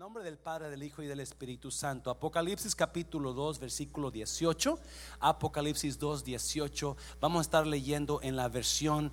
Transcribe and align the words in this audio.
Nombre 0.00 0.24
del 0.24 0.38
Padre, 0.38 0.70
del 0.70 0.82
Hijo 0.82 1.02
y 1.02 1.06
del 1.06 1.20
Espíritu 1.20 1.70
Santo. 1.70 2.08
Apocalipsis 2.08 2.74
capítulo 2.74 3.34
2, 3.34 3.58
versículo 3.58 4.10
18. 4.10 4.78
Apocalipsis 5.20 5.98
2, 5.98 6.24
18. 6.24 6.96
Vamos 7.20 7.40
a 7.40 7.42
estar 7.42 7.66
leyendo 7.66 8.18
en 8.22 8.34
la 8.34 8.48
versión 8.48 9.12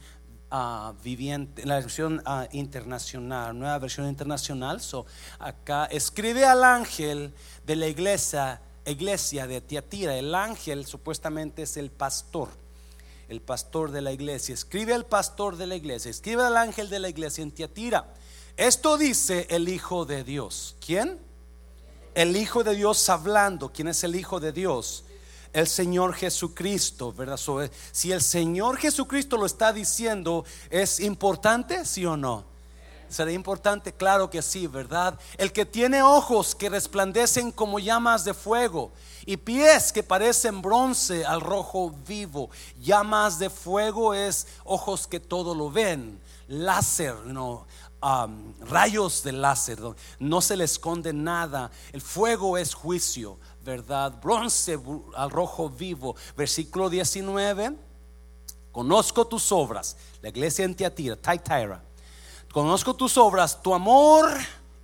uh, 0.50 0.94
viviente, 1.04 1.64
en 1.64 1.68
la 1.68 1.82
versión 1.82 2.24
uh, 2.26 2.48
internacional, 2.54 3.60
nueva 3.60 3.78
versión 3.80 4.08
internacional. 4.08 4.80
So, 4.80 5.06
acá 5.40 5.88
escribe 5.88 6.46
al 6.46 6.64
ángel 6.64 7.34
de 7.66 7.76
la 7.76 7.88
iglesia, 7.88 8.62
iglesia 8.86 9.46
de 9.46 9.60
Tiatira. 9.60 10.16
El 10.16 10.34
ángel 10.34 10.86
supuestamente 10.86 11.64
es 11.64 11.76
el 11.76 11.92
pastor 11.92 12.48
el 13.28 13.42
pastor 13.42 13.92
de 13.92 14.00
la 14.00 14.14
iglesia. 14.14 14.54
Escribe 14.54 14.94
al 14.94 15.06
pastor 15.06 15.58
de 15.58 15.68
la 15.68 15.76
iglesia, 15.76 16.10
escribe 16.10 16.44
al 16.44 16.56
ángel 16.56 16.90
de 16.90 17.00
la 17.00 17.10
iglesia 17.10 17.42
en 17.42 17.52
Tiatira. 17.52 18.14
Esto 18.58 18.98
dice 18.98 19.46
el 19.52 19.70
Hijo 19.70 20.06
de 20.06 20.24
Dios. 20.24 20.76
¿Quién? 20.84 21.20
El 22.16 22.36
Hijo 22.36 22.64
de 22.64 22.74
Dios 22.74 23.08
hablando. 23.08 23.72
¿Quién 23.72 23.88
es 23.88 24.04
el 24.04 24.16
Hijo 24.16 24.40
de 24.40 24.52
Dios? 24.52 25.04
El 25.54 25.68
Señor 25.68 26.16
Jesucristo, 26.16 27.14
¿verdad? 27.14 27.40
Si 27.92 28.12
el 28.12 28.22
Señor 28.22 28.78
Jesucristo 28.78 29.38
lo 29.38 29.46
está 29.46 29.72
diciendo, 29.72 30.44
¿es 30.72 31.00
importante? 31.00 31.86
¿Sí 31.86 32.04
o 32.08 32.18
no? 32.18 32.46
¿Será 33.10 33.32
importante? 33.32 33.94
Claro 33.94 34.30
que 34.30 34.42
sí, 34.42 34.66
¿verdad? 34.66 35.18
El 35.38 35.54
que 35.54 35.66
tiene 35.66 36.02
ojos 36.02 36.56
que 36.56 36.68
resplandecen 36.68 37.52
como 37.52 37.78
llamas 37.78 38.26
de 38.26 38.34
fuego 38.34 38.92
y 39.26 39.38
pies 39.38 39.94
que 39.94 40.02
parecen 40.02 40.64
bronce 40.64 41.26
al 41.26 41.42
rojo 41.42 41.94
vivo. 42.08 42.50
Llamas 42.82 43.38
de 43.38 43.52
fuego 43.52 44.16
es 44.16 44.48
ojos 44.66 45.06
que 45.06 45.20
todo 45.20 45.54
lo 45.54 45.72
ven. 45.72 46.20
Láser, 46.50 47.14
no, 47.26 47.66
rayos 48.02 49.24
de 49.24 49.32
láser, 49.32 49.80
no 50.20 50.42
se 50.42 50.56
le 50.56 50.64
esconde 50.64 51.14
nada. 51.14 51.72
El 51.92 52.02
fuego 52.02 52.58
es 52.58 52.74
juicio, 52.74 53.38
¿verdad? 53.64 54.14
Bronce 54.22 54.80
al 55.16 55.32
rojo 55.32 55.70
vivo. 55.70 56.16
Versículo 56.36 56.90
19. 56.90 57.76
Conozco 58.72 59.26
tus 59.26 59.52
obras. 59.52 59.98
La 60.22 60.30
iglesia 60.30 60.66
en 60.66 60.76
Tiatira, 60.76 61.16
Taitira. 61.16 61.84
Conozco 62.52 62.96
tus 62.96 63.18
obras, 63.18 63.62
tu 63.62 63.74
amor 63.74 64.30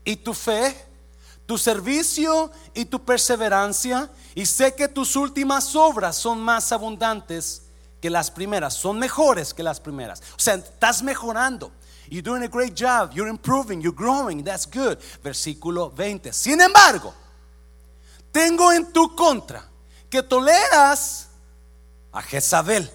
y 0.03 0.15
tu 0.17 0.33
fe, 0.33 0.75
tu 1.45 1.57
servicio 1.57 2.51
y 2.73 2.85
tu 2.85 3.03
perseverancia. 3.03 4.09
Y 4.35 4.45
sé 4.45 4.75
que 4.75 4.87
tus 4.87 5.15
últimas 5.15 5.75
obras 5.75 6.15
son 6.15 6.41
más 6.41 6.71
abundantes 6.71 7.63
que 8.01 8.09
las 8.09 8.29
primeras, 8.31 8.73
son 8.73 8.99
mejores 8.99 9.53
que 9.53 9.63
las 9.63 9.79
primeras. 9.79 10.21
O 10.35 10.39
sea, 10.39 10.55
estás 10.55 11.01
mejorando. 11.03 11.71
You're 12.09 12.21
doing 12.21 12.43
a 12.43 12.47
great 12.47 12.75
job. 12.75 13.11
You're 13.13 13.29
improving. 13.29 13.81
You're 13.81 13.95
growing. 13.95 14.43
That's 14.43 14.65
good. 14.65 14.97
Versículo 15.23 15.89
20. 15.89 16.31
Sin 16.33 16.59
embargo, 16.61 17.13
tengo 18.31 18.71
en 18.71 18.91
tu 18.91 19.15
contra 19.15 19.63
que 20.09 20.21
toleras 20.21 21.27
a 22.11 22.21
Jezabel. 22.21 22.89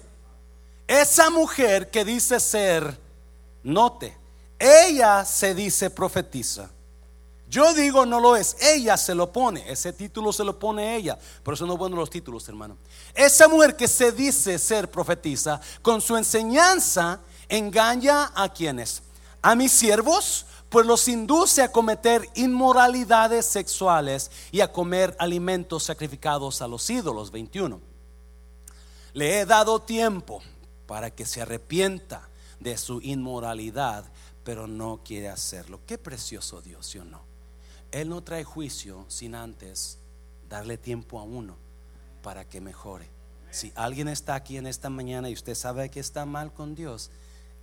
Esa 0.87 1.29
mujer 1.29 1.91
que 1.91 2.03
dice 2.03 2.39
ser, 2.39 2.99
note, 3.63 4.17
ella 4.57 5.23
se 5.23 5.53
dice 5.53 5.89
profetiza. 5.89 6.69
Yo 7.49 7.73
digo 7.73 8.05
no 8.05 8.19
lo 8.19 8.35
es, 8.35 8.55
ella 8.61 8.95
se 8.95 9.15
lo 9.15 9.31
pone, 9.31 9.63
ese 9.71 9.91
título 9.91 10.31
se 10.31 10.43
lo 10.43 10.59
pone 10.59 10.95
ella, 10.95 11.17
por 11.41 11.55
eso 11.55 11.65
no 11.65 11.77
bueno 11.77 11.95
los 11.95 12.09
títulos, 12.09 12.47
hermano. 12.47 12.77
Esa 13.15 13.47
mujer 13.47 13.75
que 13.75 13.87
se 13.87 14.11
dice 14.11 14.59
ser 14.59 14.91
profetiza, 14.91 15.59
con 15.81 15.99
su 15.99 16.15
enseñanza 16.15 17.19
engaña 17.49 18.31
a 18.35 18.53
quienes, 18.53 19.03
a 19.41 19.55
mis 19.55 19.71
siervos, 19.71 20.45
pues 20.69 20.85
los 20.85 21.07
induce 21.07 21.63
a 21.63 21.71
cometer 21.71 22.27
inmoralidades 22.35 23.45
sexuales 23.45 24.31
y 24.51 24.61
a 24.61 24.71
comer 24.71 25.15
alimentos 25.19 25.83
sacrificados 25.83 26.61
a 26.61 26.67
los 26.67 26.89
ídolos. 26.89 27.31
21. 27.31 27.81
Le 29.13 29.39
he 29.39 29.45
dado 29.45 29.81
tiempo 29.81 30.41
para 30.85 31.09
que 31.11 31.25
se 31.25 31.41
arrepienta 31.41 32.29
de 32.59 32.77
su 32.77 33.01
inmoralidad, 33.01 34.05
pero 34.43 34.67
no 34.67 35.01
quiere 35.03 35.29
hacerlo. 35.29 35.79
Qué 35.87 35.97
precioso 35.97 36.61
Dios, 36.61 36.85
¿sí 36.85 36.99
o 36.99 37.05
no? 37.05 37.21
Él 37.91 38.09
no 38.09 38.21
trae 38.23 38.43
juicio 38.43 39.05
sin 39.07 39.33
antes 39.33 39.97
darle 40.47 40.77
tiempo 40.77 41.19
a 41.19 41.23
uno 41.23 41.55
para 42.21 42.45
que 42.45 42.61
mejore. 42.61 43.09
Si 43.49 43.71
alguien 43.75 44.07
está 44.07 44.35
aquí 44.35 44.57
en 44.57 44.67
esta 44.67 44.91
mañana 44.91 45.29
y 45.29 45.33
usted 45.33 45.55
sabe 45.55 45.89
que 45.89 45.99
está 45.99 46.25
mal 46.25 46.53
con 46.53 46.75
Dios, 46.75 47.09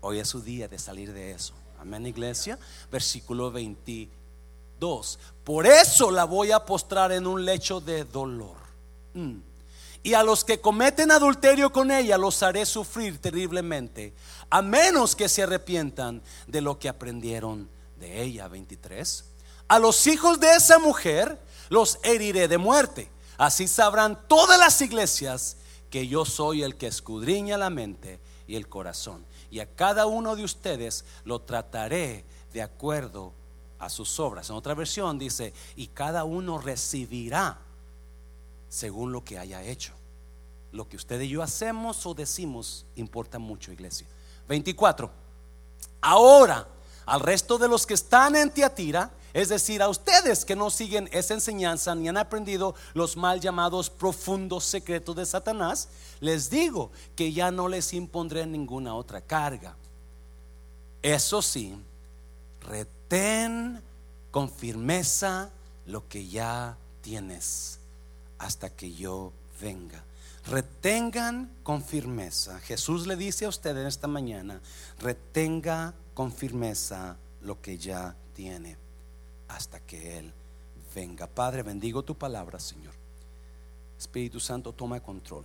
hoy 0.06 0.20
es 0.20 0.28
su 0.28 0.40
día 0.40 0.68
de 0.68 0.78
salir 0.78 1.12
de 1.12 1.32
eso. 1.32 1.52
Amén, 1.80 2.06
iglesia. 2.06 2.58
Versículo 2.90 3.50
22. 3.50 5.18
Por 5.44 5.66
eso 5.66 6.10
la 6.10 6.24
voy 6.24 6.52
a 6.52 6.64
postrar 6.64 7.10
en 7.12 7.26
un 7.26 7.44
lecho 7.44 7.80
de 7.80 8.04
dolor. 8.04 8.56
Mm. 9.14 9.38
Y 10.04 10.14
a 10.14 10.22
los 10.22 10.44
que 10.44 10.60
cometen 10.60 11.10
adulterio 11.10 11.72
con 11.72 11.90
ella 11.90 12.16
los 12.16 12.42
haré 12.44 12.64
sufrir 12.64 13.18
terriblemente, 13.18 14.14
a 14.48 14.62
menos 14.62 15.16
que 15.16 15.28
se 15.28 15.42
arrepientan 15.42 16.22
de 16.46 16.60
lo 16.60 16.78
que 16.78 16.88
aprendieron 16.88 17.68
de 17.98 18.22
ella. 18.22 18.46
23. 18.46 19.24
A 19.66 19.80
los 19.80 20.06
hijos 20.06 20.38
de 20.38 20.54
esa 20.54 20.78
mujer 20.78 21.40
los 21.68 21.98
heriré 22.04 22.46
de 22.46 22.58
muerte. 22.58 23.10
Así 23.36 23.66
sabrán 23.66 24.20
todas 24.28 24.60
las 24.60 24.80
iglesias 24.80 25.56
que 25.90 26.06
yo 26.06 26.24
soy 26.24 26.62
el 26.62 26.76
que 26.76 26.86
escudriña 26.86 27.58
la 27.58 27.70
mente 27.70 28.20
y 28.46 28.54
el 28.54 28.68
corazón 28.68 29.26
y 29.50 29.60
a 29.60 29.66
cada 29.66 30.06
uno 30.06 30.36
de 30.36 30.44
ustedes 30.44 31.04
lo 31.24 31.40
trataré 31.40 32.24
de 32.52 32.62
acuerdo 32.62 33.32
a 33.78 33.88
sus 33.88 34.18
obras. 34.18 34.48
En 34.50 34.56
otra 34.56 34.74
versión 34.74 35.18
dice, 35.18 35.52
y 35.76 35.88
cada 35.88 36.24
uno 36.24 36.58
recibirá 36.58 37.58
según 38.68 39.12
lo 39.12 39.24
que 39.24 39.38
haya 39.38 39.62
hecho. 39.62 39.92
Lo 40.72 40.88
que 40.88 40.96
usted 40.96 41.20
y 41.20 41.28
yo 41.28 41.42
hacemos 41.42 42.04
o 42.06 42.14
decimos 42.14 42.84
importa 42.96 43.38
mucho, 43.38 43.72
iglesia. 43.72 44.06
24. 44.48 45.10
Ahora, 46.00 46.66
al 47.06 47.20
resto 47.20 47.58
de 47.58 47.68
los 47.68 47.86
que 47.86 47.94
están 47.94 48.36
en 48.36 48.50
Tiatira, 48.50 49.10
es 49.36 49.50
decir, 49.50 49.82
a 49.82 49.90
ustedes 49.90 50.46
que 50.46 50.56
no 50.56 50.70
siguen 50.70 51.10
esa 51.12 51.34
enseñanza 51.34 51.94
ni 51.94 52.08
han 52.08 52.16
aprendido 52.16 52.74
los 52.94 53.18
mal 53.18 53.38
llamados 53.38 53.90
profundos 53.90 54.64
secretos 54.64 55.14
de 55.14 55.26
Satanás, 55.26 55.90
les 56.20 56.48
digo 56.48 56.90
que 57.14 57.34
ya 57.34 57.50
no 57.50 57.68
les 57.68 57.92
impondré 57.92 58.46
ninguna 58.46 58.94
otra 58.94 59.20
carga. 59.20 59.76
Eso 61.02 61.42
sí, 61.42 61.78
retén 62.62 63.82
con 64.30 64.50
firmeza 64.50 65.50
lo 65.84 66.08
que 66.08 66.26
ya 66.26 66.78
tienes 67.02 67.78
hasta 68.38 68.70
que 68.70 68.94
yo 68.94 69.34
venga. 69.60 70.02
Retengan 70.46 71.50
con 71.62 71.84
firmeza. 71.84 72.58
Jesús 72.60 73.06
le 73.06 73.16
dice 73.16 73.44
a 73.44 73.50
usted 73.50 73.76
en 73.76 73.86
esta 73.86 74.08
mañana, 74.08 74.62
retenga 74.98 75.92
con 76.14 76.32
firmeza 76.32 77.18
lo 77.42 77.60
que 77.60 77.76
ya 77.76 78.16
tiene 78.32 78.85
hasta 79.48 79.80
que 79.80 80.18
Él 80.18 80.32
venga. 80.94 81.26
Padre, 81.26 81.62
bendigo 81.62 82.02
tu 82.02 82.16
palabra, 82.16 82.58
Señor. 82.58 82.94
Espíritu 83.98 84.40
Santo, 84.40 84.72
toma 84.72 85.00
control. 85.00 85.44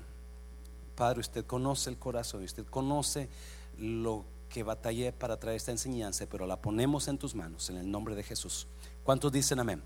Padre, 0.95 1.21
usted 1.21 1.45
conoce 1.45 1.89
el 1.89 1.97
corazón, 1.97 2.43
usted 2.43 2.65
conoce 2.65 3.29
lo 3.77 4.25
que 4.49 4.63
batallé 4.63 5.13
para 5.13 5.39
traer 5.39 5.57
esta 5.57 5.71
enseñanza, 5.71 6.25
pero 6.29 6.45
la 6.45 6.61
ponemos 6.61 7.07
en 7.07 7.17
tus 7.17 7.33
manos, 7.33 7.69
en 7.69 7.77
el 7.77 7.89
nombre 7.89 8.15
de 8.15 8.23
Jesús. 8.23 8.67
¿Cuántos 9.03 9.31
dicen 9.31 9.59
amén? 9.59 9.81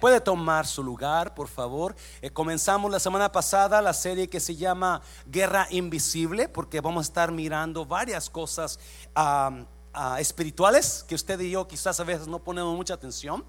Puede 0.00 0.20
tomar 0.20 0.66
su 0.66 0.82
lugar, 0.82 1.34
por 1.34 1.48
favor. 1.48 1.94
Eh, 2.22 2.30
comenzamos 2.30 2.90
la 2.90 3.00
semana 3.00 3.32
pasada 3.32 3.82
la 3.82 3.92
serie 3.92 4.28
que 4.28 4.38
se 4.38 4.54
llama 4.54 5.02
Guerra 5.26 5.66
Invisible, 5.70 6.48
porque 6.48 6.80
vamos 6.80 7.06
a 7.06 7.08
estar 7.08 7.32
mirando 7.32 7.84
varias 7.84 8.30
cosas 8.30 8.78
espirituales 10.18 11.04
que 11.08 11.14
usted 11.14 11.40
y 11.40 11.50
yo 11.50 11.66
quizás 11.66 11.98
a 12.00 12.04
veces 12.04 12.28
no 12.28 12.38
ponemos 12.38 12.76
mucha 12.76 12.94
atención. 12.94 13.44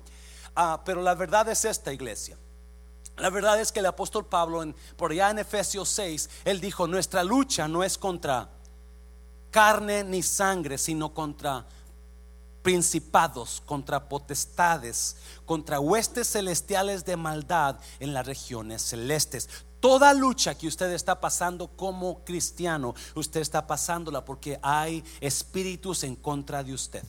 Ah, 0.56 0.82
pero 0.84 1.02
la 1.02 1.16
verdad 1.16 1.48
es 1.50 1.66
esta 1.66 1.94
iglesia. 1.94 2.38
La 3.18 3.30
verdad 3.30 3.60
es 3.60 3.72
que 3.72 3.80
el 3.80 3.86
apóstol 3.86 4.26
Pablo, 4.26 4.64
en, 4.64 4.74
por 4.96 5.12
allá 5.12 5.30
en 5.30 5.40
Efesios 5.40 5.90
6, 5.90 6.30
él 6.46 6.62
dijo, 6.62 6.88
nuestra 6.88 7.24
lucha 7.24 7.68
no 7.68 7.84
es 7.84 7.98
contra 7.98 8.50
carne 9.52 10.04
ni 10.04 10.24
sangre, 10.24 10.78
sino 10.78 11.14
contra 11.14 11.66
principados, 12.62 13.62
contra 13.66 14.08
potestades, 14.08 15.18
contra 15.46 15.80
huestes 15.80 16.32
celestiales 16.32 17.06
de 17.06 17.18
maldad 17.18 17.78
en 18.00 18.14
las 18.14 18.26
regiones 18.26 18.82
celestes. 18.82 19.50
Toda 19.80 20.14
lucha 20.14 20.56
que 20.56 20.68
usted 20.68 20.92
está 20.92 21.20
pasando 21.20 21.68
como 21.68 22.24
cristiano, 22.26 22.96
usted 23.16 23.40
está 23.40 23.66
pasándola 23.66 24.26
porque 24.26 24.60
hay 24.62 25.04
espíritus 25.22 26.04
en 26.04 26.16
contra 26.16 26.64
de 26.64 26.74
usted. 26.74 27.04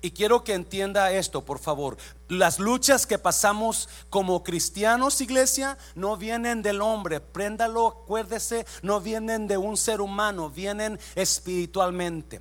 Y 0.00 0.12
quiero 0.12 0.44
que 0.44 0.54
entienda 0.54 1.10
esto, 1.10 1.44
por 1.44 1.58
favor. 1.58 1.96
Las 2.28 2.58
luchas 2.58 3.06
que 3.06 3.18
pasamos 3.18 3.88
como 4.08 4.44
cristianos, 4.44 5.20
iglesia, 5.20 5.78
no 5.94 6.16
vienen 6.16 6.62
del 6.62 6.80
hombre. 6.80 7.20
Préndalo, 7.20 7.88
acuérdese, 7.88 8.66
no 8.82 9.00
vienen 9.00 9.48
de 9.48 9.56
un 9.56 9.76
ser 9.76 10.00
humano, 10.00 10.48
vienen 10.48 11.00
espiritualmente. 11.16 12.40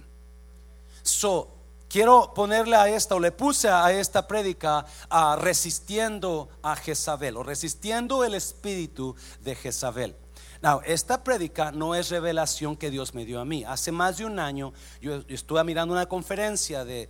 So, 1.01 1.54
quiero 1.95 2.33
ponerle 2.33 2.75
a 2.75 2.89
esta, 2.89 3.15
o 3.15 3.21
le 3.21 3.31
puse 3.31 3.69
a 3.69 3.89
esta 3.89 4.27
prédica, 4.27 4.85
a 5.09 5.37
resistiendo 5.37 6.49
a 6.61 6.75
Jezabel, 6.75 7.37
o 7.37 7.43
resistiendo 7.43 8.25
el 8.25 8.33
espíritu 8.33 9.15
de 9.39 9.55
Jezabel. 9.55 10.13
Now, 10.61 10.81
esta 10.83 11.23
prédica 11.23 11.71
no 11.71 11.95
es 11.95 12.09
revelación 12.09 12.75
que 12.75 12.91
Dios 12.91 13.13
me 13.13 13.23
dio 13.23 13.39
a 13.39 13.45
mí. 13.45 13.63
Hace 13.63 13.93
más 13.93 14.17
de 14.17 14.25
un 14.25 14.39
año 14.39 14.73
yo, 14.99 15.23
estuve 15.29 15.63
mirando 15.63 15.93
una 15.93 16.05
conferencia 16.07 16.83
de, 16.83 17.07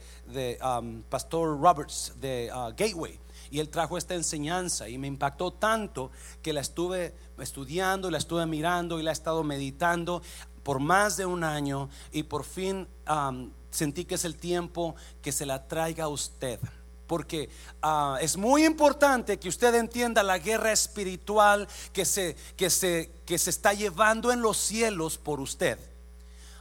um, 0.62 1.02
Pastor 1.10 1.60
Roberts 1.60 2.14
de 2.22 2.52
uh, 2.54 2.70
Gateway 2.78 3.20
y 3.50 3.62
él 3.62 3.70
trajo 3.70 3.98
esta 3.98 4.14
enseñanza 4.14 4.88
y 4.88 5.00
me 5.00 5.08
impactó 5.08 5.52
tanto 5.52 6.12
que 6.44 6.54
la 6.54 6.62
estuve 6.62 7.16
estudiando, 7.40 8.12
la 8.12 8.20
estuve 8.20 8.46
mirando 8.46 9.00
y 9.00 9.04
la 9.04 9.10
he 9.10 9.14
estado 9.14 9.44
meditando 9.44 10.22
por 10.62 10.80
más 10.80 11.18
de 11.18 11.26
un 11.26 11.44
año 11.44 11.90
y 12.12 12.22
por 12.22 12.44
fin 12.44 12.88
um, 13.10 13.50
sentí 13.76 14.06
que 14.06 14.16
es 14.16 14.26
el 14.26 14.36
tiempo 14.36 14.96
que 15.22 15.32
se 15.32 15.46
la 15.46 15.68
traiga 15.68 16.06
a 16.06 16.10
usted. 16.10 16.60
Porque 17.08 17.50
uh, 17.84 18.16
es 18.20 18.36
muy 18.36 18.66
importante 18.66 19.38
que 19.38 19.50
usted 19.50 19.76
entienda 19.76 20.24
la 20.24 20.40
guerra 20.40 20.72
espiritual 20.72 21.68
que 21.94 22.04
se, 22.04 22.36
que, 22.58 22.70
se, 22.70 23.12
que 23.26 23.38
se 23.38 23.52
está 23.52 23.74
llevando 23.74 24.32
en 24.32 24.42
los 24.42 24.58
cielos 24.58 25.18
por 25.18 25.40
usted. 25.40 25.78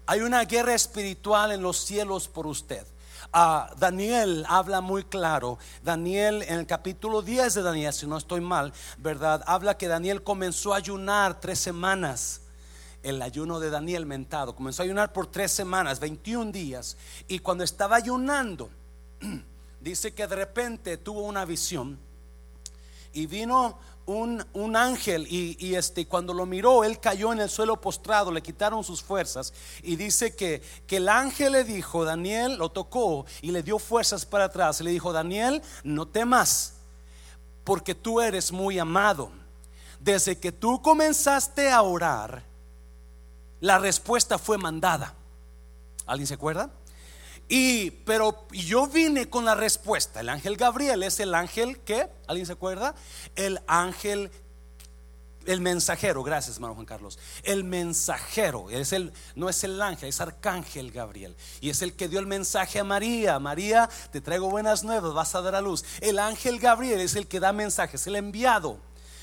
Hay 0.06 0.20
una 0.20 0.44
guerra 0.44 0.74
espiritual 0.74 1.52
en 1.52 1.62
los 1.62 1.78
cielos 1.78 2.28
por 2.28 2.46
usted. 2.46 2.86
Daniel 3.78 4.44
habla 4.48 4.80
muy 4.80 5.04
claro. 5.04 5.58
Daniel 5.82 6.42
en 6.42 6.60
el 6.60 6.66
capítulo 6.66 7.22
10 7.22 7.54
de 7.54 7.62
Daniel, 7.62 7.92
si 7.92 8.06
no 8.06 8.16
estoy 8.16 8.40
mal, 8.40 8.72
¿verdad? 8.98 9.42
Habla 9.46 9.76
que 9.76 9.88
Daniel 9.88 10.22
comenzó 10.22 10.74
a 10.74 10.76
ayunar 10.76 11.40
tres 11.40 11.58
semanas. 11.58 12.42
El 13.04 13.20
ayuno 13.20 13.60
de 13.60 13.68
Daniel 13.68 14.06
mentado. 14.06 14.56
Comenzó 14.56 14.82
a 14.82 14.86
ayunar 14.86 15.12
por 15.12 15.26
tres 15.26 15.52
semanas, 15.52 16.00
21 16.00 16.50
días. 16.50 16.96
Y 17.28 17.38
cuando 17.38 17.62
estaba 17.62 17.96
ayunando, 17.96 18.70
dice 19.80 20.14
que 20.14 20.26
de 20.26 20.34
repente 20.34 20.96
tuvo 20.96 21.20
una 21.20 21.44
visión. 21.44 21.98
Y 23.12 23.26
vino 23.26 23.78
un, 24.06 24.76
ángel 24.76 25.26
y, 25.28 25.74
este, 25.74 26.06
cuando 26.06 26.32
lo 26.32 26.46
miró, 26.46 26.82
él 26.82 26.98
cayó 26.98 27.32
en 27.32 27.40
el 27.40 27.50
suelo 27.50 27.78
postrado, 27.80 28.32
le 28.32 28.42
quitaron 28.42 28.82
sus 28.82 29.02
fuerzas 29.02 29.52
y 29.82 29.96
dice 29.96 30.34
que, 30.34 30.62
que 30.86 30.96
el 30.96 31.08
ángel 31.08 31.52
le 31.52 31.64
dijo, 31.64 32.04
Daniel 32.04 32.56
lo 32.56 32.70
tocó 32.70 33.26
y 33.40 33.50
le 33.50 33.62
dio 33.62 33.78
fuerzas 33.78 34.26
para 34.26 34.44
atrás. 34.44 34.80
le 34.80 34.90
dijo, 34.90 35.12
Daniel, 35.12 35.62
no 35.84 36.06
temas, 36.06 36.74
porque 37.64 37.94
tú 37.94 38.20
eres 38.20 38.50
muy 38.50 38.78
amado. 38.78 39.30
Desde 40.00 40.38
que 40.38 40.52
tú 40.52 40.82
comenzaste 40.82 41.70
a 41.70 41.82
orar, 41.82 42.53
la 43.64 43.78
respuesta 43.78 44.38
fue 44.38 44.58
mandada. 44.58 45.14
¿Alguien 46.04 46.26
se 46.26 46.34
acuerda? 46.34 46.70
Y, 47.48 47.92
pero 48.04 48.46
yo 48.50 48.86
vine 48.86 49.30
con 49.30 49.46
la 49.46 49.54
respuesta. 49.54 50.20
El 50.20 50.28
ángel 50.28 50.58
Gabriel 50.58 51.02
es 51.02 51.18
el 51.18 51.34
ángel 51.34 51.78
que, 51.78 52.10
¿alguien 52.26 52.44
se 52.44 52.52
acuerda? 52.52 52.94
El 53.36 53.62
ángel, 53.66 54.30
el 55.46 55.62
mensajero, 55.62 56.22
gracias 56.22 56.56
hermano 56.56 56.74
Juan 56.74 56.84
Carlos. 56.84 57.18
El 57.42 57.64
mensajero, 57.64 58.68
es 58.68 58.92
el, 58.92 59.14
no 59.34 59.48
es 59.48 59.64
el 59.64 59.80
ángel, 59.80 60.10
es 60.10 60.20
arcángel 60.20 60.92
Gabriel. 60.92 61.34
Y 61.62 61.70
es 61.70 61.80
el 61.80 61.94
que 61.94 62.08
dio 62.08 62.20
el 62.20 62.26
mensaje 62.26 62.80
a 62.80 62.84
María. 62.84 63.38
María, 63.38 63.88
te 64.12 64.20
traigo 64.20 64.50
buenas 64.50 64.84
nuevas, 64.84 65.14
vas 65.14 65.34
a 65.34 65.40
dar 65.40 65.54
a 65.54 65.62
luz. 65.62 65.86
El 66.02 66.18
ángel 66.18 66.58
Gabriel 66.58 67.00
es 67.00 67.16
el 67.16 67.26
que 67.26 67.40
da 67.40 67.54
mensajes, 67.54 68.06
el 68.06 68.16
enviado. 68.16 68.78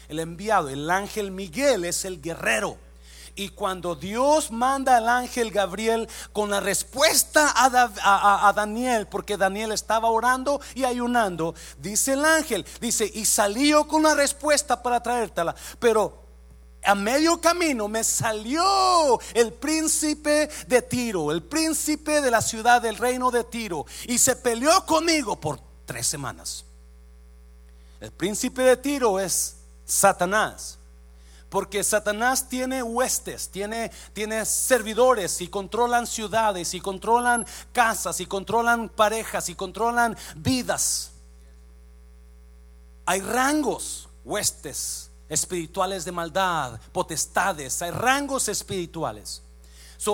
El 0.09 0.17
enviado, 0.17 0.69
el 0.69 0.89
ángel 0.89 1.29
Miguel 1.29 1.85
es 1.85 2.05
el 2.05 2.19
guerrero. 2.23 2.79
Y 3.35 3.49
cuando 3.49 3.95
Dios 3.95 4.51
manda 4.51 4.97
al 4.97 5.07
ángel 5.07 5.51
Gabriel 5.51 6.07
con 6.33 6.49
la 6.49 6.59
respuesta 6.59 7.53
a, 7.55 8.53
Daniel, 8.53 9.07
porque 9.07 9.37
Daniel 9.37 9.71
estaba 9.71 10.09
orando 10.09 10.61
y 10.75 10.83
ayunando, 10.83 11.55
dice 11.79 12.13
el 12.13 12.25
ángel, 12.25 12.65
dice, 12.79 13.09
y 13.13 13.25
salió 13.25 13.87
con 13.87 14.03
la 14.03 14.15
respuesta 14.15 14.81
para 14.81 15.01
traértela, 15.01 15.55
pero 15.79 16.21
a 16.83 16.95
medio 16.95 17.39
camino 17.39 17.87
me 17.87 18.03
salió 18.03 19.19
el 19.33 19.53
príncipe 19.53 20.49
de 20.67 20.81
Tiro, 20.81 21.31
el 21.31 21.43
príncipe 21.43 22.21
de 22.21 22.31
la 22.31 22.41
ciudad 22.41 22.81
del 22.81 22.97
reino 22.97 23.31
de 23.31 23.43
Tiro, 23.43 23.85
y 24.07 24.17
se 24.17 24.35
peleó 24.35 24.85
conmigo 24.85 25.39
por 25.39 25.59
tres 25.85 26.07
semanas. 26.07 26.65
El 27.99 28.11
príncipe 28.11 28.63
de 28.63 28.77
Tiro 28.77 29.19
es 29.19 29.57
Satanás. 29.85 30.79
Porque 31.51 31.83
Satanás 31.83 32.47
tiene 32.47 32.81
huestes, 32.81 33.49
tiene, 33.49 33.91
tiene 34.13 34.45
servidores 34.45 35.41
y 35.41 35.49
controlan 35.49 36.07
ciudades 36.07 36.73
y 36.73 36.79
controlan 36.79 37.45
casas 37.73 38.21
y 38.21 38.25
controlan 38.25 38.87
parejas 38.87 39.49
y 39.49 39.55
controlan 39.55 40.15
vidas. 40.37 41.11
Hay 43.05 43.19
rangos, 43.19 44.07
huestes 44.23 45.11
espirituales 45.27 46.05
de 46.05 46.13
maldad, 46.13 46.79
potestades, 46.93 47.81
hay 47.81 47.91
rangos 47.91 48.47
espirituales 48.47 49.43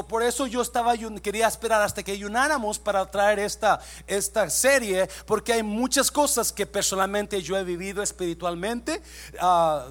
por 0.07 0.21
eso 0.21 0.47
yo 0.47 0.61
estaba 0.61 0.95
quería 1.21 1.47
esperar 1.47 1.81
hasta 1.81 2.03
que 2.03 2.11
ayunáramos 2.11 2.77
para 2.77 3.09
traer 3.09 3.39
esta, 3.39 3.79
esta 4.05 4.49
serie, 4.49 5.07
porque 5.25 5.53
hay 5.53 5.63
muchas 5.63 6.11
cosas 6.11 6.51
que 6.51 6.65
personalmente 6.65 7.41
yo 7.41 7.57
he 7.57 7.63
vivido 7.63 8.03
espiritualmente. 8.03 9.01
Ah, 9.39 9.85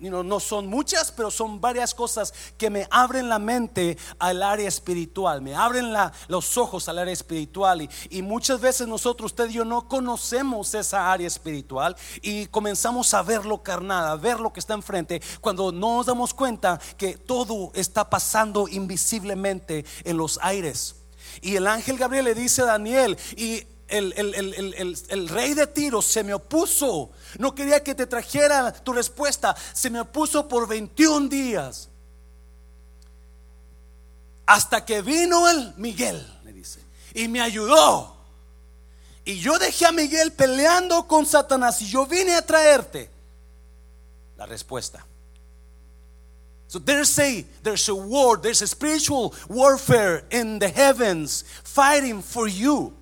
no 0.00 0.40
son 0.40 0.66
muchas, 0.68 1.12
pero 1.12 1.30
son 1.30 1.60
varias 1.60 1.94
cosas 1.94 2.32
que 2.56 2.70
me 2.70 2.88
abren 2.90 3.28
la 3.28 3.38
mente 3.38 3.98
al 4.18 4.42
área 4.42 4.68
espiritual, 4.68 5.42
me 5.42 5.54
abren 5.54 5.92
los 6.28 6.56
ojos 6.56 6.88
al 6.88 6.98
área 6.98 7.12
espiritual. 7.12 7.82
Y, 7.82 7.90
y 8.10 8.22
muchas 8.22 8.60
veces 8.60 8.88
nosotros, 8.88 9.32
usted 9.32 9.50
y 9.50 9.54
yo, 9.54 9.64
no 9.64 9.86
conocemos 9.86 10.74
esa 10.74 11.12
área 11.12 11.26
espiritual 11.26 11.94
y 12.22 12.46
comenzamos 12.46 13.12
a 13.12 13.22
ver 13.22 13.44
lo 13.44 13.62
carnal, 13.62 14.06
a 14.08 14.16
ver 14.16 14.40
lo 14.40 14.52
que 14.52 14.60
está 14.60 14.72
enfrente, 14.72 15.20
cuando 15.40 15.72
no 15.72 15.96
nos 15.96 16.06
damos 16.06 16.32
cuenta 16.32 16.80
que 16.96 17.18
todo 17.18 17.70
está 17.74 18.08
pasando 18.08 18.66
invisible 18.68 19.25
en 19.30 20.16
los 20.16 20.38
aires. 20.42 20.96
Y 21.40 21.56
el 21.56 21.66
ángel 21.66 21.98
Gabriel 21.98 22.24
le 22.26 22.34
dice 22.34 22.62
a 22.62 22.66
Daniel, 22.66 23.16
y 23.36 23.66
el, 23.88 25.28
rey 25.28 25.54
de 25.54 25.66
Tiro 25.66 26.02
se 26.02 26.24
me 26.24 26.34
opuso, 26.34 27.10
no 27.38 27.54
quería 27.54 27.82
que 27.82 27.94
te 27.94 28.06
trajera 28.06 28.72
tu 28.72 28.92
respuesta, 28.92 29.54
se 29.72 29.90
me 29.90 30.00
opuso 30.00 30.48
por 30.48 30.66
21 30.66 31.28
días. 31.28 31.88
Hasta 34.46 34.84
que 34.84 35.02
vino 35.02 35.48
el 35.48 35.74
Miguel, 35.76 36.24
dice, 36.44 36.80
y 37.14 37.28
me 37.28 37.40
ayudó. 37.40 38.16
Y 39.24 39.40
yo 39.40 39.58
dejé 39.58 39.86
a 39.86 39.92
Miguel 39.92 40.32
peleando 40.32 41.08
con 41.08 41.26
Satanás 41.26 41.82
y 41.82 41.88
yo 41.88 42.06
vine 42.06 42.36
a 42.36 42.46
traerte 42.46 43.10
la 44.36 44.46
respuesta. 44.46 45.04
So 46.68 46.78
there's 46.80 47.18
a 47.18 47.44
there's 47.62 47.88
a 47.88 47.94
war, 47.94 48.36
there's 48.36 48.60
a 48.62 48.66
spiritual 48.66 49.34
warfare 49.48 50.24
in 50.30 50.58
the 50.58 50.68
heavens 50.68 51.44
fighting 51.62 52.22
for 52.22 52.48
you. 52.48 52.92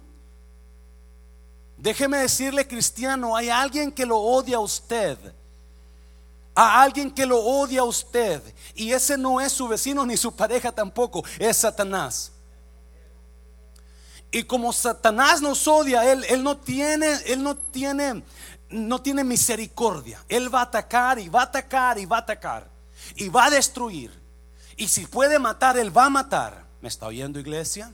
Déjeme 1.79 2.19
decirle, 2.19 2.67
cristiano, 2.67 3.37
hay 3.37 3.51
alguien 3.51 3.93
que 3.93 4.07
lo 4.07 4.19
odia 4.19 4.57
a 4.57 4.61
usted. 4.61 5.19
A 6.57 6.83
alguien 6.83 7.11
que 7.11 7.27
lo 7.27 7.39
odia 7.41 7.81
a 7.81 7.85
usted. 7.85 8.41
Y 8.75 8.93
ese 8.93 9.19
no 9.19 9.41
es 9.41 9.53
su 9.53 9.67
vecino 9.67 10.07
ni 10.07 10.17
su 10.17 10.35
pareja 10.35 10.71
tampoco, 10.71 11.25
es 11.39 11.57
Satanás. 11.57 12.33
Y 14.31 14.45
como 14.45 14.73
Satanás 14.73 15.43
nos 15.43 15.67
odia, 15.67 16.11
él, 16.11 16.25
él 16.29 16.43
no 16.43 16.57
tiene, 16.57 17.19
él 17.27 17.43
no 17.43 17.57
tiene, 17.57 18.23
no 18.71 19.01
tiene 19.01 19.25
misericordia. 19.25 20.25
Él 20.29 20.53
va 20.55 20.61
a 20.61 20.65
atacar 20.65 21.19
y 21.19 21.29
va 21.29 21.41
a 21.41 21.45
atacar 21.45 21.99
y 21.99 22.07
va 22.07 22.17
a 22.17 22.21
atacar 22.21 22.74
y 23.17 23.29
va 23.29 23.47
a 23.47 23.51
destruir. 23.51 24.13
Y 24.77 24.89
si 24.89 25.07
puede 25.07 25.39
matar, 25.39 25.79
Él 25.79 25.97
va 25.97 26.07
a 26.07 26.11
matar. 26.11 26.65
¿Me 26.81 26.89
está 26.89 27.07
oyendo 27.07 27.39
iglesia? 27.39 27.93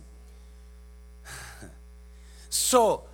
So, 2.48 3.06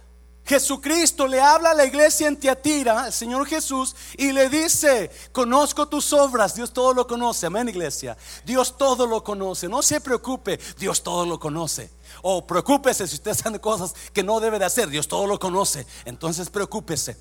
Jesucristo 0.46 1.26
le 1.26 1.40
habla 1.40 1.72
a 1.72 1.74
la 1.74 1.84
iglesia 1.84 2.28
en 2.28 2.38
Tiatira, 2.38 3.06
el 3.06 3.12
Señor 3.12 3.46
Jesús, 3.46 3.96
y 4.16 4.30
le 4.30 4.48
dice, 4.48 5.10
conozco 5.32 5.88
tus 5.88 6.12
obras, 6.12 6.54
Dios 6.54 6.72
todo 6.72 6.94
lo 6.94 7.06
conoce, 7.06 7.46
amén 7.46 7.68
iglesia, 7.68 8.16
Dios 8.44 8.78
todo 8.78 9.06
lo 9.08 9.24
conoce, 9.24 9.68
no 9.68 9.82
se 9.82 10.00
preocupe, 10.00 10.60
Dios 10.78 11.02
todo 11.02 11.26
lo 11.26 11.40
conoce. 11.40 11.90
O 12.22 12.46
preocúpese 12.46 13.08
si 13.08 13.16
usted 13.16 13.32
hace 13.32 13.60
cosas 13.60 13.94
que 14.12 14.22
no 14.22 14.38
debe 14.38 14.60
de 14.60 14.64
hacer, 14.64 14.88
Dios 14.88 15.08
todo 15.08 15.26
lo 15.26 15.38
conoce, 15.38 15.84
entonces 16.04 16.48
preocúpese. 16.48 17.16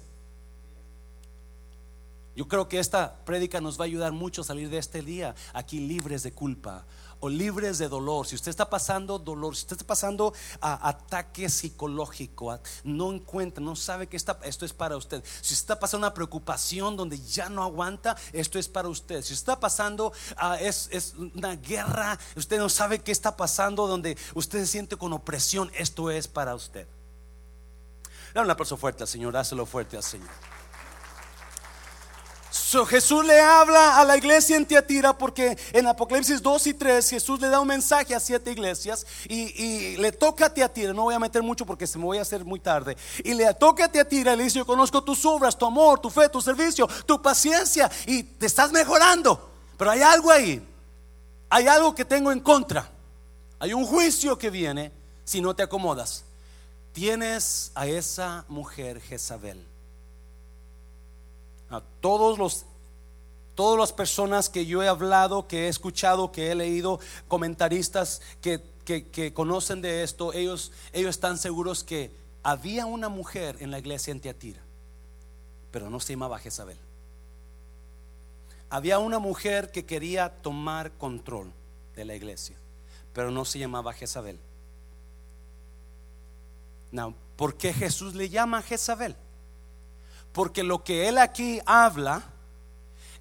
Yo 2.36 2.48
creo 2.48 2.68
que 2.68 2.80
esta 2.80 3.16
prédica 3.26 3.62
nos 3.62 3.80
va 3.80 3.84
a 3.84 3.86
ayudar 3.86 4.12
mucho 4.12 4.42
a 4.42 4.46
salir 4.46 4.70
de 4.70 4.78
este 4.78 5.02
día 5.02 5.36
aquí 5.54 5.80
libres 5.80 6.22
de 6.24 6.34
culpa 6.34 6.86
o 7.22 7.30
libres 7.30 7.78
de 7.78 7.88
dolor. 7.88 8.28
Si 8.28 8.36
usted 8.36 8.50
está 8.50 8.70
pasando 8.70 9.18
dolor, 9.18 9.56
si 9.56 9.62
usted 9.62 9.78
está 9.78 9.88
pasando 9.88 10.34
a 10.60 10.90
ataque 10.90 11.50
psicológico, 11.50 12.60
no 12.84 13.14
encuentra, 13.14 13.64
no 13.64 13.76
sabe 13.76 14.08
que 14.08 14.18
está, 14.18 14.38
esto 14.44 14.66
es 14.66 14.74
para 14.74 14.98
usted. 14.98 15.24
Si 15.42 15.54
está 15.54 15.80
pasando 15.80 16.08
una 16.08 16.14
preocupación 16.14 16.98
donde 16.98 17.20
ya 17.20 17.48
no 17.48 17.64
aguanta, 17.64 18.18
esto 18.34 18.60
es 18.60 18.68
para 18.68 18.90
usted. 18.90 19.24
Si 19.24 19.34
está 19.34 19.60
pasando, 19.60 20.12
a, 20.36 20.60
es, 20.60 20.90
es 20.92 21.14
una 21.14 21.56
guerra, 21.56 22.20
usted 22.36 22.60
no 22.60 22.68
sabe 22.70 23.00
qué 23.00 23.14
está 23.14 23.38
pasando 23.38 23.88
donde 23.88 24.18
usted 24.34 24.60
se 24.60 24.68
siente 24.68 24.98
con 24.98 25.14
opresión, 25.14 25.72
esto 25.76 26.12
es 26.12 26.28
para 26.28 26.54
usted. 26.54 26.86
Dale 28.34 28.46
un 28.46 28.52
aplauso 28.52 28.76
fuerte 28.76 29.04
al 29.04 29.08
Señor, 29.08 29.32
dáselo 29.32 29.66
fuerte 29.66 29.96
al 29.96 30.04
Señor. 30.04 30.30
Jesús 32.84 33.24
le 33.24 33.40
habla 33.40 34.00
a 34.00 34.04
la 34.04 34.18
iglesia 34.18 34.58
en 34.58 34.66
Tiatira 34.66 35.16
porque 35.16 35.56
en 35.72 35.86
Apocalipsis 35.86 36.42
2 36.42 36.68
y 36.68 36.74
3 36.74 37.10
Jesús 37.12 37.40
le 37.40 37.48
da 37.48 37.60
un 37.60 37.68
mensaje 37.68 38.16
a 38.16 38.20
siete 38.20 38.52
iglesias 38.52 39.06
y, 39.30 39.96
le 39.98 40.12
toca 40.12 40.48
a 40.48 40.54
Tiatira, 40.54 40.92
no 40.92 41.04
voy 41.04 41.14
a 41.14 41.20
meter 41.20 41.44
mucho 41.44 41.66
porque 41.66 41.86
se 41.86 42.00
me 42.00 42.06
voy 42.06 42.18
a 42.18 42.24
hacer 42.24 42.44
muy 42.44 42.60
tarde, 42.60 42.98
y 43.24 43.36
le 43.36 43.54
toca 43.54 43.86
a 43.86 43.92
Tiatira 43.92 44.34
y 44.34 44.38
le 44.38 44.44
dice, 44.46 44.58
yo 44.58 44.66
conozco 44.66 45.04
tus 45.04 45.24
obras, 45.26 45.58
tu 45.58 45.66
amor, 45.66 46.00
tu 46.00 46.10
fe, 46.10 46.28
tu 46.28 46.42
servicio, 46.42 46.88
tu 47.06 47.22
paciencia 47.22 47.90
y 48.08 48.24
te 48.24 48.48
estás 48.48 48.72
mejorando, 48.72 49.52
pero 49.78 49.92
hay 49.92 50.02
algo 50.02 50.32
ahí, 50.32 50.68
hay 51.50 51.68
algo 51.68 51.94
que 51.94 52.04
tengo 52.04 52.32
en 52.32 52.40
contra, 52.40 52.90
hay 53.60 53.74
un 53.74 53.86
juicio 53.86 54.38
que 54.38 54.50
viene 54.50 54.92
si 55.24 55.40
no 55.40 55.56
te 55.56 55.62
acomodas. 55.62 56.26
Tienes 56.94 57.72
a 57.76 57.88
esa 57.88 58.46
mujer 58.48 59.00
Jezabel 59.02 59.75
a 61.76 61.84
todos 62.02 62.38
los 62.38 62.66
todas 63.56 63.80
las 63.80 63.94
personas 63.94 64.50
que 64.50 64.66
yo 64.66 64.84
he 64.84 64.88
hablado, 64.88 65.48
que 65.48 65.66
he 65.66 65.68
escuchado, 65.70 66.32
que 66.32 66.52
he 66.52 66.56
leído, 66.56 67.00
comentaristas 67.28 68.22
que, 68.42 68.62
que, 68.84 69.34
conocen 69.34 69.82
de 69.82 70.04
esto, 70.04 70.34
ellos, 70.34 70.72
ellos 70.92 71.12
están 71.12 71.38
seguros 71.38 71.84
que 71.84 72.12
había 72.44 72.86
una 72.86 73.10
mujer 73.10 73.56
en 73.62 73.72
la 73.72 73.80
iglesia 73.80 74.12
en 74.12 74.20
Tiatira, 74.20 74.62
pero 75.72 75.90
no 75.90 76.00
se 76.02 76.14
llamaba 76.14 76.38
Jezabel. 76.38 76.78
Había 78.70 79.00
una 79.00 79.20
mujer 79.20 79.72
que 79.72 79.86
quería 79.86 80.30
tomar 80.42 80.92
control 80.92 81.52
de 81.96 82.04
la 82.04 82.14
iglesia, 82.14 82.58
pero 83.14 83.32
no 83.32 83.46
se 83.46 83.60
llamaba 83.60 83.94
Jezabel. 83.94 84.38
¿por 87.36 87.58
qué 87.58 87.74
Jesús 87.74 88.16
le 88.16 88.30
llama 88.30 88.62
Jezabel? 88.62 89.16
Porque 90.36 90.64
lo 90.64 90.84
que 90.84 91.08
él 91.08 91.18
aquí 91.18 91.62
habla 91.66 92.22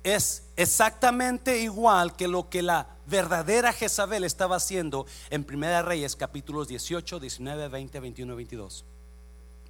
es 0.02 0.42
exactamente 0.56 1.60
igual 1.60 2.16
que 2.16 2.26
lo 2.26 2.50
que 2.50 2.60
la 2.60 2.88
verdadera 3.06 3.72
Jezabel 3.72 4.24
estaba 4.24 4.56
haciendo 4.56 5.06
en 5.30 5.44
Primera 5.44 5.80
Reyes 5.80 6.16
capítulos 6.16 6.66
18, 6.66 7.20
19, 7.20 7.68
20, 7.68 8.00
21 8.00 8.34
22. 8.34 8.84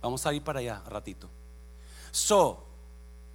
Vamos 0.01 0.25
a 0.25 0.33
ir 0.33 0.41
para 0.43 0.61
allá 0.61 0.83
ratito. 0.87 1.29
So, 2.13 2.65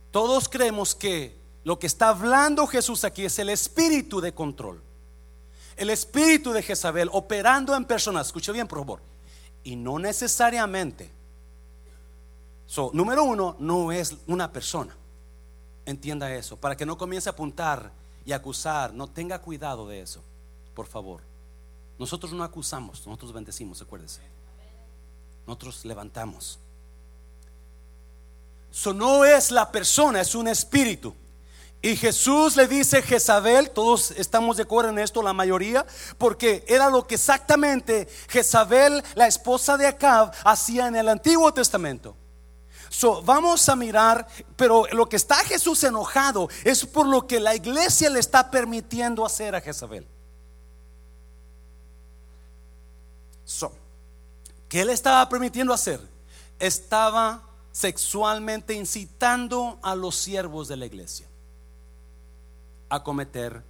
todos 0.09 0.49
creemos 0.49 0.95
que 0.95 1.37
lo 1.63 1.77
que 1.77 1.85
está 1.85 2.09
hablando 2.09 2.65
Jesús 2.65 3.03
aquí 3.03 3.25
es 3.25 3.37
el 3.37 3.49
espíritu 3.49 4.21
de 4.21 4.33
control. 4.33 4.81
El 5.77 5.91
espíritu 5.91 6.51
de 6.51 6.63
Jezabel 6.63 7.11
operando 7.13 7.75
en 7.75 7.85
personas. 7.85 8.25
Escuche 8.25 8.51
bien, 8.53 8.67
por 8.67 8.79
favor. 8.79 9.01
Y 9.63 9.75
no 9.75 9.99
necesariamente 9.99 11.18
So, 12.69 12.91
número 12.93 13.23
uno, 13.23 13.55
no 13.57 13.91
es 13.91 14.15
una 14.27 14.53
persona. 14.53 14.95
Entienda 15.87 16.31
eso. 16.35 16.55
Para 16.55 16.77
que 16.77 16.85
no 16.85 16.99
comience 16.99 17.27
a 17.27 17.31
apuntar 17.31 17.91
y 18.23 18.31
acusar. 18.31 18.93
No 18.93 19.07
tenga 19.07 19.39
cuidado 19.39 19.87
de 19.87 20.01
eso. 20.01 20.21
Por 20.75 20.85
favor. 20.85 21.21
Nosotros 21.97 22.31
no 22.31 22.43
acusamos, 22.43 23.05
nosotros 23.07 23.33
bendecimos, 23.33 23.81
acuérdese. 23.81 24.21
Nosotros 25.47 25.83
levantamos. 25.83 26.59
Eso 28.71 28.93
no 28.93 29.25
es 29.25 29.49
la 29.49 29.71
persona, 29.71 30.21
es 30.21 30.35
un 30.35 30.47
espíritu. 30.47 31.15
Y 31.81 31.95
Jesús 31.95 32.55
le 32.55 32.67
dice 32.67 33.01
Jezabel, 33.01 33.71
todos 33.71 34.11
estamos 34.11 34.57
de 34.57 34.63
acuerdo 34.63 34.91
en 34.91 34.99
esto, 34.99 35.23
la 35.23 35.33
mayoría, 35.33 35.87
porque 36.19 36.63
era 36.67 36.91
lo 36.91 37.07
que 37.07 37.15
exactamente 37.15 38.07
Jezabel, 38.27 39.03
la 39.15 39.25
esposa 39.25 39.75
de 39.75 39.87
Acab, 39.87 40.31
hacía 40.43 40.87
en 40.87 40.97
el 40.97 41.09
Antiguo 41.09 41.51
Testamento. 41.51 42.15
So, 42.89 43.21
vamos 43.21 43.69
a 43.69 43.75
mirar, 43.75 44.27
pero 44.55 44.85
lo 44.91 45.07
que 45.07 45.15
está 45.15 45.35
Jesús 45.45 45.83
enojado 45.83 46.49
es 46.63 46.85
por 46.85 47.05
lo 47.05 47.27
que 47.27 47.39
la 47.39 47.55
iglesia 47.55 48.09
le 48.09 48.19
está 48.19 48.49
permitiendo 48.49 49.23
hacer 49.23 49.55
a 49.55 49.61
Jezabel. 49.61 50.07
So, 53.45 53.71
¿qué 54.67 54.83
le 54.83 54.93
estaba 54.93 55.29
permitiendo 55.29 55.71
hacer? 55.71 56.01
Estaba 56.57 57.43
sexualmente 57.71 58.73
incitando 58.73 59.77
a 59.83 59.93
los 59.93 60.15
siervos 60.15 60.67
de 60.67 60.77
la 60.77 60.87
iglesia 60.87 61.27
a 62.89 63.03
cometer 63.03 63.61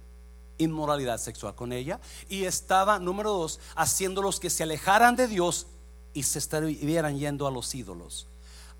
inmoralidad 0.56 1.18
sexual 1.18 1.54
con 1.54 1.74
ella 1.74 2.00
y 2.30 2.44
estaba, 2.44 2.98
número 2.98 3.32
dos, 3.32 3.60
haciéndolos 3.76 4.40
que 4.40 4.48
se 4.48 4.62
alejaran 4.62 5.14
de 5.14 5.28
Dios 5.28 5.66
y 6.14 6.22
se 6.22 6.38
estuvieran 6.38 7.18
yendo 7.18 7.46
a 7.46 7.50
los 7.50 7.74
ídolos 7.74 8.29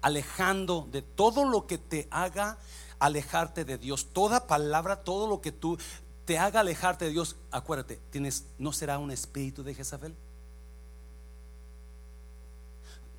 alejando 0.03 0.89
de 0.91 1.03
todo 1.03 1.45
lo 1.45 1.67
que 1.67 1.79
te 1.79 2.09
haga 2.11 2.59
alejarte 2.99 3.65
de 3.65 3.79
Dios. 3.79 4.09
Toda 4.13 4.47
palabra, 4.47 5.03
todo 5.03 5.27
lo 5.27 5.41
que 5.41 5.53
tú 5.53 5.79
te 6.25 6.39
haga 6.39 6.61
alejarte 6.61 7.07
de 7.07 7.11
Dios, 7.11 7.37
acuérdate, 7.51 7.99
tienes 8.11 8.45
no 8.59 8.73
será 8.73 8.99
un 8.99 9.11
espíritu 9.11 9.63
de 9.63 9.75
Jezabel. 9.75 10.15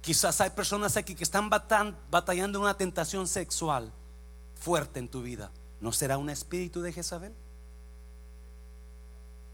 Quizás 0.02 0.42
hay 0.42 0.50
personas 0.50 0.98
aquí 0.98 1.14
que 1.14 1.24
están 1.24 1.50
batallando 1.50 2.60
una 2.60 2.76
tentación 2.76 3.28
sexual 3.28 3.92
fuerte 4.56 5.00
en 5.00 5.08
tu 5.08 5.22
vida. 5.22 5.52
¿No 5.80 5.92
será 5.92 6.18
un 6.18 6.30
espíritu 6.30 6.82
de 6.82 6.94
Jezabel? 6.94 7.34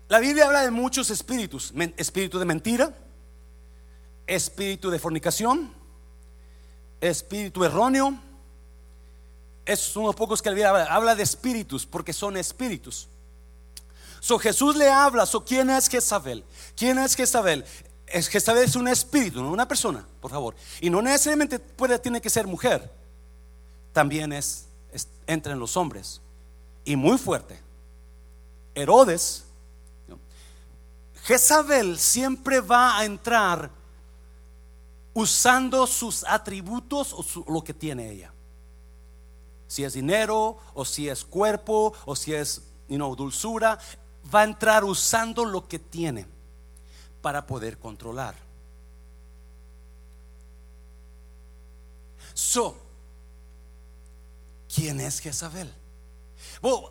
La 0.08 0.20
Biblia 0.20 0.46
habla 0.46 0.62
de 0.62 0.72
muchos 0.72 1.10
espíritus. 1.10 1.74
Espíritu 1.98 2.40
de 2.40 2.46
mentira, 2.46 2.96
espíritu 4.26 4.90
de 4.90 5.00
fornicación, 5.00 5.74
espíritu 7.02 7.64
erróneo. 7.64 8.18
Esos 9.66 9.94
son 9.94 10.04
los 10.04 10.16
pocos 10.16 10.42
que 10.42 10.50
habla, 10.50 11.16
de 11.16 11.24
espíritus, 11.24 11.86
porque 11.86 12.14
son 12.14 12.38
espíritus. 12.38 13.08
So 14.20 14.40
Jesús 14.40 14.76
le 14.76 14.90
habla, 14.90 15.26
so 15.26 15.44
¿quién 15.44 15.70
es 15.70 15.90
Jezabel? 15.90 16.44
¿Quién 16.76 16.98
es 16.98 17.16
Jezabel? 17.16 17.66
Es, 18.08 18.30
Jezabel 18.30 18.64
es 18.64 18.76
un 18.76 18.88
espíritu, 18.88 19.42
no 19.42 19.52
una 19.52 19.68
persona, 19.68 20.06
por 20.22 20.32
favor. 20.32 20.56
Y 20.80 20.90
no 20.90 21.02
necesariamente 21.02 21.60
puede, 21.60 22.00
tiene 22.00 22.22
que 22.22 22.30
ser 22.30 22.48
mujer. 22.48 22.90
También 23.92 24.32
es, 24.32 24.68
es 24.92 25.08
entra 25.28 25.54
en 25.54 25.60
los 25.60 25.76
hombres. 25.76 26.22
Y 26.86 26.96
muy 26.96 27.18
fuerte. 27.18 27.60
Herodes, 28.74 29.44
Jezabel 31.24 32.00
siempre 32.00 32.62
va 32.62 32.98
a 32.98 33.04
entrar 33.04 33.70
usando 35.18 35.88
sus 35.88 36.24
atributos 36.26 37.12
o 37.12 37.52
lo 37.52 37.64
que 37.64 37.74
tiene 37.74 38.12
ella. 38.12 38.32
Si 39.68 39.84
es 39.84 39.94
dinero, 39.94 40.60
o 40.76 40.86
si 40.86 41.10
es 41.10 41.26
cuerpo, 41.26 41.92
o 42.06 42.16
si 42.16 42.36
es 42.36 42.62
dulzura, 42.88 43.80
va 44.34 44.42
a 44.42 44.44
entrar 44.44 44.84
usando 44.84 45.44
lo 45.44 45.68
que 45.68 45.80
tiene 45.80 46.28
para 47.20 47.48
poder 47.48 47.80
controlar. 47.80 48.36
So, 52.36 52.78
¿quién 54.74 55.02
es 55.02 55.20
Jezabel? 55.20 55.74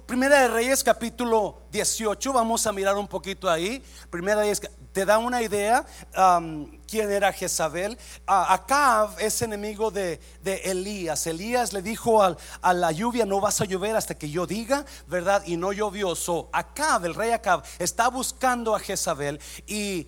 primera 0.04 0.42
de 0.42 0.48
Reyes 0.48 0.82
capítulo 0.82 1.60
18, 1.70 2.32
vamos 2.32 2.66
a 2.66 2.72
mirar 2.72 2.96
un 2.96 3.06
poquito 3.06 3.48
ahí. 3.48 3.80
Primera 4.10 4.40
de 4.40 4.46
Reyes 4.46 4.62
te 4.92 5.04
da 5.04 5.18
una 5.18 5.42
idea 5.42 5.86
um, 6.16 6.75
quién 6.86 7.10
era 7.10 7.32
Jezabel. 7.32 7.98
Acab 8.26 9.18
es 9.20 9.42
enemigo 9.42 9.90
de, 9.90 10.20
Elías. 10.44 11.26
Elías 11.26 11.72
le 11.72 11.82
dijo 11.82 12.22
a 12.22 12.72
la 12.72 12.92
lluvia, 12.92 13.26
no 13.26 13.40
vas 13.40 13.60
a 13.60 13.64
llover 13.64 13.96
hasta 13.96 14.16
que 14.16 14.30
yo 14.30 14.46
diga, 14.46 14.84
¿verdad? 15.06 15.42
Y 15.46 15.56
no 15.56 15.72
llovió. 15.72 16.14
So, 16.14 16.48
Acab, 16.52 17.04
el 17.04 17.14
rey 17.14 17.32
Acab, 17.32 17.62
está 17.78 18.08
buscando 18.08 18.74
a 18.74 18.80
Jezabel 18.80 19.40
y 19.66 20.06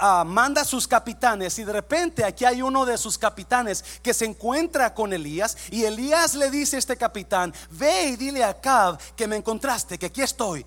uh, 0.00 0.24
manda 0.24 0.62
a 0.62 0.64
sus 0.64 0.86
capitanes 0.88 1.58
y 1.58 1.64
de 1.64 1.72
repente 1.72 2.24
aquí 2.24 2.44
hay 2.44 2.62
uno 2.62 2.84
de 2.84 2.98
sus 2.98 3.18
capitanes 3.18 3.84
que 4.02 4.14
se 4.14 4.24
encuentra 4.24 4.94
con 4.94 5.12
Elías 5.12 5.56
y 5.70 5.84
Elías 5.84 6.34
le 6.34 6.50
dice 6.50 6.76
a 6.76 6.78
este 6.78 6.96
capitán, 6.96 7.54
ve 7.70 8.08
y 8.08 8.16
dile 8.16 8.44
a 8.44 8.50
Acab 8.50 8.98
que 9.14 9.26
me 9.26 9.36
encontraste, 9.36 9.98
que 9.98 10.06
aquí 10.06 10.22
estoy. 10.22 10.64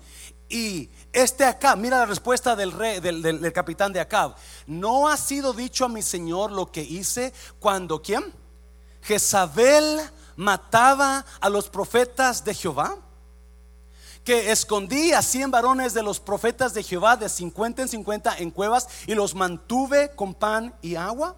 Y 0.48 0.88
este 1.16 1.44
Acab, 1.44 1.78
mira 1.78 1.98
la 1.98 2.06
respuesta 2.06 2.54
del 2.54 2.72
rey, 2.72 3.00
del, 3.00 3.50
capitán 3.54 3.90
de 3.90 4.00
Acab. 4.00 4.34
No 4.66 5.08
ha 5.08 5.16
sido 5.16 5.54
dicho 5.54 5.86
a 5.86 5.88
mi 5.88 6.02
señor 6.02 6.52
lo 6.52 6.70
que 6.70 6.82
hice 6.82 7.32
cuando, 7.58 8.02
¿quién? 8.02 8.22
Jezabel 9.00 10.02
mataba 10.36 11.24
a 11.40 11.48
los 11.48 11.70
profetas 11.70 12.44
de 12.44 12.52
Jehová. 12.52 12.98
Que 14.24 14.50
escondí 14.50 15.12
a 15.12 15.22
cien 15.22 15.50
varones 15.50 15.94
de 15.94 16.02
los 16.02 16.20
profetas 16.20 16.74
de 16.74 16.82
Jehová 16.82 17.16
de 17.16 17.30
50 17.30 17.82
en 17.82 17.88
50 17.88 18.36
en 18.38 18.50
cuevas 18.50 18.86
y 19.06 19.14
los 19.14 19.34
mantuve 19.34 20.10
con 20.10 20.34
pan 20.34 20.74
y 20.82 20.96
agua. 20.96 21.34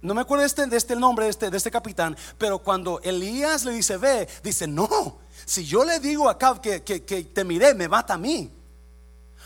No 0.00 0.14
me 0.14 0.20
acuerdo 0.20 0.42
de 0.42 0.46
este, 0.46 0.66
de 0.66 0.76
este 0.76 0.94
nombre 0.94 1.24
de 1.24 1.30
este, 1.30 1.50
de 1.50 1.56
este 1.56 1.70
capitán, 1.70 2.16
pero 2.38 2.60
cuando 2.60 3.00
Elías 3.02 3.64
le 3.64 3.72
dice, 3.72 3.96
ve, 3.96 4.28
dice, 4.44 4.68
no, 4.68 5.18
si 5.44 5.64
yo 5.64 5.84
le 5.84 5.98
digo 5.98 6.28
a 6.28 6.32
Acab 6.32 6.60
que, 6.60 6.82
que, 6.82 7.00
te 7.00 7.44
miré, 7.44 7.74
me 7.74 7.88
mata 7.88 8.14
a 8.14 8.18
mí. 8.18 8.61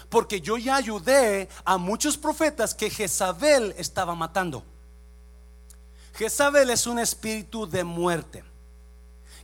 Porque 0.09 0.41
yo 0.41 0.57
ya 0.57 0.77
ayudé 0.77 1.49
a 1.65 1.79
muchos 1.79 2.17
profetas 2.17 2.75
que 2.75 2.91
Jezabel 2.91 3.75
estaba 3.77 4.15
matando. 4.15 4.63
Jezabel 6.15 6.71
es 6.71 6.87
un 6.87 6.99
espíritu 6.99 7.67
de 7.67 7.85
muerte, 7.85 8.43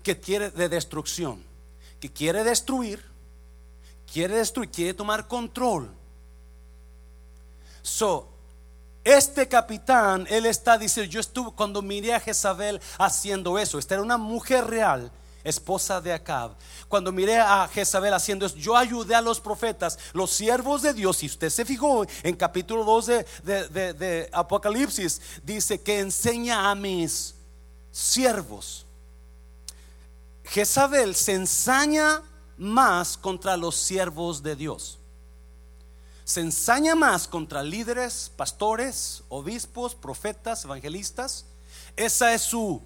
que 0.02 0.18
quiere 0.18 0.50
de 0.50 0.68
destrucción, 0.68 1.44
que 2.00 2.10
quiere 2.10 2.44
destruir, 2.44 3.04
quiere 4.10 4.36
destruir, 4.36 4.70
quiere 4.70 4.94
tomar 4.94 5.28
control. 5.28 5.90
So, 7.82 8.28
este 9.04 9.48
capitán, 9.48 10.26
él 10.30 10.46
está 10.46 10.78
diciendo, 10.78 11.10
yo 11.10 11.20
estuve 11.20 11.52
cuando 11.52 11.82
miré 11.82 12.14
a 12.14 12.20
Jezabel 12.20 12.80
haciendo 12.98 13.58
eso, 13.58 13.78
esta 13.78 13.94
era 13.94 14.02
una 14.02 14.16
mujer 14.16 14.66
real, 14.66 15.10
esposa 15.44 16.00
de 16.00 16.12
Acab. 16.12 16.52
Cuando 16.88 17.12
miré 17.12 17.38
a 17.38 17.68
Jezabel 17.68 18.14
haciendo 18.14 18.46
eso, 18.46 18.56
yo 18.56 18.76
ayudé 18.76 19.14
a 19.14 19.20
los 19.20 19.40
profetas, 19.40 19.98
los 20.12 20.30
siervos 20.30 20.82
de 20.82 20.94
Dios, 20.94 21.22
y 21.22 21.26
usted 21.26 21.50
se 21.50 21.64
fijó 21.64 22.04
en 22.22 22.36
capítulo 22.36 22.84
2 22.84 23.06
de, 23.06 23.26
de, 23.42 23.94
de 23.94 24.30
Apocalipsis, 24.32 25.20
dice 25.42 25.80
que 25.80 26.00
enseña 26.00 26.70
a 26.70 26.74
mis 26.74 27.34
siervos. 27.90 28.86
Jezabel 30.44 31.14
se 31.14 31.34
ensaña 31.34 32.22
más 32.56 33.16
contra 33.16 33.56
los 33.56 33.76
siervos 33.76 34.42
de 34.42 34.56
Dios 34.56 34.98
se 36.24 36.40
ensaña 36.40 36.94
más 36.94 37.26
contra 37.26 37.62
líderes, 37.62 38.30
pastores, 38.36 39.22
obispos, 39.28 39.94
profetas, 39.94 40.64
evangelistas. 40.64 41.44
Esa 41.96 42.32
es 42.32 42.42
su, 42.42 42.80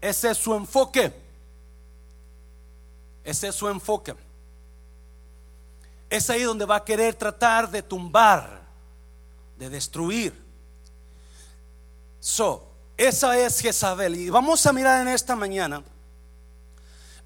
ese 0.00 0.30
es 0.30 0.38
su 0.38 0.54
enfoque. 0.54 1.12
Ese 3.24 3.48
es 3.48 3.54
su 3.54 3.68
enfoque. 3.68 4.14
Es 6.10 6.28
ahí 6.30 6.42
donde 6.42 6.66
va 6.66 6.76
a 6.76 6.84
querer 6.84 7.14
tratar 7.14 7.70
de 7.70 7.82
tumbar, 7.82 8.62
de 9.58 9.70
destruir. 9.70 10.44
So, 12.20 12.70
esa 12.96 13.36
es 13.38 13.58
Jezabel. 13.60 14.14
Y 14.14 14.30
vamos 14.30 14.64
a 14.66 14.72
mirar 14.72 15.00
en 15.00 15.08
esta 15.08 15.34
mañana. 15.34 15.82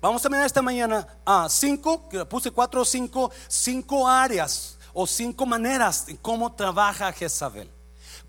Vamos 0.00 0.24
a 0.24 0.28
mirar 0.28 0.46
esta 0.46 0.62
mañana 0.62 1.06
a 1.26 1.48
cinco, 1.48 2.08
puse 2.28 2.52
cuatro 2.52 2.82
o 2.82 2.84
cinco, 2.84 3.32
cinco 3.48 4.08
áreas 4.08 4.78
o 4.92 5.06
cinco 5.06 5.44
maneras 5.44 6.06
de 6.06 6.16
cómo 6.16 6.52
trabaja 6.52 7.12
Jezabel. 7.12 7.68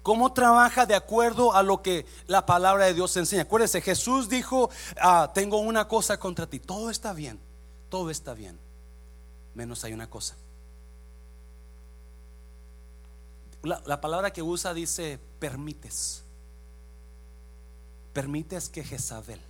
Cómo 0.02 0.34
trabaja 0.34 0.86
de 0.86 0.96
acuerdo 0.96 1.54
a 1.54 1.62
lo 1.62 1.82
que 1.84 2.06
la 2.26 2.46
palabra 2.46 2.86
de 2.86 2.94
Dios 2.96 3.16
enseña. 3.18 3.44
Acuérdense, 3.44 3.82
Jesús 3.82 4.30
dijo, 4.30 4.70
ah, 5.00 5.30
tengo 5.34 5.60
una 5.60 5.88
cosa 5.88 6.18
contra 6.18 6.48
ti. 6.48 6.60
Todo 6.60 6.90
está 6.90 7.14
bien, 7.14 7.40
todo 7.90 8.10
está 8.10 8.34
bien. 8.34 8.58
Menos 9.56 9.84
hay 9.84 9.94
una 9.94 10.10
cosa. 10.10 10.36
La, 13.64 13.82
la 13.86 14.00
palabra 14.00 14.32
que 14.32 14.42
usa 14.42 14.74
dice, 14.74 15.20
permites. 15.40 16.24
Permites 18.14 18.70
que 18.70 18.84
Jezabel 18.84 19.42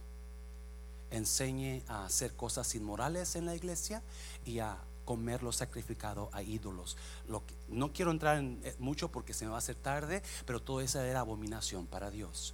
enseñe 1.12 1.84
a 1.88 2.06
hacer 2.06 2.34
cosas 2.34 2.74
inmorales 2.76 3.36
en 3.36 3.46
la 3.46 3.56
iglesia 3.56 4.02
y 4.46 4.60
a 4.60 4.78
comer 5.10 5.42
lo 5.42 5.52
sacrificado 5.52 6.30
a 6.34 6.44
ídolos. 6.44 6.96
Lo 7.28 7.44
que, 7.44 7.56
no 7.68 7.92
quiero 7.92 8.12
entrar 8.12 8.38
en 8.38 8.62
eh, 8.64 8.76
mucho 8.78 9.12
porque 9.12 9.34
se 9.34 9.46
me 9.46 9.50
va 9.50 9.58
a 9.58 9.60
hacer 9.60 9.76
tarde, 9.76 10.22
pero 10.46 10.62
todo 10.62 10.82
eso 10.82 11.02
era 11.02 11.22
abominación 11.22 11.88
para 11.88 12.12
Dios. 12.12 12.54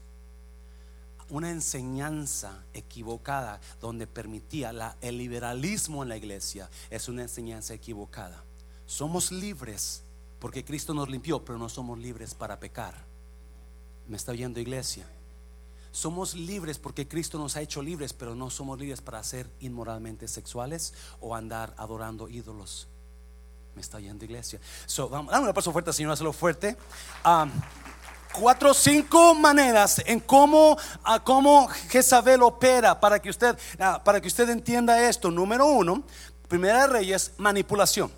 Una 1.30 1.50
enseñanza 1.50 2.64
equivocada 2.74 3.60
donde 3.82 4.06
permitía 4.06 4.96
el 5.02 5.18
liberalismo 5.18 6.04
en 6.04 6.10
la 6.10 6.18
iglesia 6.18 6.70
es 6.90 7.10
una 7.10 7.24
enseñanza 7.24 7.74
equivocada. 7.74 8.44
Somos 8.86 9.32
libres 9.32 10.04
porque 10.40 10.64
Cristo 10.64 10.94
nos 10.94 11.10
limpió, 11.10 11.44
pero 11.44 11.58
no 11.58 11.70
somos 11.70 11.98
libres 11.98 12.36
para 12.36 12.60
pecar. 12.60 12.94
¿Me 14.08 14.18
está 14.18 14.34
oyendo 14.34 14.60
iglesia? 14.60 15.08
Somos 15.92 16.36
libres 16.36 16.78
porque 16.78 17.08
Cristo 17.08 17.40
nos 17.40 17.56
ha 17.56 17.62
hecho 17.62 17.82
libres, 17.82 18.14
pero 18.14 18.36
no 18.36 18.50
somos 18.50 18.78
libres 18.78 19.02
para 19.02 19.24
ser 19.24 19.50
inmoralmente 19.62 20.28
sexuales 20.28 20.94
o 21.22 21.36
andar 21.36 21.74
adorando 21.78 22.30
ídolos. 22.30 22.88
Me 23.76 23.82
está 23.82 24.00
yendo 24.00 24.24
iglesia. 24.26 24.60
Vamos, 25.10 25.32
dame 25.32 25.48
un 25.48 25.54
paso 25.54 25.72
fuerte, 25.72 25.92
Señor, 25.92 26.12
hazlo 26.12 26.32
fuerte. 26.34 26.78
Um, 27.26 27.50
cuatro 28.40 28.72
o 28.72 28.74
cinco 28.74 29.34
maneras 29.36 30.02
en 30.06 30.20
cómo, 30.20 30.78
a 31.04 31.24
cómo 31.24 31.68
Jezabel 31.90 32.44
opera 32.44 33.00
para 33.00 33.20
que 33.20 33.30
usted, 33.30 33.58
ah, 33.80 34.02
para 34.04 34.22
que 34.22 34.28
usted 34.28 34.50
entienda 34.50 35.08
esto. 35.08 35.32
Número 35.32 35.66
uno, 35.66 36.04
primera 36.48 36.88
Reyes, 36.88 37.32
manipulación. 37.38 38.12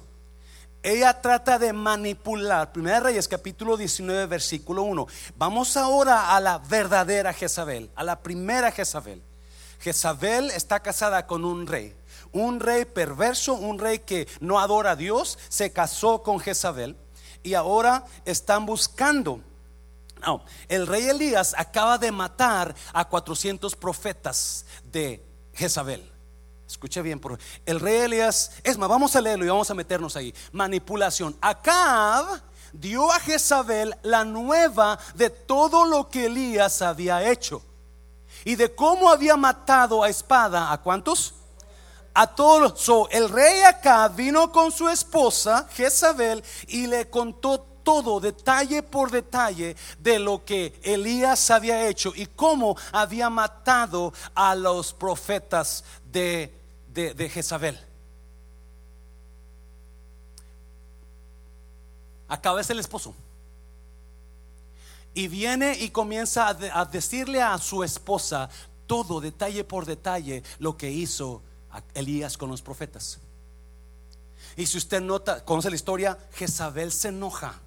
Ella 0.84 1.22
trata 1.22 1.60
de 1.60 1.74
manipular. 1.74 2.72
Primera 2.72 3.00
Reyes 3.00 3.28
capítulo 3.28 3.78
19 3.78 4.26
versículo 4.28 4.84
1. 4.84 5.08
Vamos 5.36 5.76
ahora 5.76 6.36
a 6.36 6.40
la 6.40 6.60
verdadera 6.60 7.34
Jezabel, 7.34 7.90
a 7.96 8.04
la 8.04 8.20
primera 8.20 8.72
Jezabel. 8.72 9.22
Jezabel 9.80 10.50
está 10.52 10.80
casada 10.80 11.28
con 11.28 11.46
un 11.46 11.68
rey, 11.68 11.96
un 12.32 12.60
rey 12.60 12.86
perverso, 12.86 13.54
un 13.54 13.78
rey 13.78 14.00
que 14.00 14.28
no 14.40 14.60
adora 14.60 14.92
a 14.92 14.96
Dios, 14.96 15.38
se 15.50 15.72
casó 15.72 16.24
con 16.24 16.40
Jezabel 16.40 16.96
y 17.44 17.54
ahora 17.54 18.06
están 18.26 18.66
buscando. 18.66 19.42
No, 20.26 20.44
el 20.68 20.88
rey 20.88 21.08
Elías 21.08 21.54
acaba 21.58 21.98
de 21.98 22.12
matar 22.12 22.76
a 22.94 23.06
400 23.06 23.76
profetas 23.76 24.66
de 24.84 25.24
Jezabel. 25.54 26.12
Escuche 26.68 27.02
bien, 27.02 27.20
por 27.20 27.40
el 27.66 27.80
rey 27.80 27.98
Elías, 27.98 28.52
es 28.64 28.78
más, 28.78 28.90
vamos 28.90 29.16
a 29.16 29.22
leerlo 29.22 29.46
y 29.46 29.50
vamos 29.50 29.72
a 29.72 29.74
meternos 29.74 30.16
ahí. 30.16 30.34
Manipulación. 30.52 31.38
Acab 31.40 32.42
dio 32.74 33.12
a 33.12 33.20
Jezabel 33.20 33.96
la 34.04 34.26
nueva 34.26 35.00
de 35.16 35.30
todo 35.30 35.86
lo 35.86 36.10
que 36.10 36.26
Elías 36.26 36.82
había 36.82 37.30
hecho 37.30 37.62
y 38.44 38.56
de 38.56 38.74
cómo 38.74 39.10
había 39.10 39.36
matado 39.36 40.04
a 40.04 40.10
espada 40.10 40.72
a 40.72 40.82
cuántos? 40.82 41.36
A 42.14 42.28
todos. 42.28 42.80
So, 42.82 43.10
el 43.12 43.30
rey 43.30 43.62
Acab 43.62 44.16
vino 44.16 44.52
con 44.52 44.72
su 44.72 44.90
esposa 44.90 45.68
Jezabel 45.72 46.44
y 46.68 46.88
le 46.88 47.10
contó 47.10 47.67
todo 47.88 48.20
detalle 48.20 48.84
por 48.84 49.12
detalle 49.12 49.78
de 50.00 50.20
lo 50.20 50.44
que 50.44 50.78
Elías 50.84 51.50
había 51.52 51.88
hecho 51.88 52.12
y 52.14 52.26
cómo 52.26 52.76
había 52.92 53.30
matado 53.30 54.12
a 54.36 54.56
los 54.56 54.92
profetas 54.92 55.86
de 56.12 56.58
de, 57.04 57.30
Jezabel. 57.30 57.80
Acaba 62.28 62.60
es 62.60 62.70
el 62.70 62.80
esposo. 62.80 63.14
Y 65.14 65.28
viene 65.28 65.78
y 65.80 65.90
comienza 65.90 66.48
a, 66.48 66.86
decirle 66.86 67.42
a 67.42 67.58
su 67.58 67.84
esposa 67.84 68.50
todo, 68.86 69.20
detalle 69.22 69.64
por 69.64 69.86
detalle, 69.86 70.44
lo 70.60 70.78
que 70.78 70.90
hizo 70.90 71.42
Elías 71.94 72.38
con 72.38 72.50
los 72.50 72.62
profetas. 72.62 73.20
Y 74.56 74.66
si 74.66 74.78
usted 74.78 75.02
nota, 75.02 75.44
conoce 75.46 75.70
la 75.70 75.76
historia, 75.76 76.18
Jezabel 76.34 76.92
se 76.92 77.10
enoja 77.10 77.62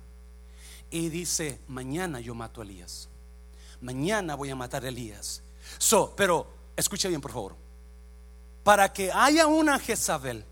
y 0.90 1.08
dice, 1.08 1.60
mañana 1.68 2.20
yo 2.20 2.34
mato 2.34 2.60
a 2.60 2.64
Elías. 2.64 3.08
Mañana 3.80 4.34
voy 4.34 4.50
a 4.50 4.56
matar 4.56 4.84
a 4.84 4.88
Elías. 4.88 5.42
So, 5.78 6.14
pero 6.16 6.46
escuche 6.76 7.08
bien, 7.08 7.20
por 7.20 7.32
favor 7.32 7.70
para 8.62 8.92
que 8.92 9.10
haya 9.12 9.48
una 9.48 9.80
Jezabel, 9.80 10.44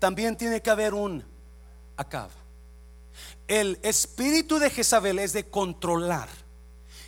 también 0.00 0.36
tiene 0.36 0.60
que 0.60 0.70
haber 0.70 0.92
un 0.92 1.24
Acab. 1.96 2.30
El 3.46 3.78
espíritu 3.82 4.58
de 4.58 4.70
Jezabel 4.70 5.20
es 5.20 5.32
de 5.32 5.48
controlar. 5.48 6.28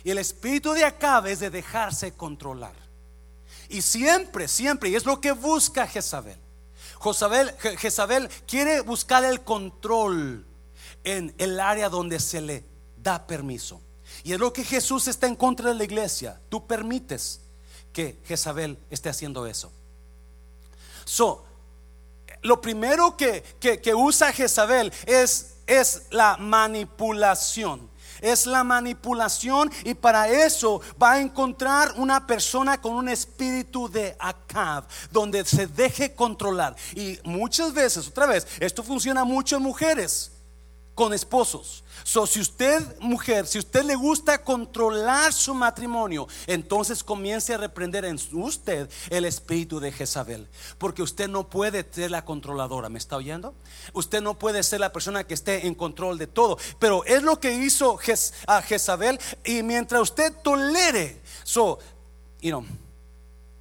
Y 0.05 0.11
el 0.11 0.19
espíritu 0.19 0.71
de 0.71 0.85
Acab 0.85 1.27
es 1.27 1.39
de 1.39 1.49
dejarse 1.49 2.13
controlar. 2.13 2.75
Y 3.67 3.81
siempre, 3.81 4.47
siempre, 4.47 4.87
y 4.87 4.95
es 4.95 5.05
lo 5.05 5.19
que 5.19 5.33
busca 5.33 5.85
Jezabel. 5.85 6.39
Jezabel, 7.03 7.51
Jezabel 7.77 8.29
quiere 8.47 8.79
buscar 8.79 9.25
el 9.25 9.41
control 9.41 10.46
en 11.07 11.33
el 11.37 11.57
área 11.61 11.87
donde 11.87 12.19
se 12.19 12.41
le 12.41 12.65
da 13.01 13.25
permiso. 13.25 13.79
Y 14.25 14.33
es 14.33 14.39
lo 14.39 14.51
que 14.51 14.65
Jesús 14.65 15.07
está 15.07 15.25
en 15.25 15.37
contra 15.37 15.69
de 15.69 15.75
la 15.75 15.85
iglesia. 15.85 16.37
Tú 16.49 16.67
permites 16.67 17.39
que 17.93 18.19
Jezabel 18.25 18.77
esté 18.89 19.07
haciendo 19.07 19.47
eso. 19.47 19.71
So, 21.05 21.45
lo 22.41 22.59
primero 22.59 23.15
que, 23.15 23.41
usa 23.95 24.33
Jezabel 24.33 24.91
es, 25.05 25.55
es 25.65 26.07
la 26.11 26.35
manipulación. 26.35 27.89
Es 28.19 28.45
la 28.45 28.65
manipulación 28.65 29.71
y 29.85 29.93
para 29.93 30.27
eso 30.27 30.81
va 31.01 31.13
a 31.13 31.21
encontrar 31.21 31.93
una 31.95 32.27
persona 32.27 32.81
con 32.81 32.95
un 32.95 33.07
espíritu 33.07 33.87
de 33.87 34.13
Acab, 34.19 34.85
donde 35.11 35.45
se 35.45 35.67
deje 35.67 36.13
controlar. 36.13 36.75
Y 36.95 37.17
muchas 37.23 37.71
veces, 37.73 38.07
otra 38.07 38.25
vez, 38.25 38.45
esto 38.59 38.83
funciona 38.83 39.23
mucho 39.23 39.55
en 39.55 39.61
mujeres. 39.61 40.31
Con 40.97 41.13
esposos. 41.13 41.83
So, 42.03 42.25
si 42.25 42.39
usted, 42.39 42.81
mujer, 42.99 43.45
si 43.45 43.59
usted 43.59 43.83
le 43.83 43.93
gusta 43.93 44.43
controlar 44.43 45.31
su 45.31 45.53
matrimonio, 45.53 46.27
entonces 46.47 47.03
comience 47.03 47.53
a 47.53 47.57
reprender 47.57 48.03
en 48.03 48.19
usted 48.33 48.89
el 49.11 49.25
espíritu 49.25 49.79
de 49.79 49.91
Jezabel. 49.91 50.47
Porque 50.79 51.03
usted 51.03 51.29
no 51.29 51.47
puede 51.49 51.85
ser 51.91 52.09
la 52.09 52.25
controladora, 52.25 52.89
¿me 52.89 52.97
está 52.97 53.15
oyendo? 53.15 53.53
Usted 53.93 54.23
no 54.23 54.39
puede 54.39 54.63
ser 54.63 54.79
la 54.79 54.91
persona 54.91 55.23
que 55.23 55.35
esté 55.35 55.67
en 55.67 55.75
control 55.75 56.17
de 56.17 56.25
todo. 56.25 56.57
Pero 56.79 57.05
es 57.05 57.21
lo 57.21 57.39
que 57.39 57.53
hizo 57.53 57.99
a 58.47 58.61
Jezabel. 58.63 59.19
Y 59.45 59.61
mientras 59.61 60.01
usted 60.01 60.33
tolere, 60.43 61.21
so, 61.43 61.77
you 62.41 62.49
know, 62.49 62.65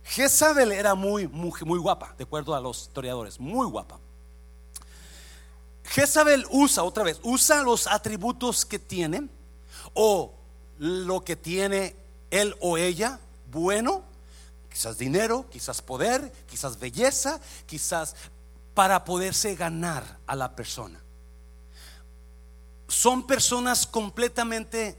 Jezabel 0.05 0.73
era 0.73 0.95
muy, 0.95 1.29
muy, 1.29 1.53
muy 1.67 1.79
guapa, 1.79 2.15
de 2.17 2.25
acuerdo 2.25 2.55
a 2.55 2.61
los 2.61 2.81
historiadores, 2.81 3.39
muy 3.39 3.67
guapa. 3.67 4.01
Jezabel 5.89 6.47
usa, 6.51 6.83
otra 6.83 7.05
vez, 7.05 7.19
usa 7.23 7.63
los 7.63 7.87
atributos 7.87 8.65
que 8.65 8.79
tiene 8.79 9.29
o 9.95 10.35
lo 10.79 11.25
que 11.25 11.37
tiene 11.37 11.95
él 12.31 12.55
o 12.61 12.77
ella 12.77 13.21
bueno, 13.51 14.03
quizás 14.71 14.99
dinero, 14.99 15.47
quizás 15.51 15.81
poder, 15.81 16.31
quizás 16.47 16.79
belleza, 16.79 17.41
quizás 17.67 18.15
para 18.75 19.05
poderse 19.05 19.55
ganar 19.55 20.19
a 20.27 20.37
la 20.37 20.55
persona. 20.55 21.01
Son 22.89 23.27
personas 23.27 23.87
completamente, 23.87 24.99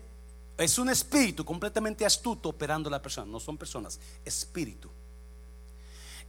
es 0.58 0.78
un 0.80 0.90
espíritu 0.90 1.46
completamente 1.46 2.06
astuto 2.06 2.50
operando 2.50 2.90
la 2.90 3.02
persona, 3.02 3.32
no 3.32 3.40
son 3.40 3.58
personas, 3.58 4.00
espíritu. 4.26 4.90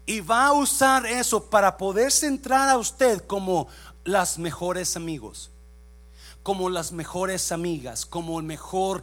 Y 0.05 0.21
va 0.21 0.47
a 0.47 0.53
usar 0.53 1.07
eso 1.07 1.49
para 1.49 1.77
poder 1.77 2.13
centrar 2.13 2.69
a 2.69 2.79
usted 2.79 3.27
como 3.27 3.69
las 4.09 4.39
mejores 4.39 4.97
amigos, 4.97 5.51
como 6.43 6.71
las 6.71 6.93
mejores 6.93 7.53
amigas, 7.53 8.07
como 8.07 8.39
el 8.39 8.47
mejor 8.47 9.03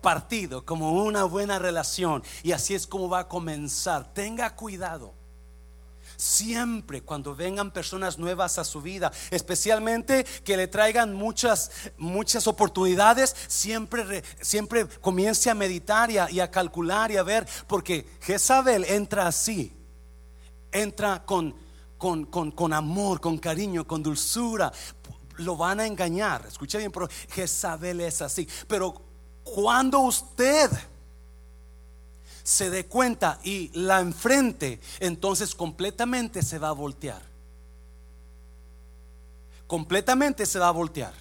partido, 0.00 0.64
como 0.64 0.92
una 1.02 1.24
buena 1.24 1.58
relación. 1.58 2.22
Y 2.42 2.52
así 2.52 2.74
es 2.74 2.86
como 2.86 3.08
va 3.08 3.20
a 3.20 3.28
comenzar. 3.28 4.12
Tenga 4.12 4.54
cuidado. 4.54 5.14
Siempre 6.16 7.00
cuando 7.00 7.34
vengan 7.34 7.72
personas 7.72 8.18
nuevas 8.18 8.58
a 8.58 8.64
su 8.64 8.82
vida, 8.82 9.10
especialmente 9.30 10.24
que 10.44 10.56
le 10.56 10.68
traigan 10.68 11.14
muchas 11.14 11.70
muchas 11.96 12.46
oportunidades, 12.46 13.34
siempre 13.48 14.22
siempre 14.40 14.86
comience 15.00 15.48
a 15.50 15.54
meditar 15.54 16.10
y 16.10 16.18
a, 16.18 16.30
y 16.30 16.40
a 16.40 16.50
calcular 16.50 17.10
y 17.10 17.16
a 17.16 17.22
ver, 17.22 17.48
porque 17.66 18.06
Jezabel 18.20 18.84
entra 18.84 19.26
así 19.26 19.74
entra 20.72 21.22
con, 21.24 21.54
con, 22.02 22.72
amor, 22.72 23.20
con 23.20 23.38
cariño, 23.38 23.86
con 23.86 24.02
dulzura. 24.02 24.72
Lo 25.36 25.56
van 25.56 25.80
a 25.80 25.86
engañar. 25.86 26.44
Escucha 26.46 26.78
bien, 26.78 26.90
pero 26.90 27.08
Jezabel 27.30 28.00
es 28.00 28.20
así. 28.22 28.48
Pero 28.66 29.00
cuando 29.44 30.00
usted 30.00 30.70
se 32.42 32.70
dé 32.70 32.86
cuenta 32.86 33.38
y 33.44 33.70
la 33.78 34.00
enfrente, 34.00 34.80
entonces 34.98 35.54
completamente 35.54 36.42
se 36.42 36.58
va 36.58 36.68
a 36.70 36.72
voltear. 36.72 37.22
Completamente 39.68 40.44
se 40.44 40.58
va 40.58 40.68
a 40.68 40.72
voltear. 40.72 41.14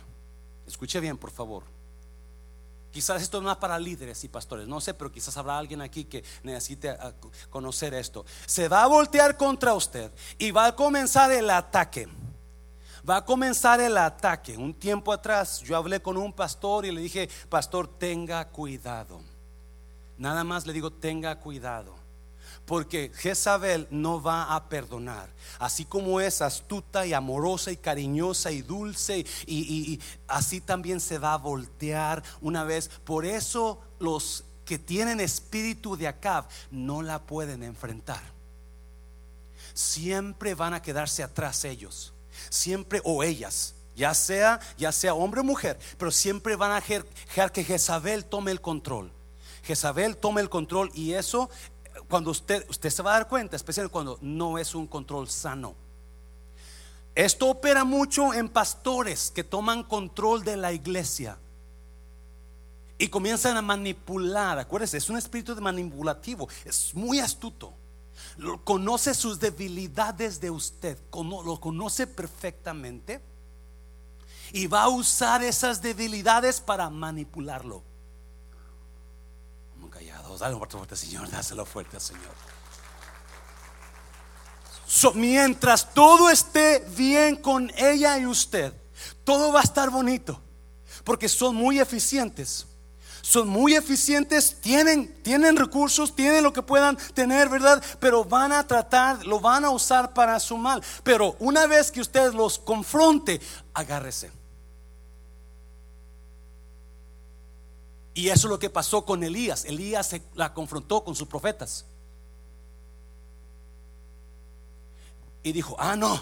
Escuche 0.65 0.99
bien, 0.99 1.17
por 1.17 1.31
favor. 1.31 1.63
Quizás 2.91 3.21
esto 3.21 3.37
es 3.37 3.43
más 3.43 3.57
para 3.57 3.79
líderes 3.79 4.23
y 4.23 4.27
pastores, 4.27 4.67
no 4.67 4.81
sé, 4.81 4.93
pero 4.93 5.11
quizás 5.11 5.35
habrá 5.37 5.57
alguien 5.57 5.81
aquí 5.81 6.03
que 6.03 6.23
necesite 6.43 6.89
ah, 6.89 7.13
conocer 7.49 7.93
esto. 7.93 8.25
Se 8.45 8.67
va 8.67 8.83
a 8.83 8.87
voltear 8.87 9.37
contra 9.37 9.73
usted 9.73 10.11
y 10.37 10.51
va 10.51 10.65
a 10.65 10.75
comenzar 10.75 11.31
el 11.31 11.49
ataque. 11.49 12.09
Va 13.09 13.17
a 13.17 13.25
comenzar 13.25 13.79
el 13.79 13.97
ataque. 13.97 14.57
Un 14.57 14.73
tiempo 14.73 15.13
atrás 15.13 15.61
yo 15.61 15.77
hablé 15.77 16.01
con 16.01 16.17
un 16.17 16.33
pastor 16.33 16.85
y 16.85 16.91
le 16.91 17.01
dije, 17.01 17.29
pastor, 17.49 17.87
tenga 17.87 18.47
cuidado. 18.49 19.21
Nada 20.17 20.43
más 20.43 20.67
le 20.67 20.73
digo, 20.73 20.91
tenga 20.91 21.39
cuidado. 21.39 22.00
Porque 22.71 23.11
Jezabel 23.13 23.85
no 23.91 24.23
va 24.23 24.55
a 24.55 24.69
perdonar. 24.69 25.29
Así 25.59 25.83
como 25.83 26.21
es 26.21 26.41
astuta 26.41 27.05
y 27.05 27.11
amorosa 27.11 27.69
y 27.69 27.75
cariñosa 27.75 28.49
y 28.49 28.61
dulce, 28.61 29.25
y, 29.45 29.99
así 30.25 30.61
también 30.61 31.01
se 31.01 31.17
va 31.17 31.33
a 31.33 31.37
voltear 31.37 32.23
una 32.39 32.63
vez. 32.63 32.87
Por 33.03 33.25
eso 33.25 33.81
los 33.99 34.45
que 34.63 34.79
tienen 34.79 35.19
espíritu 35.19 35.97
de 35.97 36.07
Acab 36.07 36.45
no 36.69 37.01
la 37.01 37.19
pueden 37.19 37.61
enfrentar. 37.61 38.21
Siempre 39.73 40.55
van 40.55 40.73
a 40.73 40.81
quedarse 40.81 41.23
atrás 41.23 41.65
ellos. 41.65 42.13
Siempre 42.49 43.01
o 43.03 43.21
ellas 43.21 43.75
ya 43.97 44.13
sea, 44.13 44.61
ya 44.77 44.93
sea 44.93 45.13
hombre 45.13 45.41
o 45.41 45.43
mujer, 45.43 45.77
pero 45.97 46.09
siempre 46.09 46.55
van 46.55 46.71
a 46.71 46.79
dejar 46.79 47.51
que 47.51 47.65
Jezabel 47.65 48.23
tome 48.23 48.51
el 48.51 48.61
control. 48.61 49.11
Jezabel 49.63 50.15
tome 50.15 50.39
el 50.39 50.49
control 50.49 50.89
y 50.95 51.11
eso 51.13 51.49
cuando 52.07 52.31
usted, 52.31 52.65
usted 52.69 52.89
se 52.89 53.03
va 53.03 53.11
a 53.11 53.19
dar 53.19 53.27
cuenta, 53.27 53.55
especialmente 53.55 53.91
cuando 53.91 54.17
no 54.21 54.57
es 54.57 54.75
un 54.75 54.87
control 54.87 55.29
sano. 55.29 55.75
Esto 57.13 57.49
opera 57.49 57.83
mucho 57.83 58.33
en 58.33 58.47
pastores 58.47 59.31
que 59.31 59.43
toman 59.43 59.83
control 59.83 60.43
de 60.43 60.55
la 60.55 60.71
iglesia 60.71 61.37
y 62.97 63.09
comienzan 63.09 63.57
a 63.57 63.61
manipular. 63.61 64.59
Acuérdense, 64.59 64.97
es 64.97 65.09
un 65.09 65.17
espíritu 65.17 65.55
manipulativo, 65.59 66.47
es 66.63 66.93
muy 66.93 67.19
astuto. 67.19 67.73
Conoce 68.63 69.13
sus 69.13 69.39
debilidades 69.39 70.39
de 70.39 70.51
usted, 70.51 70.97
lo 71.13 71.59
conoce 71.59 72.07
perfectamente 72.07 73.19
y 74.53 74.67
va 74.67 74.83
a 74.83 74.89
usar 74.89 75.43
esas 75.43 75.81
debilidades 75.81 76.61
para 76.61 76.89
manipularlo 76.89 77.83
dale 80.41 80.55
un 80.55 80.67
fuerte, 80.67 80.95
Señor, 80.95 81.29
dáselo 81.29 81.65
fuerte 81.65 81.99
Señor. 81.99 82.33
mientras 85.13 85.93
todo 85.93 86.29
esté 86.29 86.83
bien 86.97 87.35
con 87.35 87.71
ella 87.77 88.17
y 88.17 88.25
usted, 88.25 88.73
todo 89.23 89.53
va 89.53 89.59
a 89.61 89.63
estar 89.63 89.89
bonito, 89.89 90.41
porque 91.03 91.29
son 91.29 91.55
muy 91.55 91.79
eficientes. 91.79 92.67
Son 93.23 93.47
muy 93.47 93.75
eficientes, 93.75 94.59
tienen, 94.61 95.21
tienen 95.21 95.55
recursos, 95.55 96.15
tienen 96.15 96.43
lo 96.43 96.51
que 96.51 96.63
puedan 96.63 96.97
tener, 97.13 97.49
¿verdad? 97.49 97.81
Pero 97.99 98.25
van 98.25 98.51
a 98.51 98.65
tratar, 98.65 99.23
lo 99.27 99.39
van 99.39 99.63
a 99.63 99.69
usar 99.69 100.11
para 100.11 100.39
su 100.39 100.57
mal. 100.57 100.83
Pero 101.03 101.35
una 101.37 101.67
vez 101.67 101.91
que 101.91 102.01
usted 102.01 102.33
los 102.33 102.57
confronte, 102.57 103.39
agárrese 103.75 104.40
Y 108.13 108.29
eso 108.29 108.47
es 108.47 108.51
lo 108.51 108.59
que 108.59 108.69
pasó 108.69 109.05
con 109.05 109.23
Elías. 109.23 109.65
Elías 109.65 110.07
se 110.07 110.21
la 110.35 110.53
confrontó 110.53 111.03
con 111.03 111.15
sus 111.15 111.27
profetas. 111.27 111.85
Y 115.43 115.51
dijo, 115.53 115.75
ah, 115.79 115.95
no. 115.95 116.19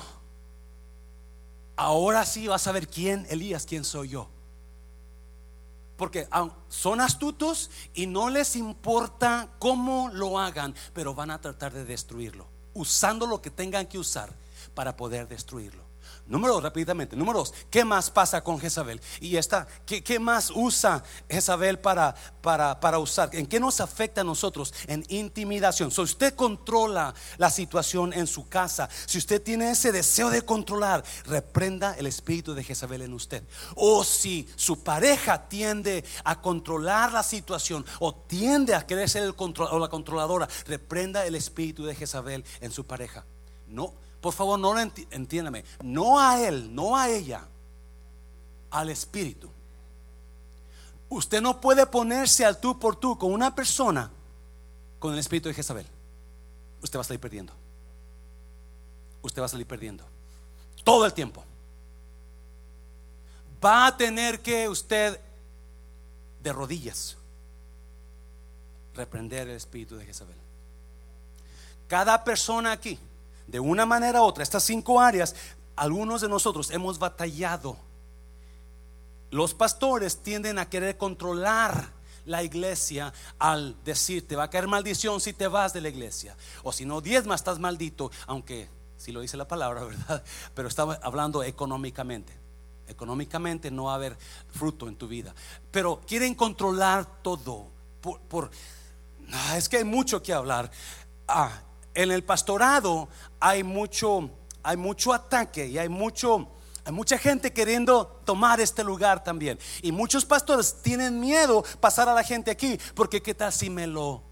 Ahora 1.75 2.25
sí 2.25 2.47
vas 2.47 2.67
a 2.67 2.71
ver 2.71 2.87
quién, 2.87 3.25
Elías, 3.29 3.65
quién 3.65 3.83
soy 3.83 4.09
yo. 4.09 4.29
Porque 5.97 6.29
son 6.69 7.01
astutos 7.01 7.69
y 7.93 8.07
no 8.07 8.29
les 8.29 8.55
importa 8.55 9.49
cómo 9.59 10.09
lo 10.13 10.39
hagan, 10.39 10.73
pero 10.93 11.13
van 11.13 11.31
a 11.31 11.41
tratar 11.41 11.73
de 11.73 11.83
destruirlo, 11.83 12.45
usando 12.73 13.25
lo 13.25 13.41
que 13.41 13.49
tengan 13.49 13.85
que 13.85 13.97
usar 13.97 14.33
para 14.73 14.95
poder 14.95 15.27
destruirlo. 15.27 15.88
Número 16.29 16.53
dos, 16.53 16.63
rápidamente. 16.63 17.15
Número 17.15 17.39
dos, 17.39 17.55
¿qué 17.71 17.83
más 17.83 18.11
pasa 18.11 18.43
con 18.43 18.59
Jezabel? 18.59 19.01
Y 19.19 19.35
esta, 19.35 19.67
¿qué, 19.87 20.19
más 20.19 20.51
usa 20.53 21.03
Jezabel 21.27 21.79
para, 21.79 22.13
para, 22.41 22.79
para, 22.79 22.99
usar? 22.99 23.31
¿En 23.33 23.47
qué 23.47 23.59
nos 23.59 23.81
afecta 23.81 24.21
a 24.21 24.23
nosotros? 24.23 24.71
En 24.85 25.03
intimidación. 25.07 25.89
Si 25.89 26.01
usted 26.01 26.35
controla 26.35 27.15
la 27.37 27.49
situación 27.49 28.13
en 28.13 28.27
su 28.27 28.47
casa, 28.47 28.87
si 29.07 29.17
usted 29.17 29.41
tiene 29.41 29.71
ese 29.71 29.91
deseo 29.91 30.29
de 30.29 30.43
controlar, 30.43 31.03
reprenda 31.25 31.95
el 31.97 32.05
espíritu 32.05 32.53
de 32.53 32.63
Jezabel 32.63 33.01
en 33.01 33.13
usted. 33.13 33.43
O 33.73 34.03
si 34.03 34.47
su 34.55 34.83
pareja 34.83 35.49
tiende 35.49 36.05
a 36.23 36.39
controlar 36.39 37.11
la 37.11 37.23
situación 37.23 37.83
o 37.99 38.13
tiende 38.13 38.75
a 38.75 38.85
querer 38.85 39.09
ser 39.09 39.23
el 39.23 39.35
control, 39.35 39.69
o 39.71 39.79
la 39.79 39.87
controladora, 39.87 40.47
reprenda 40.67 41.25
el 41.25 41.33
espíritu 41.33 41.85
de 41.85 41.95
Jezabel 41.95 42.45
en 42.61 42.71
su 42.71 42.85
pareja. 42.85 43.25
No 43.65 44.08
por 44.21 44.33
favor, 44.33 44.59
no 44.59 44.73
lo 44.73 44.79
entiéndame. 44.79 45.63
No 45.81 46.19
a 46.19 46.41
él, 46.41 46.73
no 46.73 46.97
a 46.97 47.09
ella, 47.09 47.47
al 48.69 48.89
espíritu. 48.89 49.49
Usted 51.07 51.41
no 51.41 51.59
puede 51.59 51.85
ponerse 51.85 52.45
al 52.45 52.59
tú 52.59 52.77
por 52.77 52.95
tú 52.95 53.17
con 53.17 53.31
una 53.31 53.55
persona 53.55 54.11
con 54.99 55.13
el 55.13 55.19
espíritu 55.19 55.49
de 55.49 55.55
Jezabel. 55.55 55.87
Usted 56.81 56.99
va 56.99 57.01
a 57.01 57.05
salir 57.05 57.19
perdiendo. 57.19 57.53
Usted 59.21 59.41
va 59.41 59.45
a 59.45 59.49
salir 59.49 59.65
perdiendo. 59.65 60.03
Todo 60.83 61.05
el 61.05 61.13
tiempo. 61.13 61.43
Va 63.63 63.87
a 63.87 63.97
tener 63.97 64.41
que 64.41 64.69
usted 64.69 65.19
de 66.43 66.53
rodillas 66.53 67.17
reprender 68.95 69.47
el 69.47 69.55
espíritu 69.55 69.97
de 69.97 70.05
Jezabel. 70.05 70.35
Cada 71.87 72.23
persona 72.23 72.73
aquí 72.73 72.99
de 73.49 73.59
una 73.59 73.85
manera 73.85 74.21
u 74.21 74.25
otra, 74.25 74.43
estas 74.43 74.63
cinco 74.63 74.99
áreas, 74.99 75.35
algunos 75.75 76.21
de 76.21 76.29
nosotros 76.29 76.71
hemos 76.71 76.99
batallado 76.99 77.77
los 79.31 79.53
pastores 79.53 80.17
tienden 80.17 80.59
a 80.59 80.69
querer 80.69 80.97
controlar 80.97 81.91
la 82.25 82.43
iglesia 82.43 83.13
al 83.37 83.75
decir, 83.83 84.27
te 84.27 84.35
va 84.35 84.43
a 84.43 84.49
caer 84.49 84.67
maldición 84.67 85.21
si 85.21 85.33
te 85.33 85.47
vas 85.47 85.73
de 85.73 85.81
la 85.81 85.89
iglesia. 85.89 86.35
O 86.63 86.71
si 86.71 86.85
no 86.85 87.01
diezmas, 87.01 87.41
estás 87.41 87.59
maldito, 87.59 88.11
aunque 88.27 88.69
si 88.97 89.11
lo 89.11 89.21
dice 89.21 89.37
la 89.37 89.47
palabra, 89.47 89.83
¿verdad? 89.85 90.23
Pero 90.53 90.67
estaba 90.67 90.99
hablando 91.01 91.43
económicamente. 91.43 92.33
Económicamente 92.87 93.69
no 93.69 93.85
va 93.85 93.93
a 93.93 93.95
haber 93.95 94.17
fruto 94.49 94.87
en 94.87 94.95
tu 94.95 95.07
vida. 95.07 95.33
Pero 95.71 96.01
quieren 96.07 96.33
controlar 96.33 97.21
todo. 97.21 97.67
Por, 98.01 98.49
ah, 99.31 99.57
es 99.57 99.69
que 99.69 99.77
hay 99.77 99.83
mucho 99.83 100.23
que 100.23 100.33
hablar. 100.33 100.71
Ah, 101.27 101.51
en 102.01 102.11
el 102.11 102.23
pastorado 102.23 103.09
hay 103.41 103.61
mucho, 103.61 104.29
hay 104.63 104.77
mucho 104.77 105.11
ataque 105.11 105.67
y 105.67 105.77
hay 105.77 105.89
mucho 105.89 106.47
hay 106.85 106.93
mucha 106.93 107.17
gente 107.17 107.51
queriendo 107.53 108.07
tomar 108.25 108.59
este 108.61 108.83
lugar 108.83 109.23
también. 109.23 109.59
Y 109.83 109.91
muchos 109.91 110.25
pastores 110.25 110.81
tienen 110.81 111.19
miedo 111.19 111.63
pasar 111.79 112.09
a 112.09 112.15
la 112.15 112.23
gente 112.23 112.49
aquí. 112.49 112.79
Porque 112.95 113.21
qué 113.21 113.35
tal 113.35 113.53
si 113.53 113.69
me 113.69 113.85
lo 113.85 114.23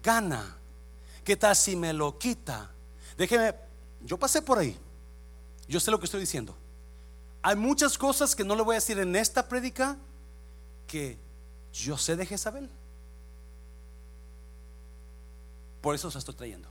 gana? 0.00 0.58
¿Qué 1.24 1.34
tal 1.36 1.56
si 1.56 1.74
me 1.74 1.92
lo 1.92 2.18
quita? 2.18 2.70
Déjeme, 3.16 3.54
yo 4.02 4.16
pasé 4.16 4.42
por 4.42 4.58
ahí. 4.58 4.78
Yo 5.66 5.80
sé 5.80 5.90
lo 5.90 5.98
que 5.98 6.04
estoy 6.04 6.20
diciendo. 6.20 6.56
Hay 7.42 7.56
muchas 7.56 7.98
cosas 7.98 8.36
que 8.36 8.44
no 8.44 8.54
le 8.54 8.62
voy 8.62 8.74
a 8.74 8.78
decir 8.78 8.98
en 9.00 9.16
esta 9.16 9.48
prédica 9.48 9.96
que 10.86 11.18
yo 11.72 11.98
sé 11.98 12.14
de 12.14 12.26
Jezabel. 12.26 12.70
Por 15.86 15.94
eso 15.94 16.10
se 16.10 16.18
estoy 16.18 16.34
trayendo. 16.34 16.68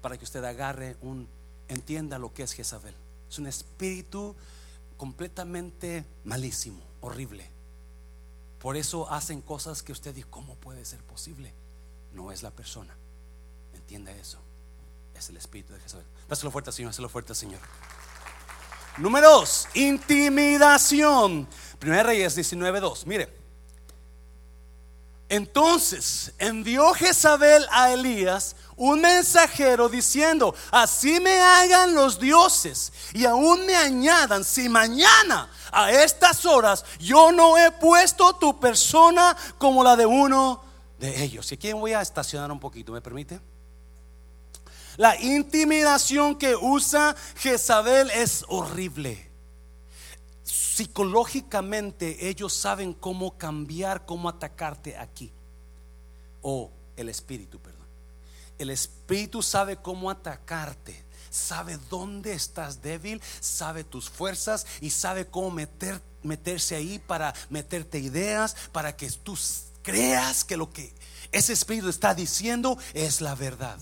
Para 0.00 0.16
que 0.16 0.24
usted 0.24 0.42
agarre 0.44 0.96
un, 1.02 1.28
entienda 1.68 2.18
lo 2.18 2.32
que 2.32 2.42
es 2.42 2.54
Jezabel. 2.54 2.94
Es 3.28 3.38
un 3.38 3.46
espíritu 3.46 4.34
completamente 4.96 6.06
malísimo, 6.24 6.80
horrible. 7.02 7.46
Por 8.60 8.78
eso 8.78 9.12
hacen 9.12 9.42
cosas 9.42 9.82
que 9.82 9.92
usted 9.92 10.14
dice, 10.14 10.26
¿cómo 10.30 10.54
puede 10.54 10.86
ser 10.86 11.02
posible? 11.02 11.52
No 12.14 12.32
es 12.32 12.42
la 12.42 12.50
persona. 12.50 12.96
Entienda 13.74 14.10
eso. 14.12 14.38
Es 15.14 15.28
el 15.28 15.36
espíritu 15.36 15.74
de 15.74 15.80
Jesús. 15.80 16.00
Dáselo 16.26 16.50
fuerte, 16.50 16.72
Señor. 16.72 16.92
Dáselo 16.92 17.10
fuerte, 17.10 17.34
Señor. 17.34 17.60
Número 18.96 19.28
dos, 19.28 19.68
intimidación. 19.74 21.46
Primera 21.78 22.04
Reyes 22.04 22.38
19:2. 22.38 23.04
Mire. 23.04 23.43
Entonces 25.28 26.32
envió 26.38 26.92
Jezabel 26.92 27.66
a 27.70 27.92
Elías 27.92 28.56
un 28.76 29.00
mensajero 29.00 29.88
diciendo, 29.88 30.54
así 30.70 31.20
me 31.20 31.40
hagan 31.40 31.94
los 31.94 32.18
dioses 32.18 32.92
y 33.12 33.24
aún 33.24 33.64
me 33.66 33.74
añadan, 33.74 34.44
si 34.44 34.68
mañana 34.68 35.50
a 35.72 35.92
estas 35.92 36.44
horas 36.44 36.84
yo 36.98 37.32
no 37.32 37.56
he 37.56 37.70
puesto 37.72 38.34
tu 38.34 38.58
persona 38.58 39.36
como 39.58 39.82
la 39.82 39.96
de 39.96 40.06
uno 40.06 40.62
de 40.98 41.22
ellos. 41.22 41.50
Y 41.52 41.54
aquí 41.54 41.72
voy 41.72 41.92
a 41.92 42.02
estacionar 42.02 42.50
un 42.52 42.60
poquito, 42.60 42.92
¿me 42.92 43.00
permite? 43.00 43.40
La 44.96 45.20
intimidación 45.20 46.36
que 46.36 46.54
usa 46.54 47.16
Jezabel 47.36 48.10
es 48.10 48.44
horrible 48.48 49.33
psicológicamente 50.74 52.28
ellos 52.28 52.52
saben 52.52 52.94
cómo 52.94 53.38
cambiar, 53.38 54.06
cómo 54.06 54.28
atacarte 54.28 54.96
aquí. 54.96 55.32
O 56.42 56.72
el 56.96 57.08
espíritu, 57.08 57.60
perdón. 57.60 57.86
El 58.58 58.70
espíritu 58.70 59.40
sabe 59.40 59.76
cómo 59.76 60.10
atacarte. 60.10 61.04
Sabe 61.30 61.78
dónde 61.90 62.32
estás 62.32 62.82
débil, 62.82 63.20
sabe 63.40 63.84
tus 63.84 64.08
fuerzas 64.08 64.66
y 64.80 64.90
sabe 64.90 65.26
cómo 65.26 65.50
meter, 65.50 66.00
meterse 66.22 66.76
ahí 66.76 66.98
para 66.98 67.34
meterte 67.50 67.98
ideas, 67.98 68.56
para 68.72 68.96
que 68.96 69.10
tú 69.10 69.36
creas 69.82 70.44
que 70.44 70.56
lo 70.56 70.72
que 70.72 70.92
ese 71.32 71.52
espíritu 71.52 71.88
está 71.88 72.14
diciendo 72.14 72.78
es 72.94 73.20
la 73.20 73.34
verdad. 73.34 73.78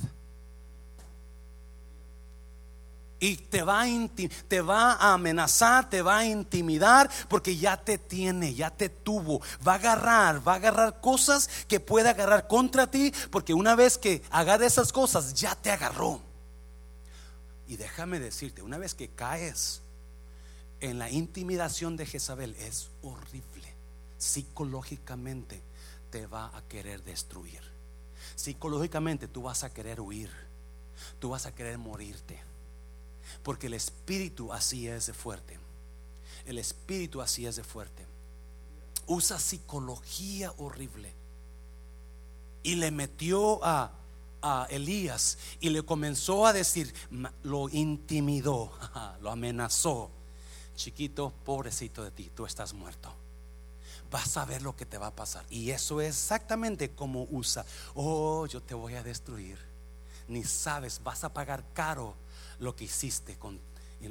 Y 3.23 3.37
te 3.37 3.63
va, 3.63 4.95
a 4.95 5.13
amenazar, 5.13 5.89
te 5.89 6.03
va 6.03 6.19
a 6.19 6.27
intimidar 6.27 7.09
porque 7.29 7.57
ya 7.57 7.77
te 7.77 7.97
tiene, 7.97 8.53
ya 8.53 8.69
te 8.69 8.89
tuvo. 8.89 9.41
Va 9.67 9.75
a 9.75 9.77
agarrar, 9.77 10.47
va 10.47 10.55
a 10.55 10.57
agarrar 10.57 11.01
cosas 11.01 11.49
que 11.69 11.79
puede 11.79 12.09
agarrar 12.09 12.49
contra 12.49 12.91
ti 12.91 13.15
porque 13.31 13.55
una 13.55 13.77
vez 13.77 13.97
que 13.97 14.25
agarre 14.29 14.67
esas 14.67 14.93
cosas 14.93 15.35
ya 15.35 15.55
te 15.55 15.71
agarró. 15.71 16.21
Y 17.69 17.77
déjame 17.77 18.19
decirte, 18.19 18.61
una 18.61 18.77
vez 18.77 18.93
que 18.97 19.07
caes 19.07 19.83
en 20.81 20.99
la 20.99 21.09
intimidación 21.09 21.97
de 21.97 22.07
Jezabel 22.07 22.57
es 22.57 22.91
horrible. 23.03 23.73
Psicológicamente 24.19 25.63
te 26.11 26.27
va 26.27 26.47
a 26.57 26.63
querer 26.63 27.05
destruir. 27.05 27.61
Psicológicamente 28.35 29.29
tú 29.29 29.43
vas 29.43 29.63
a 29.63 29.73
querer 29.73 30.01
huir. 30.01 30.29
Tú 31.21 31.31
vas 31.31 31.47
a 31.47 31.55
querer 31.55 31.79
morirte. 31.79 32.52
Porque 33.43 33.67
el 33.67 33.75
espíritu 33.75 34.53
así 34.53 34.89
es 34.89 35.07
de 35.07 35.13
fuerte. 35.13 35.59
El 36.45 36.59
espíritu 36.59 37.21
así 37.21 37.47
es 37.47 37.57
de 37.57 37.65
fuerte. 37.65 38.07
Usa 39.07 39.39
psicología 39.39 40.53
horrible. 40.59 41.13
Y 42.63 42.77
le 42.77 42.91
metió 42.91 43.65
a, 43.65 43.93
a 44.41 44.67
Elías 44.71 45.39
y 45.61 45.71
le 45.71 45.83
comenzó 45.83 46.47
a 46.47 46.53
decir, 46.53 46.95
lo 47.43 47.69
intimidó, 47.69 48.73
lo 49.21 49.31
amenazó. 49.31 50.11
Chiquito, 50.77 51.33
pobrecito 51.45 52.03
de 52.05 52.11
ti, 52.11 52.31
tú 52.35 52.47
estás 52.47 52.73
muerto 52.73 53.13
vas 54.13 54.37
a 54.37 54.45
ver 54.45 54.63
lo 54.63 54.77
que 54.77 54.87
te 54.87 54.99
va 54.99 55.09
a 55.09 55.17
pasar. 55.17 55.45
Y 55.51 55.71
eso 55.71 56.01
es 56.01 56.11
exactamente 56.11 56.91
como 56.91 57.27
usa. 57.31 57.65
Oh, 57.95 58.47
yo 58.47 58.63
te 58.63 58.75
voy 58.75 58.95
a 58.95 59.03
destruir. 59.03 59.72
Ni 60.29 60.45
sabes, 60.45 61.01
vas 61.03 61.25
a 61.25 61.33
pagar 61.33 61.65
caro 61.73 62.15
lo 62.59 62.75
que 62.77 62.85
hiciste 62.85 63.37
con, 63.39 63.61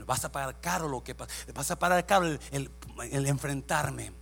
vas 0.06 0.24
a 0.26 0.32
pagar 0.32 0.60
caro 0.60 0.88
lo 0.88 1.04
que 1.04 1.14
vas 1.14 1.72
a 1.72 1.80
pagar 1.80 2.06
caro 2.06 2.26
el, 2.26 2.70
enfrentarme. 3.28 4.14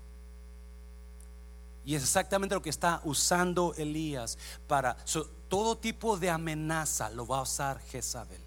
Y 1.85 1.95
es 1.95 2.03
exactamente 2.03 2.55
lo 2.55 2.61
que 2.61 2.69
está 2.69 3.01
usando 3.03 3.73
Elías 3.77 4.37
para 4.67 4.97
todo 5.47 5.77
tipo 5.77 6.17
de 6.17 6.29
amenaza 6.29 7.09
lo 7.09 7.25
va 7.25 7.39
a 7.39 7.41
usar 7.41 7.79
Jezabel. 7.79 8.41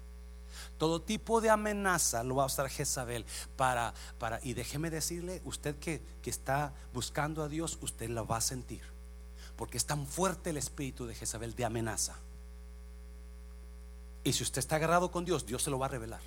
Todo 0.77 1.01
tipo 1.01 1.39
de 1.41 1.49
amenaza 1.49 2.23
lo 2.23 2.35
va 2.35 2.43
a 2.43 2.47
usar 2.47 2.69
Jezabel 2.69 3.25
para, 3.55 3.93
para 4.17 4.39
y 4.43 4.53
déjeme 4.53 4.89
decirle, 4.89 5.41
usted 5.45 5.77
que, 5.77 6.01
que 6.21 6.29
está 6.29 6.73
buscando 6.93 7.43
a 7.43 7.49
Dios, 7.49 7.77
usted 7.81 8.09
lo 8.09 8.25
va 8.25 8.37
a 8.37 8.41
sentir. 8.41 8.81
Porque 9.55 9.77
es 9.77 9.85
tan 9.85 10.07
fuerte 10.07 10.49
el 10.49 10.57
espíritu 10.57 11.05
de 11.05 11.15
Jezabel 11.15 11.55
de 11.55 11.65
amenaza. 11.65 12.15
Y 14.23 14.31
si 14.31 14.43
usted 14.43 14.59
está 14.59 14.77
agarrado 14.77 15.11
con 15.11 15.25
Dios, 15.25 15.45
Dios 15.45 15.61
se 15.61 15.69
lo 15.69 15.77
va 15.77 15.87
a 15.87 15.89
revelar. 15.89 16.21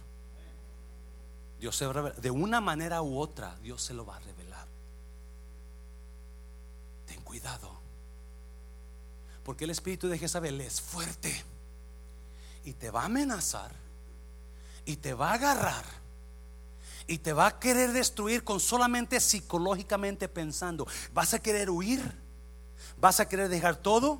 Dios 1.58 1.74
se 1.74 1.86
va 1.86 1.92
a 1.92 1.94
revelar. 1.94 2.20
De 2.20 2.30
una 2.30 2.60
manera 2.60 3.00
u 3.00 3.18
otra, 3.18 3.56
Dios 3.62 3.82
se 3.82 3.94
lo 3.94 4.04
va 4.04 4.16
a 4.16 4.20
revelar. 4.20 4.66
Ten 7.06 7.20
cuidado. 7.22 7.74
Porque 9.42 9.64
el 9.64 9.70
espíritu 9.70 10.08
de 10.08 10.18
Jezabel 10.18 10.60
es 10.60 10.80
fuerte. 10.80 11.42
Y 12.64 12.74
te 12.74 12.90
va 12.90 13.02
a 13.02 13.06
amenazar. 13.06 13.72
Y 14.84 14.96
te 14.96 15.14
va 15.14 15.30
a 15.30 15.34
agarrar. 15.34 15.84
Y 17.06 17.18
te 17.18 17.32
va 17.32 17.46
a 17.46 17.58
querer 17.58 17.92
destruir 17.92 18.44
con 18.44 18.60
solamente 18.60 19.20
psicológicamente 19.20 20.28
pensando. 20.28 20.86
Vas 21.14 21.32
a 21.32 21.38
querer 21.38 21.70
huir. 21.70 22.14
Vas 22.98 23.20
a 23.20 23.28
querer 23.28 23.48
dejar 23.48 23.76
todo 23.76 24.18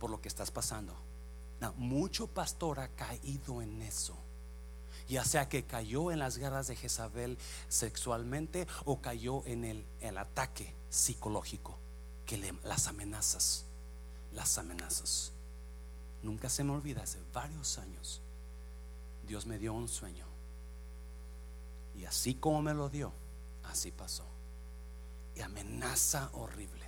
por 0.00 0.10
lo 0.10 0.20
que 0.20 0.28
estás 0.28 0.50
pasando 0.50 1.09
mucho 1.76 2.26
pastor 2.26 2.80
ha 2.80 2.88
caído 2.88 3.60
en 3.62 3.82
eso. 3.82 4.16
Ya 5.08 5.24
sea 5.24 5.48
que 5.48 5.64
cayó 5.64 6.12
en 6.12 6.18
las 6.20 6.38
guerras 6.38 6.68
de 6.68 6.76
Jezabel 6.76 7.36
sexualmente 7.68 8.66
o 8.84 9.00
cayó 9.00 9.44
en 9.44 9.64
el, 9.64 10.18
ataque 10.18 10.72
psicológico, 10.88 11.76
que 12.26 12.38
le, 12.38 12.54
las 12.62 12.86
amenazas, 12.86 13.64
las 14.32 14.56
amenazas. 14.56 15.32
Nunca 16.22 16.48
se 16.48 16.62
me 16.62 16.72
olvida, 16.72 17.02
hace 17.02 17.18
varios 17.32 17.78
años, 17.78 18.20
Dios 19.26 19.46
me 19.46 19.58
dio 19.58 19.74
un 19.74 19.88
sueño. 19.88 20.26
Y 21.96 22.04
así 22.04 22.34
como 22.34 22.62
me 22.62 22.72
lo 22.72 22.88
dio, 22.88 23.12
así 23.64 23.90
pasó. 23.90 24.24
Y 25.34 25.40
amenaza 25.40 26.30
horrible, 26.34 26.86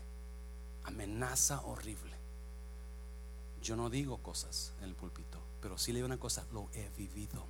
amenaza 0.84 1.60
horrible. 1.62 2.11
Yo 3.62 3.76
no 3.76 3.90
digo 3.90 4.18
cosas 4.18 4.72
en 4.80 4.88
el 4.88 4.94
púlpito, 4.94 5.38
pero 5.60 5.78
sí 5.78 5.92
le 5.92 5.98
digo 5.98 6.06
una 6.06 6.18
cosa, 6.18 6.44
lo 6.52 6.68
he 6.74 6.88
vivido. 6.96 7.44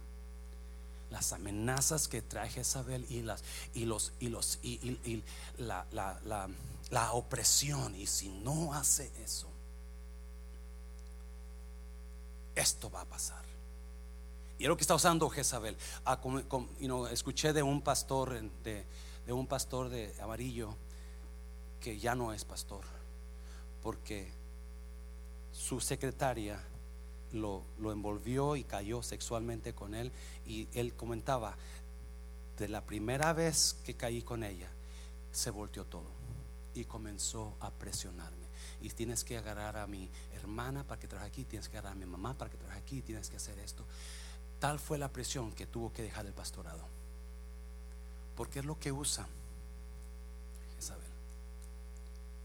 Las 1.10 1.32
amenazas 1.32 2.08
que 2.08 2.22
trae 2.22 2.48
Jezabel 2.48 3.04
y 3.10 3.22
las 3.22 3.44
y 3.74 3.84
los 3.84 4.12
y 4.18 4.28
los 4.28 4.58
y, 4.62 5.22
la, 5.58 5.86
la, 5.92 6.48
la 6.90 7.12
opresión. 7.12 7.94
Y 7.94 8.06
si 8.06 8.30
no 8.30 8.72
hace 8.72 9.10
eso, 9.22 9.48
esto 12.54 12.90
va 12.90 13.02
a 13.02 13.04
pasar. 13.04 13.44
Y 14.58 14.62
es 14.64 14.68
lo 14.68 14.76
que 14.76 14.82
está 14.82 14.94
usando 14.94 15.28
Jezabel. 15.28 15.76
Ah, 16.06 16.18
escuché 17.10 17.52
de 17.52 17.62
un 17.62 17.82
pastor 17.82 18.40
de, 18.64 18.84
de 19.26 19.32
un 19.32 19.46
pastor 19.46 19.90
de 19.90 20.14
amarillo 20.22 20.74
que 21.80 21.98
ya 21.98 22.14
no 22.14 22.32
es 22.32 22.44
pastor 22.44 22.84
porque 23.82 24.30
su 25.52 25.80
secretaria 25.80 26.60
lo, 27.32 27.62
lo, 27.78 27.92
envolvió 27.92 28.56
y 28.56 28.64
cayó 28.64 29.02
sexualmente 29.02 29.74
con 29.74 29.94
él. 29.94 30.12
Y 30.46 30.68
él 30.74 30.94
comentaba 30.94 31.56
de 32.58 32.68
la 32.68 32.82
primera 32.82 33.32
vez 33.32 33.76
que 33.84 33.94
caí 33.94 34.22
con 34.22 34.44
ella 34.44 34.68
se 35.32 35.50
volteó 35.50 35.84
todo 35.84 36.10
y 36.74 36.84
comenzó 36.84 37.54
a 37.60 37.70
presionarme. 37.70 38.42
Y 38.80 38.90
tienes 38.90 39.24
que 39.24 39.38
agarrar 39.38 39.76
a 39.76 39.86
mi 39.86 40.08
hermana 40.34 40.84
para 40.84 41.00
que 41.00 41.08
trabaje 41.08 41.28
aquí 41.28 41.44
tienes 41.44 41.68
que 41.68 41.78
agarrar 41.78 41.96
a 41.96 42.00
mi 42.00 42.06
mamá 42.06 42.34
para 42.34 42.50
que 42.50 42.56
trabaje 42.56 42.80
aquí 42.80 43.00
tienes 43.00 43.30
que 43.30 43.36
hacer 43.36 43.58
esto 43.60 43.84
tal 44.58 44.78
fue 44.78 44.96
la 44.96 45.08
presión 45.08 45.50
que 45.52 45.66
tuvo 45.66 45.92
que 45.92 46.02
dejar 46.02 46.24
el 46.24 46.32
pastorado. 46.32 46.84
Porque 48.36 48.60
es 48.60 48.64
lo 48.64 48.78
que 48.78 48.92
usa 48.92 49.26
Isabel 50.78 51.10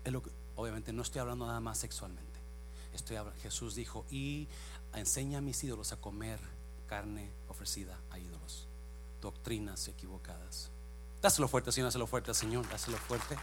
es 0.04 0.12
lo 0.12 0.24
que 0.24 0.32
Obviamente 0.58 0.91
no 0.91 1.04
estoy 1.04 1.22
hablando 1.22 1.46
nada 1.46 1.60
más 1.60 1.78
sexualmente. 1.78 2.27
Estoy 2.98 3.18
Jesús 3.44 3.76
dijo, 3.76 4.06
y 4.10 4.48
enseña 4.96 5.38
a 5.38 5.42
mis 5.42 5.64
ídolos 5.64 5.92
a 5.92 5.98
comer 5.98 6.40
carne 6.88 7.32
ofrecida 7.48 7.96
a 8.10 8.18
ídolos. 8.18 8.68
Doctrinas 9.22 9.88
equivocadas. 9.88 10.72
Dáselo 11.22 11.48
fuerte, 11.48 11.72
Señor, 11.72 11.90
dáselo 11.90 12.08
fuerte, 12.08 12.34
Señor, 12.34 12.68
dáselo 12.68 12.98
fuerte. 12.98 13.38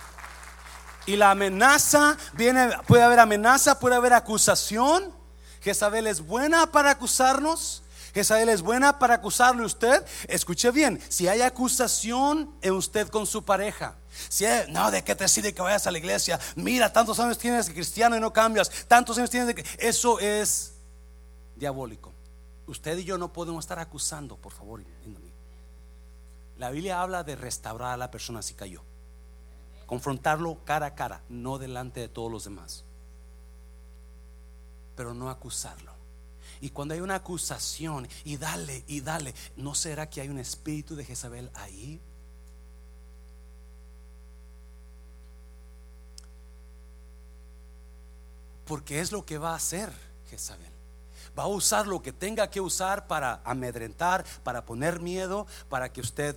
Y 1.07 1.15
la 1.15 1.31
amenaza 1.31 2.17
viene, 2.33 2.71
puede 2.89 3.05
haber 3.05 3.21
amenaza, 3.21 3.79
puede 3.79 3.95
haber 3.95 4.13
acusación. 4.13 5.15
Jezabel 5.63 6.09
es 6.09 6.21
buena 6.21 6.73
para 6.73 6.91
acusarnos. 6.91 7.85
Jezabel 8.13 8.49
es 8.49 8.61
buena 8.61 8.99
para 8.99 9.15
acusarle 9.15 9.65
usted. 9.65 10.05
Escuche 10.27 10.73
bien, 10.73 11.01
si 11.09 11.29
hay 11.29 11.43
acusación 11.43 12.53
en 12.61 12.73
usted 12.73 13.07
con 13.09 13.25
su 13.25 13.45
pareja, 13.45 13.97
si 14.29 14.45
no, 14.69 14.91
¿de 14.91 15.03
qué 15.03 15.15
te 15.15 15.27
sirve 15.29 15.55
que 15.55 15.63
vayas 15.63 15.87
a 15.87 15.91
la 15.91 15.99
iglesia? 15.99 16.39
Mira, 16.57 16.93
tantos 16.93 17.19
años 17.19 17.39
tienes 17.39 17.67
de 17.67 17.75
cristiano 17.75 18.17
y 18.17 18.21
no 18.21 18.33
cambias. 18.33 18.71
Tantos 18.87 19.19
años 19.19 19.31
tienes 19.31 19.55
de. 19.55 19.65
Eso 19.79 20.19
es 20.19 20.75
diabólico. 21.57 22.13
Usted 22.67 22.99
y 22.99 23.05
yo 23.05 23.19
no 23.19 23.33
podemos 23.33 23.65
estar 23.65 23.79
acusando, 23.79 24.37
por 24.37 24.53
favor. 24.53 24.83
La 26.59 26.71
Biblia 26.71 27.03
habla 27.03 27.25
de 27.25 27.37
restaurar 27.37 27.93
a 27.93 27.97
la 27.97 28.11
persona 28.11 28.43
si 28.43 28.55
cayó. 28.55 28.83
Confrontarlo 29.87 30.65
cara 30.65 30.87
a 30.87 30.95
cara, 30.95 31.23
no 31.29 31.59
delante 31.59 32.01
de 32.01 32.09
todos 32.09 32.31
los 32.31 32.45
demás. 32.45 32.85
Pero 34.97 35.13
no 35.13 35.29
acusarlo. 35.29 35.93
Y 36.61 36.71
cuando 36.71 36.95
hay 36.95 37.01
una 37.01 37.17
acusación 37.17 38.09
y 38.25 38.37
dale 38.37 38.85
y 38.87 39.01
dale, 39.01 39.35
¿no 39.57 39.75
será 39.75 40.09
que 40.09 40.21
hay 40.21 40.29
un 40.29 40.39
espíritu 40.39 40.97
de 40.97 41.05
Jezabel 41.05 41.51
ahí? 41.55 42.01
Porque 48.67 49.01
es 49.01 49.13
lo 49.13 49.25
que 49.25 49.39
va 49.39 49.53
a 49.53 49.57
hacer 49.57 49.91
Jezabel. 50.31 50.73
Va 51.39 51.45
a 51.45 51.49
usar 51.49 51.87
lo 51.87 52.01
que 52.01 52.13
tenga 52.13 52.49
que 52.49 52.61
usar 52.61 53.07
para 53.07 53.41
amedrentar, 53.45 54.25
para 54.43 54.65
poner 54.65 55.01
miedo, 55.01 55.47
para 55.69 55.93
que 55.93 56.01
usted 56.01 56.37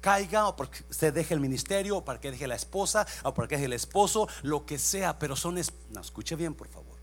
caiga 0.00 0.48
o 0.48 0.56
porque 0.56 0.84
usted 0.90 1.12
deje 1.12 1.34
el 1.34 1.40
ministerio 1.40 1.98
o 1.98 2.04
para 2.04 2.20
que 2.20 2.30
deje 2.30 2.46
la 2.46 2.54
esposa 2.54 3.06
o 3.22 3.32
para 3.32 3.48
que 3.48 3.56
deje 3.56 3.66
el 3.66 3.72
esposo, 3.72 4.28
lo 4.42 4.64
que 4.66 4.78
sea, 4.78 5.18
pero 5.18 5.36
son... 5.36 5.60
No, 5.90 6.00
escuche 6.00 6.36
bien, 6.36 6.54
por 6.54 6.68
favor. 6.68 6.94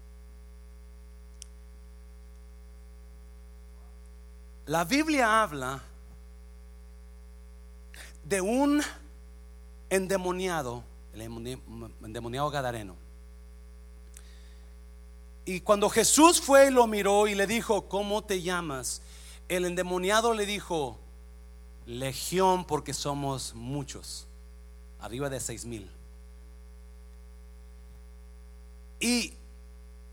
La 4.65 4.83
Biblia 4.83 5.41
habla 5.41 5.81
de 8.23 8.41
un 8.41 8.81
endemoniado, 9.89 10.83
el 11.13 11.21
endemoniado 12.03 12.49
gadareno 12.49 13.10
y 15.45 15.61
cuando 15.61 15.89
Jesús 15.89 16.39
fue 16.39 16.67
y 16.67 16.71
lo 16.71 16.87
miró 16.87 17.27
y 17.27 17.35
le 17.35 17.47
dijo, 17.47 17.87
¿cómo 17.87 18.23
te 18.23 18.41
llamas? 18.41 19.01
El 19.47 19.65
endemoniado 19.65 20.33
le 20.33 20.45
dijo, 20.45 20.99
Legión 21.85 22.65
porque 22.65 22.93
somos 22.93 23.53
muchos, 23.55 24.27
arriba 24.99 25.29
de 25.29 25.39
seis 25.39 25.65
mil. 25.65 25.89
Y 28.99 29.33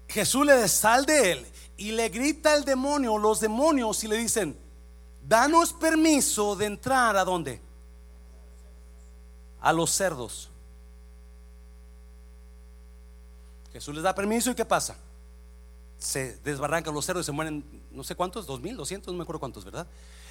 Jesús 0.09 0.47
le 0.47 0.67
sal 0.67 1.05
de 1.05 1.33
él 1.33 1.47
y 1.77 1.93
le 1.93 2.09
grita 2.09 2.55
el 2.55 2.65
demonio, 2.65 3.19
los 3.19 3.41
demonios, 3.41 4.03
y 4.03 4.09
le 4.09 4.17
dicen, 4.17 4.59
danos 5.29 5.75
permiso 5.75 6.57
de 6.57 6.67
entrar 6.67 7.17
a 7.17 7.25
dónde? 7.25 7.61
A 9.61 9.73
los 9.75 9.91
cerdos. 9.91 10.49
Jesús 13.73 13.95
les 13.95 14.03
da 14.03 14.15
permiso 14.15 14.51
y 14.51 14.55
¿qué 14.55 14.65
pasa? 14.65 14.97
Se 15.99 16.37
desbarrancan 16.39 16.95
los 16.95 17.05
cerdos 17.05 17.25
y 17.25 17.27
se 17.27 17.33
mueren, 17.33 17.65
no 17.91 18.05
sé 18.05 18.15
cuántos, 18.15 18.47
dos 18.47 18.61
mil, 18.61 18.77
doscientos, 18.77 19.13
no 19.13 19.19
me 19.19 19.23
acuerdo 19.23 19.41
cuántos, 19.41 19.65
¿verdad? 19.65 19.87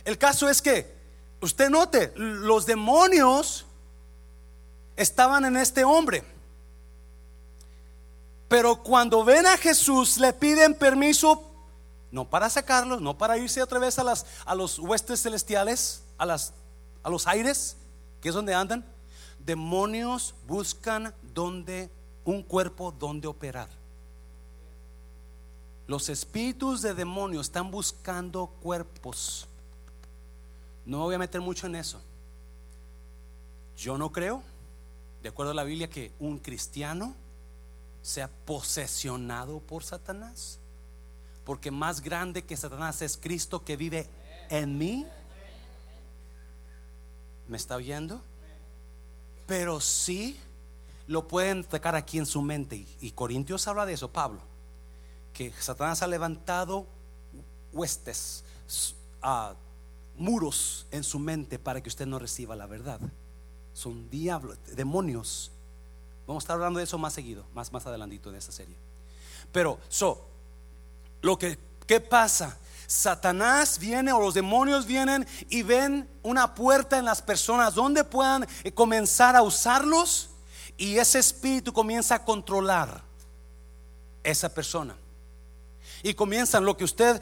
El 0.06 0.18
caso 0.18 0.50
es 0.50 0.62
que, 0.62 0.94
usted 1.42 1.70
note, 1.70 2.14
los 2.16 2.66
demonios 2.66 3.66
estaban 4.96 5.46
en 5.46 5.58
este 5.58 5.84
hombre. 5.84 6.24
Pero 8.48 8.82
cuando 8.82 9.26
ven 9.26 9.46
a 9.46 9.58
Jesús, 9.58 10.18
le 10.18 10.32
piden 10.32 10.74
permiso, 10.74 11.44
no 12.12 12.30
para 12.30 12.50
sacarlos, 12.50 13.02
no 13.02 13.18
para 13.18 13.38
irse 13.38 13.62
otra 13.62 13.80
vez 13.80 14.00
a, 14.00 14.04
las, 14.06 14.26
a 14.46 14.56
los 14.56 14.80
huestes 14.80 15.22
celestiales, 15.22 16.04
a, 16.18 16.26
las, 16.26 16.54
a 17.04 17.10
los 17.10 17.28
aires, 17.28 17.76
que 18.22 18.30
es 18.30 18.36
donde 18.36 18.54
andan. 18.54 18.86
Demonios 19.40 20.34
buscan 20.48 21.14
donde, 21.34 21.90
un 22.24 22.42
cuerpo 22.42 22.94
donde 22.94 23.28
operar. 23.28 23.77
Los 25.88 26.10
espíritus 26.10 26.82
de 26.82 26.94
demonios 26.94 27.48
están 27.48 27.72
buscando 27.72 28.48
cuerpos. 28.62 29.48
No 30.86 30.98
me 30.98 31.04
voy 31.06 31.16
a 31.16 31.20
meter 31.20 31.40
mucho 31.40 31.66
en 31.68 31.76
eso. 31.76 32.02
Yo 33.78 33.98
no 33.98 34.12
creo, 34.12 34.44
de 35.24 35.30
acuerdo 35.30 35.54
a 35.54 35.56
la 35.56 35.64
Biblia, 35.64 35.90
que 35.90 36.12
un 36.20 36.40
cristiano 36.40 37.16
sea 38.02 38.30
posesionado 38.46 39.60
por 39.60 39.86
Satanás. 39.86 40.60
Porque 41.46 41.72
más 41.72 42.02
grande 42.02 42.44
que 42.44 42.58
Satanás 42.58 43.02
es 43.02 43.16
Cristo 43.16 43.64
que 43.64 43.78
vive 43.78 44.10
en 44.50 44.78
mí. 44.78 45.08
¿Me 47.48 47.56
está 47.56 47.78
oyendo? 47.78 48.22
Pero 49.46 49.80
sí 49.80 50.38
lo 51.08 51.30
pueden 51.30 51.60
atacar 51.62 51.96
aquí 51.96 52.18
en 52.18 52.26
su 52.26 52.42
mente. 52.42 52.86
Y 53.00 53.12
Corintios 53.12 53.70
habla 53.70 53.86
de 53.86 53.94
eso, 53.94 54.12
Pablo 54.12 54.57
que 55.38 55.54
Satanás 55.60 56.02
ha 56.02 56.08
levantado 56.08 56.88
huestes, 57.72 58.44
muros 60.18 60.88
en 60.90 61.04
su 61.04 61.20
mente 61.20 61.60
para 61.60 61.80
que 61.80 61.90
usted 61.90 62.08
no 62.08 62.18
reciba 62.18 62.56
la 62.56 62.66
verdad. 62.66 63.00
Son 63.72 64.10
diablos, 64.10 64.58
demonios. 64.76 65.52
Vamos 66.26 66.42
a 66.42 66.44
estar 66.44 66.56
hablando 66.56 66.80
de 66.80 66.86
eso 66.86 66.98
más 66.98 67.14
seguido, 67.14 67.46
más, 67.54 67.72
más 67.72 67.86
adelantito 67.86 68.32
en 68.32 68.36
esta 68.38 68.52
serie. 68.52 68.76
Pero, 69.52 69.78
so, 69.90 70.26
lo 71.22 71.38
que, 71.38 71.60
¿qué 71.86 72.02
pasa? 72.02 72.58
Satanás 72.88 73.78
viene 73.78 74.12
o 74.12 74.20
los 74.20 74.34
demonios 74.34 74.88
vienen 74.88 75.28
y 75.50 75.62
ven 75.62 76.10
una 76.24 76.56
puerta 76.56 76.98
en 76.98 77.06
las 77.06 77.22
personas 77.22 77.76
donde 77.76 78.04
puedan 78.04 78.48
eh, 78.64 78.72
comenzar 78.72 79.36
a 79.36 79.44
usarlos 79.44 80.32
y 80.78 80.98
ese 80.98 81.20
espíritu 81.20 81.72
comienza 81.72 82.16
a 82.16 82.26
controlar 82.26 83.04
esa 84.24 84.52
persona 84.52 84.98
y 86.04 86.14
comienzan 86.14 86.66
lo 86.66 86.78
que 86.78 86.84
usted, 86.84 87.22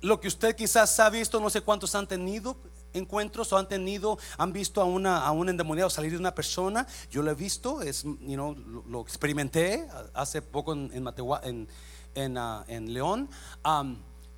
lo 0.00 0.20
que 0.20 0.28
usted 0.28 0.56
quizás 0.56 0.98
ha 1.00 1.10
visto, 1.10 1.40
no 1.40 1.50
sé 1.50 1.60
cuántos 1.60 1.94
han 1.94 2.06
tenido 2.06 2.56
encuentros 2.92 3.52
o 3.52 3.58
han 3.58 3.68
tenido, 3.68 4.18
han 4.36 4.52
visto 4.52 4.80
a, 4.80 4.84
una, 4.84 5.24
a 5.24 5.30
un 5.32 5.48
endemoniado 5.48 5.90
salir 5.90 6.12
de 6.12 6.18
una 6.18 6.34
persona. 6.34 6.86
Yo 7.10 7.22
lo 7.22 7.30
he 7.30 7.34
visto, 7.34 7.82
es, 7.82 8.02
you 8.02 8.34
know, 8.34 8.54
lo, 8.88 9.02
experimenté 9.02 9.86
hace 10.14 10.42
poco 10.42 10.72
en, 10.72 10.90
en, 10.94 11.68
en, 12.14 12.38
ah, 12.38 12.64
en 12.68 12.92
León. 12.92 13.28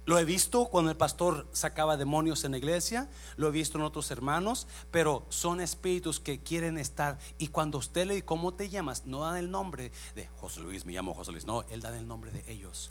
Lo 0.07 0.19
he 0.19 0.25
visto 0.25 0.67
cuando 0.67 0.91
el 0.91 0.97
pastor 0.97 1.47
sacaba 1.53 1.97
demonios 1.97 2.45
en 2.45 2.53
la 2.53 2.59
iglesia, 2.59 3.09
lo 3.37 3.49
he 3.49 3.51
visto 3.51 3.79
en 3.79 3.85
otros 3.85 4.11
hermanos, 4.11 4.67
pero 4.91 5.27
son 5.29 5.61
espíritus 5.61 6.21
que 6.21 6.41
quieren 6.41 6.79
estar. 6.79 7.19
Y 7.39 7.49
cuando 7.49 7.79
usted 7.79 8.07
le 8.07 8.15
dice, 8.15 8.27
¿cómo 8.27 8.55
te 8.55 8.69
llamas? 8.69 9.07
No 9.07 9.21
dan 9.21 9.37
el 9.37 9.51
nombre 9.51 9.93
de 10.15 10.27
José 10.41 10.61
Luis, 10.61 10.87
me 10.87 10.93
llamo 10.93 11.15
José 11.15 11.33
Luis. 11.33 11.45
No, 11.45 11.63
él 11.65 11.81
da 11.81 11.97
el 11.97 12.09
nombre 12.09 12.31
de 12.31 12.51
ellos. 12.51 12.91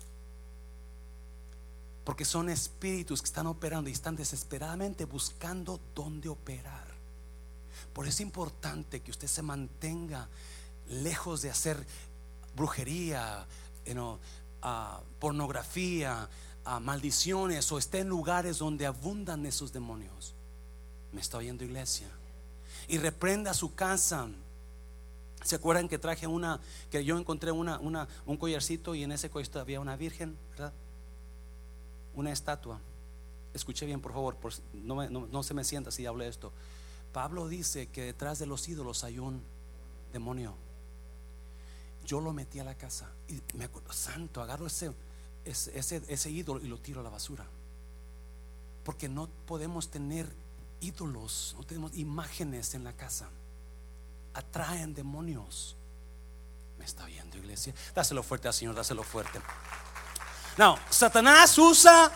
Porque 2.03 2.25
son 2.25 2.49
espíritus 2.49 3.21
que 3.21 3.27
están 3.27 3.47
operando 3.47 3.89
y 3.89 3.93
están 3.93 4.15
desesperadamente 4.15 5.05
buscando 5.05 5.79
dónde 5.95 6.29
operar. 6.29 6.88
Por 7.93 8.05
eso 8.05 8.15
es 8.15 8.21
importante 8.21 9.01
que 9.01 9.11
usted 9.11 9.27
se 9.27 9.41
mantenga 9.41 10.29
lejos 10.88 11.41
de 11.41 11.49
hacer 11.49 11.86
brujería, 12.55 13.45
ah, 14.61 15.01
pornografía 15.19 16.29
a 16.66 16.80
maldiciones 16.80 17.72
o 17.72 17.78
esté 17.78 17.99
en 17.99 18.10
lugares 18.10 18.60
donde 18.60 18.86
abundan 18.86 19.45
esos 19.45 19.74
demonios. 19.74 20.34
Me 21.12 21.22
está 21.22 21.38
oyendo 21.38 21.64
iglesia. 21.64 22.07
Y 22.88 22.97
reprenda 22.97 23.53
su 23.53 23.74
casa. 23.74 24.28
¿Se 25.43 25.55
acuerdan 25.55 25.88
que 25.88 25.97
traje 25.97 26.28
una, 26.28 26.60
que 26.91 27.03
yo 27.03 27.18
encontré 27.18 27.51
una, 27.51 27.80
una, 27.80 28.07
un 28.26 28.38
collarcito 28.38 28.93
y 28.93 29.03
en 29.03 29.12
ese 29.12 29.30
collarcito 29.30 29.60
había 29.60 29.80
una 29.80 29.95
virgen. 29.95 30.38
Una 32.16 32.32
estatua. 32.32 32.80
Escuche 33.53 33.86
bien, 33.86 34.01
por 34.01 34.14
favor, 34.14 34.38
no, 34.74 35.10
no 35.10 35.43
se 35.43 35.53
me 35.53 35.64
sienta 35.64 35.91
si 35.91 36.05
hablo 36.05 36.24
de 36.24 36.30
esto. 36.30 36.51
Pablo 37.14 37.47
dice 37.47 37.88
que 37.88 38.03
detrás 38.03 38.38
de 38.38 38.45
los 38.45 38.68
ídolos 38.68 39.03
hay 39.03 39.18
un 39.20 39.41
demonio. 40.14 40.53
Yo 42.05 42.22
lo 42.22 42.34
metí 42.34 42.60
a 42.60 42.64
la 42.64 42.76
casa 42.76 43.10
y 43.28 43.41
me 43.55 43.66
acuerdo, 43.66 43.91
santo, 43.93 44.41
agarro 44.41 44.68
ese, 45.45 46.03
ese, 46.07 46.29
ídolo 46.29 46.63
y 46.63 46.67
lo 46.67 46.77
tiro 46.77 47.01
a 47.01 47.03
la 47.03 47.09
basura. 47.09 47.45
Porque 48.83 49.09
no 49.09 49.27
podemos 49.45 49.89
tener 49.89 50.27
ídolos, 50.81 51.55
no 51.57 51.63
tenemos 51.63 51.95
imágenes 51.95 52.73
en 52.73 52.83
la 52.83 52.93
casa. 52.93 53.29
Atraen 54.33 54.93
demonios. 54.93 55.75
¿Me 56.77 56.85
está 56.85 57.03
oyendo, 57.03 57.37
iglesia? 57.37 57.73
Dáselo 57.93 58.23
fuerte 58.23 58.47
al 58.47 58.53
Señor, 58.53 58.75
dáselo 58.75 59.03
fuerte. 59.03 59.41
No, 60.57 60.77
Satanás 60.89 61.57
usa 61.57 62.11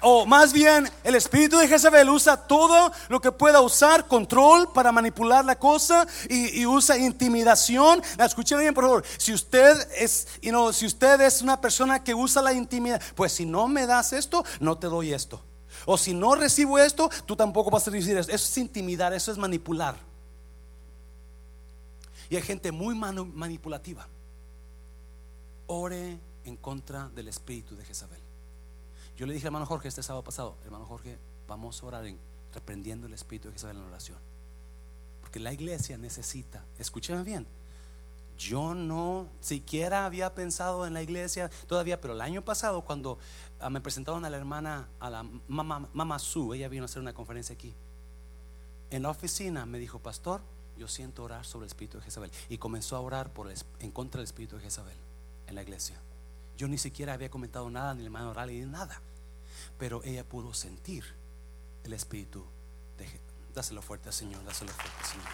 o 0.00 0.26
más 0.26 0.52
bien 0.52 0.88
el 1.02 1.14
espíritu 1.14 1.58
de 1.58 1.66
Jezabel 1.66 2.08
usa 2.08 2.36
todo 2.36 2.92
lo 3.08 3.20
que 3.20 3.32
pueda 3.32 3.60
usar, 3.60 4.06
control 4.06 4.72
para 4.72 4.92
manipular 4.92 5.44
la 5.44 5.58
cosa 5.58 6.06
y, 6.28 6.64
usa 6.66 6.96
intimidación. 6.96 8.02
Escuchen 8.18 8.58
bien, 8.58 8.74
por 8.74 8.84
favor. 8.84 9.04
Si 9.16 9.32
usted 9.32 9.88
es, 9.96 10.28
si 10.72 10.86
usted 10.86 11.20
es 11.20 11.42
una 11.42 11.60
persona 11.60 12.02
que 12.02 12.14
usa 12.14 12.42
la 12.42 12.52
intimidad, 12.52 13.02
pues 13.14 13.32
si 13.32 13.44
no 13.44 13.66
me 13.66 13.86
das 13.86 14.12
esto, 14.12 14.44
no 14.60 14.78
te 14.78 14.86
doy 14.86 15.12
esto. 15.12 15.42
O 15.84 15.96
si 15.96 16.14
no 16.14 16.34
recibo 16.34 16.78
esto, 16.78 17.10
tú 17.26 17.34
tampoco 17.34 17.70
vas 17.70 17.86
a 17.88 17.90
recibir 17.90 18.18
esto. 18.18 18.32
Eso 18.32 18.44
es 18.44 18.58
intimidar, 18.58 19.12
eso 19.12 19.32
es 19.32 19.38
manipular. 19.38 19.96
Y 22.30 22.36
hay 22.36 22.42
gente 22.42 22.70
muy 22.72 22.94
manipulativa. 22.94 24.06
Ore 25.66 26.18
en 26.44 26.56
contra 26.56 27.08
del 27.08 27.28
espíritu 27.28 27.76
de 27.76 27.84
Jezabel. 27.84 28.27
Yo 29.18 29.26
le 29.26 29.34
dije 29.34 29.46
hermano 29.46 29.66
Jorge 29.66 29.88
este 29.88 30.00
sábado 30.00 30.22
pasado, 30.22 30.56
hermano 30.64 30.86
Jorge, 30.86 31.18
vamos 31.48 31.82
a 31.82 31.86
orar 31.86 32.06
en 32.06 32.16
reprendiendo 32.54 33.08
el 33.08 33.14
espíritu 33.14 33.48
de 33.48 33.54
Jesús 33.54 33.68
en 33.68 33.80
la 33.80 33.84
oración. 33.84 34.16
Porque 35.20 35.40
la 35.40 35.52
iglesia 35.52 35.98
necesita, 35.98 36.64
escúcheme 36.78 37.24
bien, 37.24 37.44
yo 38.38 38.74
no 38.74 39.26
siquiera 39.40 40.06
había 40.06 40.32
pensado 40.36 40.86
en 40.86 40.94
la 40.94 41.02
iglesia 41.02 41.50
todavía, 41.66 42.00
pero 42.00 42.14
el 42.14 42.20
año 42.20 42.42
pasado 42.42 42.82
cuando 42.82 43.18
ah, 43.58 43.68
me 43.70 43.80
presentaron 43.80 44.24
a 44.24 44.30
la 44.30 44.36
hermana, 44.36 44.86
a 45.00 45.10
la 45.10 45.24
mamá, 45.48 45.88
mamá 45.92 46.18
Su, 46.20 46.54
ella 46.54 46.68
vino 46.68 46.84
a 46.84 46.86
hacer 46.86 47.02
una 47.02 47.12
conferencia 47.12 47.56
aquí. 47.56 47.74
En 48.92 49.02
la 49.02 49.10
oficina 49.10 49.66
me 49.66 49.80
dijo, 49.80 49.98
pastor, 49.98 50.42
yo 50.78 50.86
siento 50.86 51.24
orar 51.24 51.44
sobre 51.44 51.64
el 51.64 51.72
espíritu 51.72 51.98
de 51.98 52.04
Jezabel. 52.04 52.30
Y 52.48 52.58
comenzó 52.58 52.94
a 52.94 53.00
orar 53.00 53.32
por 53.32 53.52
en 53.80 53.90
contra 53.90 54.20
del 54.20 54.26
espíritu 54.26 54.54
de 54.58 54.62
Jezabel 54.62 54.96
en 55.48 55.56
la 55.56 55.62
iglesia. 55.62 55.96
Yo 56.58 56.66
ni 56.66 56.76
siquiera 56.76 57.14
había 57.14 57.30
comentado 57.30 57.70
nada, 57.70 57.94
ni 57.94 58.00
el 58.00 58.06
hermano 58.06 58.30
oral, 58.30 58.48
ni 58.48 58.58
nada. 58.66 59.00
Pero 59.78 60.02
ella 60.02 60.24
pudo 60.24 60.52
sentir 60.52 61.04
el 61.84 61.92
espíritu 61.92 62.44
de 62.98 63.06
Dáselo 63.54 63.80
fuerte, 63.80 64.10
Señor, 64.12 64.44
dáselo 64.44 64.72
fuerte, 64.72 65.04
Señor. 65.04 65.28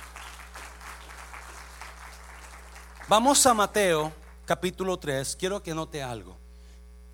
Vamos 3.09 3.45
a 3.47 3.55
Mateo, 3.55 4.13
capítulo 4.45 4.99
3. 4.99 5.37
Quiero 5.37 5.63
que 5.63 5.75
note 5.75 6.03
algo. 6.03 6.37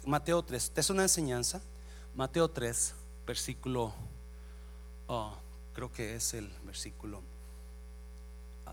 Mateo 0.05 0.43
3, 0.43 0.65
esta 0.65 0.81
es 0.81 0.91
una 0.91 1.03
enseñanza. 1.03 1.61
Mateo 2.17 2.51
3, 2.51 2.95
versículo, 3.27 3.93
oh, 5.07 5.37
creo 5.73 5.93
que 5.93 6.17
es 6.17 6.35
el 6.35 6.49
versículo 6.65 7.23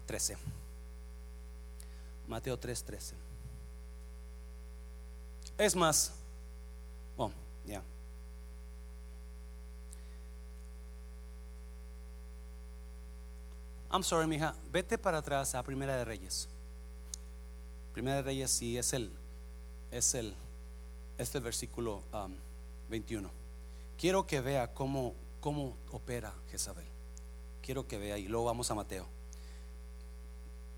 13. 0.08 0.34
Ah, 0.34 0.38
Mateo 2.28 2.58
3, 2.58 2.84
13. 2.84 3.27
Es 5.58 5.76
más, 5.76 6.14
bueno, 7.18 7.34
ya. 7.66 7.82
I'm 13.92 14.04
sorry, 14.04 14.28
mija, 14.28 14.54
vete 14.72 14.98
para 14.98 15.18
atrás 15.18 15.56
a 15.56 15.64
Primera 15.64 15.96
de 15.96 16.06
Reyes. 16.06 16.48
Primera 17.94 18.18
de 18.18 18.22
Reyes 18.22 18.52
sí 18.52 18.78
es 18.78 18.94
el, 18.94 19.12
es 19.92 20.14
el, 20.14 20.36
este 21.18 21.40
versículo 21.40 22.04
21. 22.90 23.28
Um, 23.28 23.34
Quiero 23.98 24.28
que 24.28 24.42
vea 24.42 24.72
cómo, 24.76 25.16
cómo 25.40 25.76
opera 25.92 26.34
Jezabel. 26.52 26.86
Quiero 27.64 27.88
que 27.88 27.98
vea 27.98 28.20
y 28.20 28.28
luego 28.28 28.46
vamos 28.46 28.70
a 28.70 28.76
Mateo. 28.76 29.08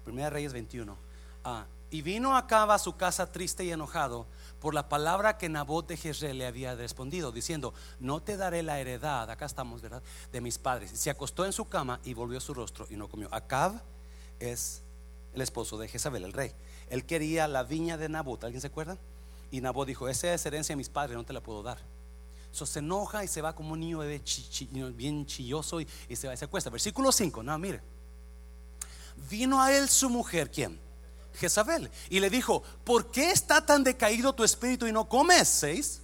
Primera 0.06 0.28
de 0.28 0.30
Reyes 0.30 0.54
21. 0.54 0.96
Ah, 1.44 1.66
y 1.92 2.02
vino 2.02 2.36
acá 2.36 2.64
a 2.64 2.80
su 2.80 2.96
casa 2.96 3.32
triste 3.32 3.64
y 3.64 3.72
enojado 3.72 4.28
por 4.60 4.74
la 4.74 4.90
palabra 4.90 5.38
que 5.38 5.50
Nabot 5.50 5.88
de 5.88 5.98
Jezreel 5.98 6.38
le 6.38 6.46
había 6.46 6.76
respondido, 6.76 7.32
diciendo, 7.32 7.74
no 8.00 8.22
te 8.22 8.38
daré 8.38 8.62
la 8.62 8.80
heredad, 8.80 9.30
acá 9.30 9.46
estamos, 9.46 9.82
¿verdad? 9.82 10.04
De 10.32 10.42
mis 10.42 10.58
padres. 10.58 10.92
Se 10.94 11.10
acostó 11.10 11.46
en 11.46 11.54
su 11.54 11.66
cama 11.66 12.00
y 12.04 12.14
volvió 12.14 12.40
su 12.40 12.54
rostro 12.54 12.86
y 12.90 12.96
no 12.96 13.08
comió. 13.08 13.30
Acab 13.32 13.82
es 14.40 14.82
el 15.34 15.42
esposo 15.42 15.78
de 15.78 15.88
Jezabel, 15.88 16.26
el 16.26 16.34
rey. 16.34 16.52
Él 16.90 17.06
quería 17.06 17.48
la 17.48 17.64
viña 17.64 17.98
de 17.98 18.10
Nabot, 18.10 18.44
¿alguien 18.44 18.62
se 18.62 18.68
acuerda? 18.68 18.98
Y 19.52 19.62
Nabot 19.62 19.88
dijo, 19.88 20.08
esa 20.08 20.34
es 20.34 20.46
herencia 20.46 20.74
de 20.74 20.78
mis 20.78 20.90
padres, 20.90 21.16
no 21.16 21.24
te 21.24 21.34
la 21.34 21.42
puedo 21.42 21.64
dar. 21.64 21.80
So, 22.52 22.66
se 22.66 22.80
enoja 22.80 23.24
y 23.24 23.28
se 23.28 23.42
va 23.42 23.56
como 23.56 23.74
un 23.74 23.80
niño 23.80 24.00
bien 24.00 25.26
chilloso 25.26 25.82
y, 25.82 25.88
se 26.16 26.28
va 26.28 26.34
y 26.34 26.38
se 26.38 26.46
acuesta. 26.46 26.70
Versículo 26.70 27.12
5, 27.12 27.44
no, 27.44 27.58
mire. 27.58 27.82
Vino 29.30 29.62
a 29.62 29.72
él 29.76 29.88
su 29.88 30.10
mujer, 30.10 30.50
¿quién? 30.50 30.80
Jezabel 31.36 31.90
y 32.10 32.20
le 32.20 32.30
dijo, 32.30 32.64
¿por 32.84 33.12
qué 33.12 33.32
está 33.32 33.66
tan 33.66 33.84
decaído 33.84 34.34
tu 34.34 34.44
espíritu 34.44 34.88
y 34.88 34.92
no 34.92 35.08
comes? 35.08 35.48
Seis. 35.48 36.02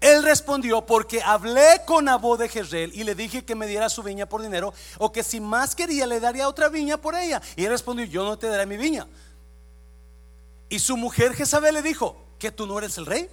Él 0.00 0.22
respondió, 0.22 0.86
porque 0.86 1.20
hablé 1.22 1.82
con 1.86 2.08
Abó 2.08 2.38
de 2.38 2.48
Jezreel 2.48 2.90
y 2.94 3.04
le 3.04 3.14
dije 3.14 3.44
que 3.44 3.54
me 3.54 3.66
diera 3.66 3.90
su 3.90 4.02
viña 4.02 4.26
por 4.26 4.40
dinero, 4.40 4.72
o 4.98 5.12
que 5.12 5.22
si 5.22 5.40
más 5.40 5.74
quería 5.74 6.06
le 6.06 6.20
daría 6.20 6.48
otra 6.48 6.70
viña 6.70 6.96
por 6.96 7.14
ella. 7.14 7.42
Y 7.54 7.64
él 7.64 7.70
respondió, 7.70 8.06
yo 8.06 8.24
no 8.24 8.38
te 8.38 8.46
daré 8.46 8.64
mi 8.64 8.78
viña. 8.78 9.06
Y 10.70 10.78
su 10.78 10.96
mujer 10.96 11.34
Jezabel 11.34 11.74
le 11.74 11.82
dijo, 11.82 12.16
que 12.38 12.50
tú 12.50 12.66
no 12.66 12.78
eres 12.78 12.96
el 12.98 13.06
rey. 13.06 13.28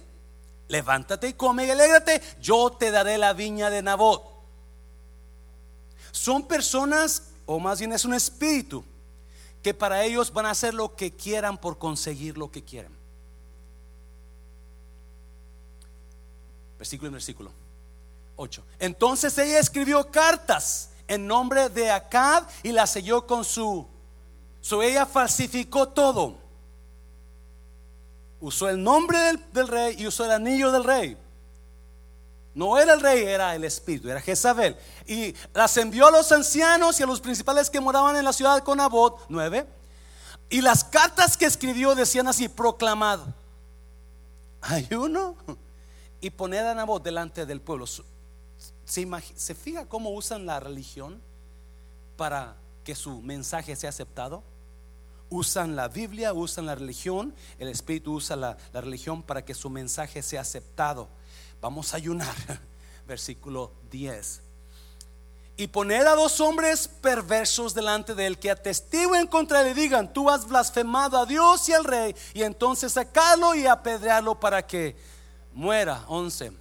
Levántate 0.68 1.28
y 1.28 1.32
come 1.32 1.64
y 1.64 1.70
alégrate, 1.70 2.20
yo 2.40 2.70
te 2.70 2.90
daré 2.90 3.16
la 3.16 3.32
viña 3.32 3.70
de 3.70 3.80
Nabot. 3.80 4.22
Son 6.12 6.46
personas, 6.46 7.30
o 7.46 7.58
más 7.58 7.78
bien 7.78 7.92
es 7.92 8.04
un 8.04 8.12
espíritu 8.12 8.84
que 9.62 9.74
para 9.74 10.04
ellos 10.04 10.32
van 10.32 10.46
a 10.46 10.50
hacer 10.50 10.74
lo 10.74 10.94
que 10.94 11.12
quieran 11.12 11.58
por 11.58 11.78
conseguir 11.78 12.38
lo 12.38 12.50
que 12.50 12.62
quieren. 12.62 12.92
Versículo 16.78 17.08
en 17.08 17.12
versículo 17.14 17.50
8. 18.36 18.62
Entonces 18.78 19.36
ella 19.38 19.58
escribió 19.58 20.10
cartas 20.10 20.90
en 21.08 21.26
nombre 21.26 21.68
de 21.68 21.90
Acab 21.90 22.46
y 22.62 22.70
la 22.70 22.86
selló 22.86 23.26
con 23.26 23.44
su. 23.44 23.86
So 24.60 24.82
ella 24.82 25.06
falsificó 25.06 25.88
todo. 25.88 26.36
Usó 28.40 28.68
el 28.68 28.80
nombre 28.80 29.18
del, 29.18 29.52
del 29.52 29.68
rey 29.68 29.96
y 29.98 30.06
usó 30.06 30.24
el 30.24 30.30
anillo 30.30 30.70
del 30.70 30.84
rey. 30.84 31.16
No 32.58 32.76
era 32.76 32.94
el 32.94 33.00
rey, 33.00 33.22
era 33.22 33.54
el 33.54 33.62
espíritu, 33.62 34.10
era 34.10 34.20
Jezabel. 34.20 34.76
Y 35.06 35.32
las 35.54 35.76
envió 35.76 36.08
a 36.08 36.10
los 36.10 36.32
ancianos 36.32 36.98
y 36.98 37.04
a 37.04 37.06
los 37.06 37.20
principales 37.20 37.70
que 37.70 37.78
moraban 37.78 38.16
en 38.16 38.24
la 38.24 38.32
ciudad 38.32 38.64
con 38.64 38.80
Abot, 38.80 39.26
nueve. 39.28 39.64
Y 40.50 40.60
las 40.60 40.82
cartas 40.82 41.36
que 41.36 41.44
escribió 41.44 41.94
decían 41.94 42.26
así, 42.26 42.48
proclamado. 42.48 43.32
Ayuno 44.60 45.36
y 46.20 46.30
poner 46.30 46.66
a 46.66 46.74
Nabot 46.74 47.00
delante 47.00 47.46
del 47.46 47.60
pueblo. 47.60 47.86
¿Se, 47.86 48.02
¿Se 49.36 49.54
fija 49.54 49.86
cómo 49.86 50.10
usan 50.10 50.44
la 50.44 50.58
religión 50.58 51.22
para 52.16 52.56
que 52.82 52.96
su 52.96 53.22
mensaje 53.22 53.76
sea 53.76 53.90
aceptado? 53.90 54.42
Usan 55.30 55.76
la 55.76 55.86
Biblia, 55.86 56.32
usan 56.32 56.66
la 56.66 56.74
religión, 56.74 57.36
el 57.60 57.68
Espíritu 57.68 58.14
usa 58.14 58.34
la, 58.34 58.56
la 58.72 58.80
religión 58.80 59.22
para 59.22 59.44
que 59.44 59.54
su 59.54 59.70
mensaje 59.70 60.24
sea 60.24 60.40
aceptado. 60.40 61.08
Vamos 61.60 61.92
a 61.92 61.96
ayunar. 61.96 62.34
Versículo 63.06 63.72
10. 63.90 64.42
Y 65.56 65.66
poner 65.66 66.06
a 66.06 66.14
dos 66.14 66.40
hombres 66.40 66.86
perversos 66.86 67.74
delante 67.74 68.14
de 68.14 68.26
él 68.26 68.38
que 68.38 68.48
atestiguen 68.48 69.26
contra 69.26 69.62
él 69.62 69.76
y 69.76 69.80
digan, 69.80 70.12
tú 70.12 70.30
has 70.30 70.46
blasfemado 70.46 71.18
a 71.18 71.26
Dios 71.26 71.68
y 71.68 71.72
al 71.72 71.84
rey. 71.84 72.14
Y 72.32 72.42
entonces 72.44 72.92
sacarlo 72.92 73.56
y 73.56 73.66
apedrearlo 73.66 74.38
para 74.38 74.64
que 74.64 74.94
muera. 75.52 76.04
11. 76.06 76.52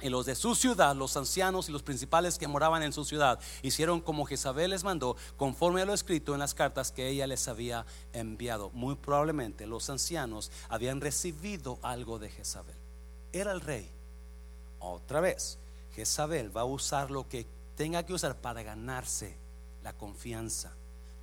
Y 0.00 0.08
los 0.08 0.26
de 0.26 0.34
su 0.34 0.54
ciudad, 0.54 0.96
los 0.96 1.16
ancianos 1.16 1.68
y 1.68 1.72
los 1.72 1.82
principales 1.84 2.38
que 2.38 2.48
moraban 2.48 2.82
en 2.82 2.92
su 2.92 3.04
ciudad, 3.04 3.38
hicieron 3.62 4.00
como 4.00 4.24
Jezabel 4.26 4.70
les 4.70 4.84
mandó, 4.84 5.16
conforme 5.36 5.82
a 5.82 5.84
lo 5.84 5.94
escrito 5.94 6.34
en 6.34 6.40
las 6.40 6.54
cartas 6.54 6.90
que 6.90 7.08
ella 7.08 7.26
les 7.26 7.46
había 7.48 7.84
enviado. 8.12 8.70
Muy 8.70 8.94
probablemente 8.96 9.66
los 9.66 9.90
ancianos 9.90 10.50
habían 10.68 11.00
recibido 11.00 11.78
algo 11.82 12.18
de 12.18 12.30
Jezabel. 12.30 12.76
era 13.32 13.52
el 13.52 13.60
rey. 13.60 13.97
Otra 14.80 15.20
vez, 15.20 15.58
Jezabel 15.94 16.56
va 16.56 16.62
a 16.62 16.66
usar 16.66 17.10
lo 17.10 17.28
que 17.28 17.46
tenga 17.76 18.04
que 18.04 18.12
usar 18.12 18.36
para 18.36 18.62
ganarse 18.62 19.34
la 19.82 19.92
confianza. 19.92 20.72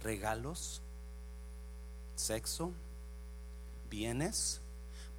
Regalos, 0.01 0.81
sexo, 2.15 2.71
bienes, 3.89 4.61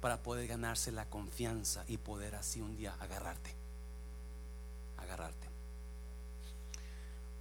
para 0.01 0.17
poder 0.17 0.47
ganarse 0.47 0.91
la 0.91 1.05
confianza 1.05 1.83
y 1.87 1.97
poder 1.97 2.35
así 2.35 2.61
un 2.61 2.77
día 2.77 2.95
agarrarte. 2.99 3.53
Agarrarte. 4.97 5.47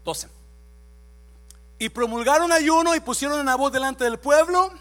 12. 0.05 0.29
Y 1.79 1.89
promulgaron 1.91 2.53
ayuno 2.53 2.95
y 2.95 3.01
pusieron 3.01 3.49
a 3.49 3.57
voz 3.57 3.73
delante 3.73 4.05
del 4.05 4.19
pueblo. 4.19 4.73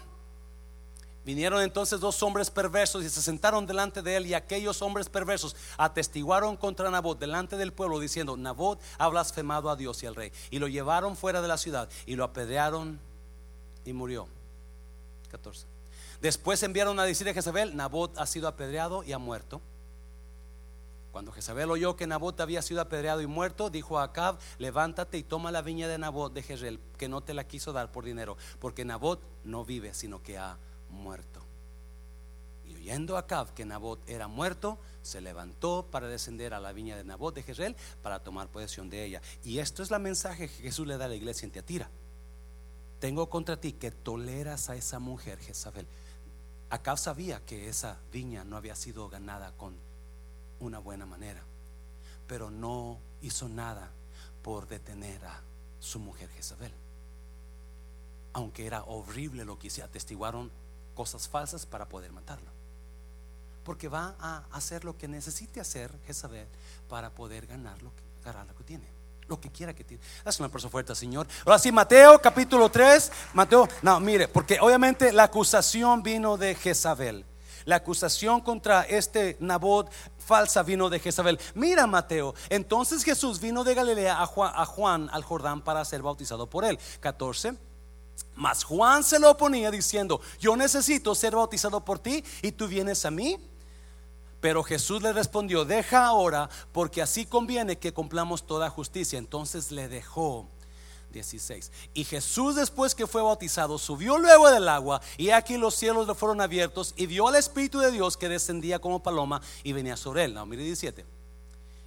Vinieron 1.26 1.60
entonces 1.60 1.98
dos 1.98 2.22
hombres 2.22 2.52
perversos 2.52 3.02
y 3.02 3.10
se 3.10 3.20
sentaron 3.20 3.66
delante 3.66 4.00
de 4.00 4.14
él 4.14 4.26
y 4.26 4.34
aquellos 4.34 4.80
hombres 4.80 5.08
perversos 5.08 5.56
atestiguaron 5.76 6.56
contra 6.56 6.88
Nabot 6.88 7.18
delante 7.18 7.56
del 7.56 7.72
pueblo 7.72 7.98
diciendo, 7.98 8.36
Nabot 8.36 8.80
ha 8.96 9.08
blasfemado 9.08 9.68
a 9.68 9.74
Dios 9.74 10.00
y 10.04 10.06
al 10.06 10.14
rey. 10.14 10.30
Y 10.52 10.60
lo 10.60 10.68
llevaron 10.68 11.16
fuera 11.16 11.42
de 11.42 11.48
la 11.48 11.58
ciudad 11.58 11.88
y 12.06 12.14
lo 12.14 12.22
apedrearon 12.22 13.00
y 13.84 13.92
murió. 13.92 14.28
14. 15.32 15.66
Después 16.20 16.62
enviaron 16.62 17.00
a 17.00 17.04
decir 17.04 17.28
a 17.28 17.34
Jezabel, 17.34 17.74
Nabot 17.74 18.16
ha 18.16 18.26
sido 18.26 18.46
apedreado 18.46 19.02
y 19.02 19.12
ha 19.12 19.18
muerto. 19.18 19.60
Cuando 21.10 21.32
Jezabel 21.32 21.72
oyó 21.72 21.96
que 21.96 22.06
Nabot 22.06 22.40
había 22.40 22.62
sido 22.62 22.80
apedreado 22.80 23.20
y 23.20 23.26
muerto, 23.26 23.68
dijo 23.68 23.98
a 23.98 24.04
Acab, 24.04 24.38
levántate 24.58 25.18
y 25.18 25.24
toma 25.24 25.50
la 25.50 25.62
viña 25.62 25.88
de 25.88 25.98
Nabot 25.98 26.32
de 26.32 26.44
Jezreel, 26.44 26.78
que 26.96 27.08
no 27.08 27.20
te 27.20 27.34
la 27.34 27.42
quiso 27.48 27.72
dar 27.72 27.90
por 27.90 28.04
dinero, 28.04 28.36
porque 28.60 28.84
Nabot 28.84 29.20
no 29.42 29.64
vive, 29.64 29.92
sino 29.92 30.22
que 30.22 30.38
ha 30.38 30.50
muerto. 30.50 30.75
Y 32.66 32.74
oyendo 32.74 33.16
Acab 33.16 33.54
que 33.54 33.64
Nabot 33.64 34.00
era 34.08 34.28
muerto, 34.28 34.78
se 35.02 35.20
levantó 35.20 35.86
para 35.90 36.08
descender 36.08 36.52
a 36.52 36.60
la 36.60 36.72
viña 36.72 36.96
de 36.96 37.04
Nabot 37.04 37.34
de 37.34 37.42
Jezreel 37.42 37.76
para 38.02 38.22
tomar 38.22 38.48
posesión 38.48 38.90
de 38.90 39.04
ella. 39.04 39.22
Y 39.44 39.58
esto 39.58 39.82
es 39.82 39.90
la 39.90 39.98
mensaje 39.98 40.48
que 40.48 40.62
Jesús 40.64 40.86
le 40.86 40.98
da 40.98 41.04
a 41.04 41.08
la 41.08 41.14
iglesia 41.14 41.46
en 41.46 41.52
Teatira. 41.52 41.88
Tengo 42.98 43.28
contra 43.28 43.60
ti 43.60 43.72
que 43.72 43.90
toleras 43.90 44.68
a 44.68 44.76
esa 44.76 44.98
mujer 44.98 45.38
Jezabel. 45.38 45.86
Acab 46.70 46.98
sabía 46.98 47.44
que 47.44 47.68
esa 47.68 47.98
viña 48.12 48.42
no 48.42 48.56
había 48.56 48.74
sido 48.74 49.08
ganada 49.08 49.52
con 49.52 49.74
una 50.58 50.78
buena 50.78 51.06
manera, 51.06 51.42
pero 52.26 52.50
no 52.50 52.98
hizo 53.22 53.48
nada 53.48 53.90
por 54.42 54.66
detener 54.66 55.24
a 55.24 55.40
su 55.78 56.00
mujer 56.00 56.28
Jezabel. 56.30 56.72
Aunque 58.32 58.66
era 58.66 58.82
horrible 58.84 59.44
lo 59.44 59.58
que 59.58 59.68
hicieron, 59.68 59.90
atestiguaron 59.90 60.50
cosas 60.96 61.28
falsas 61.28 61.64
para 61.64 61.86
poder 61.88 62.10
matarlo. 62.10 62.50
Porque 63.62 63.86
va 63.86 64.16
a 64.18 64.44
hacer 64.50 64.84
lo 64.84 64.96
que 64.96 65.06
necesite 65.06 65.60
hacer 65.60 65.92
Jezabel 66.06 66.48
para 66.88 67.10
poder 67.10 67.46
ganar 67.46 67.80
lo 67.82 67.90
que, 67.94 68.02
ganar 68.24 68.46
lo 68.46 68.56
que 68.56 68.64
tiene. 68.64 68.96
Lo 69.28 69.40
que 69.40 69.50
quiera 69.50 69.74
que 69.74 69.84
tiene. 69.84 70.02
Haz 70.24 70.38
una 70.38 70.48
persona 70.48 70.70
fuerte, 70.70 70.94
Señor. 70.94 71.26
Ahora 71.44 71.58
sí, 71.58 71.70
Mateo 71.70 72.20
capítulo 72.20 72.70
3. 72.70 73.12
Mateo, 73.34 73.68
no, 73.82 74.00
mire, 74.00 74.28
porque 74.28 74.58
obviamente 74.60 75.12
la 75.12 75.24
acusación 75.24 76.02
vino 76.02 76.36
de 76.36 76.54
Jezabel. 76.54 77.24
La 77.64 77.76
acusación 77.76 78.40
contra 78.40 78.82
este 78.82 79.36
Nabot 79.40 79.90
falsa 80.18 80.62
vino 80.62 80.88
de 80.88 81.00
Jezabel. 81.00 81.40
Mira 81.54 81.88
Mateo, 81.88 82.34
entonces 82.48 83.02
Jesús 83.02 83.40
vino 83.40 83.64
de 83.64 83.74
Galilea 83.74 84.22
a 84.22 84.26
Juan, 84.26 84.52
a 84.54 84.64
Juan 84.64 85.10
al 85.12 85.24
Jordán 85.24 85.60
para 85.62 85.84
ser 85.84 86.02
bautizado 86.02 86.48
por 86.48 86.64
él. 86.64 86.78
14. 87.00 87.65
Mas 88.34 88.64
Juan 88.64 89.02
se 89.02 89.18
lo 89.18 89.30
oponía 89.30 89.70
diciendo, 89.70 90.20
yo 90.38 90.56
necesito 90.56 91.14
ser 91.14 91.34
bautizado 91.34 91.84
por 91.84 91.98
ti 91.98 92.22
y 92.42 92.52
tú 92.52 92.68
vienes 92.68 93.04
a 93.04 93.10
mí. 93.10 93.38
Pero 94.40 94.62
Jesús 94.62 95.02
le 95.02 95.12
respondió, 95.12 95.64
deja 95.64 96.06
ahora, 96.06 96.50
porque 96.72 97.02
así 97.02 97.24
conviene 97.24 97.78
que 97.78 97.92
cumplamos 97.92 98.46
toda 98.46 98.70
justicia. 98.70 99.18
Entonces 99.18 99.70
le 99.70 99.88
dejó. 99.88 100.48
16. 101.12 101.72
Y 101.94 102.04
Jesús 102.04 102.56
después 102.56 102.94
que 102.94 103.06
fue 103.06 103.22
bautizado 103.22 103.78
subió 103.78 104.18
luego 104.18 104.50
del 104.50 104.68
agua 104.68 105.00
y 105.16 105.30
aquí 105.30 105.56
los 105.56 105.74
cielos 105.74 106.06
le 106.06 106.14
fueron 106.14 106.40
abiertos 106.40 106.92
y 106.96 107.06
vio 107.06 107.28
al 107.28 107.36
Espíritu 107.36 107.78
de 107.78 107.90
Dios 107.90 108.16
que 108.16 108.28
descendía 108.28 108.80
como 108.80 109.02
paloma 109.02 109.40
y 109.62 109.72
venía 109.72 109.96
sobre 109.96 110.24
él. 110.24 110.34
No, 110.34 110.44
mire 110.44 110.62
17. 110.64 111.06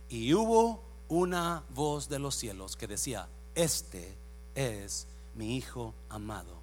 Y 0.09 0.33
hubo 0.33 0.81
una 1.07 1.63
voz 1.69 2.09
de 2.09 2.17
los 2.17 2.35
cielos 2.35 2.75
que 2.75 2.87
decía, 2.87 3.29
este 3.53 4.17
es 4.55 5.07
mi 5.39 5.55
Hijo 5.55 5.93
amado, 6.09 6.53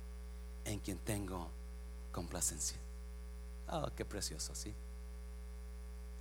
en 0.66 0.80
quien 0.80 0.98
tengo 0.98 1.48
complacencia. 2.12 2.76
Oh, 3.68 3.88
qué 3.96 4.04
precioso, 4.04 4.54
¿sí? 4.54 4.74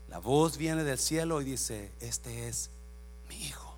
La 0.08 0.20
voz 0.20 0.56
viene 0.56 0.86
del 0.86 0.98
cielo 0.98 1.42
y 1.42 1.44
dice, 1.44 1.92
este 2.00 2.48
es 2.48 2.70
mi 3.28 3.36
Hijo. 3.36 3.76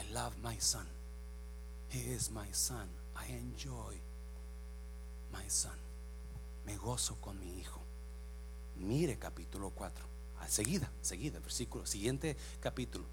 I 0.00 0.12
love 0.12 0.36
my 0.40 0.56
son. 0.60 0.86
He 1.90 1.98
is 2.14 2.30
my 2.30 2.46
son. 2.52 2.88
I 3.16 3.32
enjoy 3.32 3.96
my 5.32 5.50
son. 5.50 5.76
Me 6.64 6.76
gozo 6.76 7.16
con 7.20 7.40
mi 7.40 7.58
hijo. 7.58 7.80
Mire 8.76 9.18
capítulo 9.18 9.70
4. 9.70 10.04
Seguida, 10.46 10.88
seguida, 11.02 11.40
versículo, 11.40 11.86
siguiente 11.86 12.36
capítulo. 12.60 13.04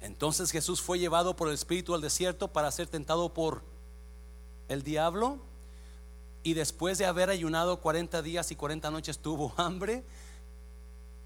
Entonces 0.00 0.50
Jesús 0.50 0.80
fue 0.80 0.98
llevado 0.98 1.36
por 1.36 1.48
el 1.48 1.54
Espíritu 1.54 1.94
al 1.94 2.00
desierto 2.00 2.48
para 2.48 2.70
ser 2.70 2.88
tentado 2.88 3.32
por 3.34 3.62
el 4.68 4.82
diablo. 4.82 5.38
Y 6.42 6.54
después 6.54 6.96
de 6.96 7.04
haber 7.04 7.28
ayunado 7.28 7.80
40 7.80 8.22
días 8.22 8.50
y 8.50 8.56
40 8.56 8.90
noches 8.90 9.18
tuvo 9.18 9.52
hambre. 9.58 10.02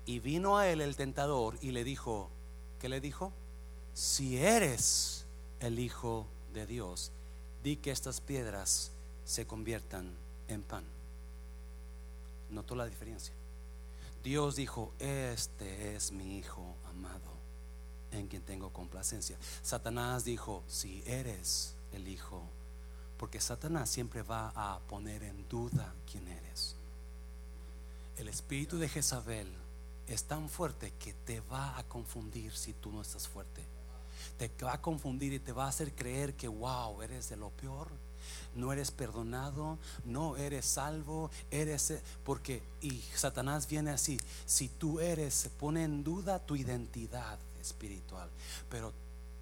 Y 0.07 0.18
vino 0.18 0.59
a 0.59 0.68
él 0.68 0.81
el 0.81 0.97
tentador 0.97 1.57
y 1.62 1.70
le 1.70 1.85
dijo, 1.85 2.29
¿qué 2.81 2.89
le 2.89 3.01
dijo? 3.01 3.33
Si 3.95 4.37
eres 4.39 5.25
el 5.61 5.79
Hijo 5.79 6.27
de 6.53 6.66
Dios, 6.66 7.12
di 7.62 7.77
que 7.77 7.91
estas 7.91 8.20
piedras 8.20 8.91
se 9.25 9.47
conviertan 9.47 10.12
en 10.49 10.62
pan. 10.62 10.85
¿Notó 12.51 12.75
la 12.75 12.87
diferencia? 12.87 13.33
Dios 14.22 14.57
dijo, 14.57 14.93
este 14.99 15.95
es 15.95 16.12
mi 16.12 16.39
Hijo 16.39 16.75
amado 16.91 17.34
en 18.18 18.28
quien 18.28 18.42
tengo 18.42 18.72
complacencia. 18.72 19.36
Satanás 19.62 20.24
dijo, 20.24 20.62
si 20.68 21.02
eres 21.06 21.74
el 21.92 22.08
Hijo, 22.08 22.42
porque 23.18 23.40
Satanás 23.40 23.88
siempre 23.90 24.22
va 24.22 24.52
a 24.54 24.80
poner 24.80 25.22
en 25.22 25.48
duda 25.48 25.94
quién 26.10 26.28
eres. 26.28 26.76
El 28.16 28.28
espíritu 28.28 28.78
de 28.78 28.88
Jezabel 28.88 29.48
es 30.06 30.24
tan 30.24 30.48
fuerte 30.48 30.92
que 30.98 31.12
te 31.12 31.40
va 31.40 31.78
a 31.78 31.84
confundir 31.84 32.52
si 32.52 32.72
tú 32.74 32.92
no 32.92 33.00
estás 33.02 33.26
fuerte. 33.26 33.62
Te 34.38 34.50
va 34.64 34.74
a 34.74 34.82
confundir 34.82 35.32
y 35.32 35.38
te 35.38 35.52
va 35.52 35.64
a 35.64 35.68
hacer 35.68 35.92
creer 35.94 36.34
que, 36.34 36.48
wow, 36.48 37.00
eres 37.02 37.28
de 37.28 37.36
lo 37.36 37.50
peor. 37.50 37.88
No 38.54 38.72
eres 38.72 38.90
perdonado, 38.90 39.78
no 40.04 40.36
eres 40.36 40.64
salvo, 40.64 41.30
eres 41.50 41.94
porque 42.24 42.62
y 42.80 43.02
Satanás 43.14 43.68
viene 43.68 43.90
así, 43.90 44.18
si 44.46 44.68
tú 44.68 44.98
eres 44.98 45.34
se 45.34 45.50
pone 45.50 45.84
en 45.84 46.02
duda 46.02 46.38
tu 46.38 46.56
identidad 46.56 47.38
espiritual. 47.64 48.30
Pero 48.68 48.92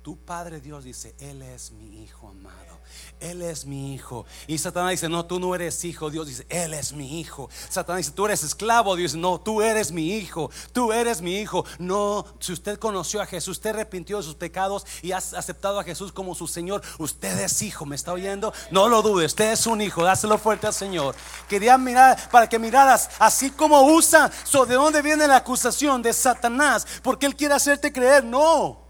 tu 0.03 0.16
Padre 0.16 0.61
Dios 0.61 0.84
dice, 0.84 1.14
Él 1.18 1.42
es 1.42 1.70
mi 1.72 2.03
Hijo 2.03 2.28
amado. 2.28 2.72
Él 3.20 3.42
es 3.42 3.64
mi 3.64 3.94
hijo. 3.94 4.26
Y 4.46 4.59
Satanás 4.59 4.90
dice, 4.90 5.09
no, 5.09 5.24
tú 5.24 5.38
no 5.38 5.55
eres 5.55 5.84
hijo. 5.84 6.11
Dios 6.11 6.26
dice, 6.26 6.46
Él 6.48 6.74
es 6.74 6.92
mi 6.92 7.20
hijo. 7.20 7.48
Satanás 7.68 7.98
dice, 7.98 8.11
tú 8.11 8.26
eres 8.26 8.42
esclavo. 8.42 8.96
Dios 8.96 9.12
dice, 9.12 9.22
no, 9.22 9.40
tú 9.40 9.62
eres 9.62 9.92
mi 9.92 10.14
hijo. 10.14 10.50
Tú 10.72 10.92
eres 10.92 11.22
mi 11.22 11.38
hijo. 11.38 11.64
No, 11.78 12.26
si 12.40 12.53
usted 12.53 12.78
conoció 12.78 13.22
a 13.22 13.26
Jesús, 13.26 13.59
usted 13.59 13.70
arrepintió 13.70 14.16
de 14.16 14.24
sus 14.24 14.34
pecados 14.34 14.84
y 15.03 15.12
has 15.12 15.34
aceptado 15.34 15.78
a 15.78 15.84
Jesús 15.84 16.12
como 16.12 16.34
su 16.34 16.48
Señor, 16.48 16.82
usted 16.98 17.38
es 17.38 17.62
hijo. 17.62 17.86
¿Me 17.86 17.96
está 17.96 18.12
oyendo? 18.12 18.53
No 18.70 18.88
lo 18.88 19.03
dude, 19.03 19.26
usted 19.26 19.53
es 19.53 19.66
un 19.66 19.80
hijo. 19.80 20.03
Dáselo 20.03 20.36
fuerte 20.38 20.66
al 20.66 20.74
Señor. 20.74 21.14
Quería 21.48 21.78
mirar 21.78 22.30
para 22.30 22.48
que 22.48 22.59
miraras 22.59 23.11
así 23.18 23.50
como 23.50 23.82
usa. 23.82 24.30
¿De 24.66 24.74
dónde 24.74 25.03
viene 25.03 25.28
la 25.28 25.36
acusación 25.36 26.03
de 26.03 26.12
Satanás? 26.12 26.86
Porque 27.03 27.26
Él 27.26 27.36
quiere 27.36 27.55
hacerte 27.55 27.92
creer. 27.92 28.24
No 28.24 28.82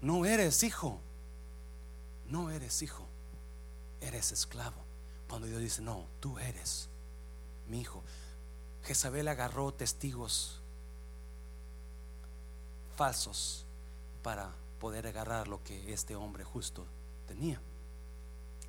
no 0.00 0.24
eres 0.24 0.62
hijo. 0.62 1.00
No 2.28 2.50
eres 2.50 2.82
hijo. 2.82 3.04
Eres 4.00 4.32
esclavo. 4.32 4.76
Cuando 5.28 5.46
Dios 5.46 5.60
dice, 5.60 5.82
no, 5.82 6.06
tú 6.20 6.38
eres 6.38 6.88
mi 7.68 7.80
hijo. 7.80 8.02
Jezabel 8.84 9.28
agarró 9.28 9.72
testigos 9.72 10.60
falsos 12.96 13.64
para 14.22 14.50
poder 14.80 15.06
agarrar 15.06 15.48
lo 15.48 15.62
que 15.62 15.92
este 15.92 16.16
hombre 16.16 16.44
justo 16.44 16.84
tenía. 17.26 17.60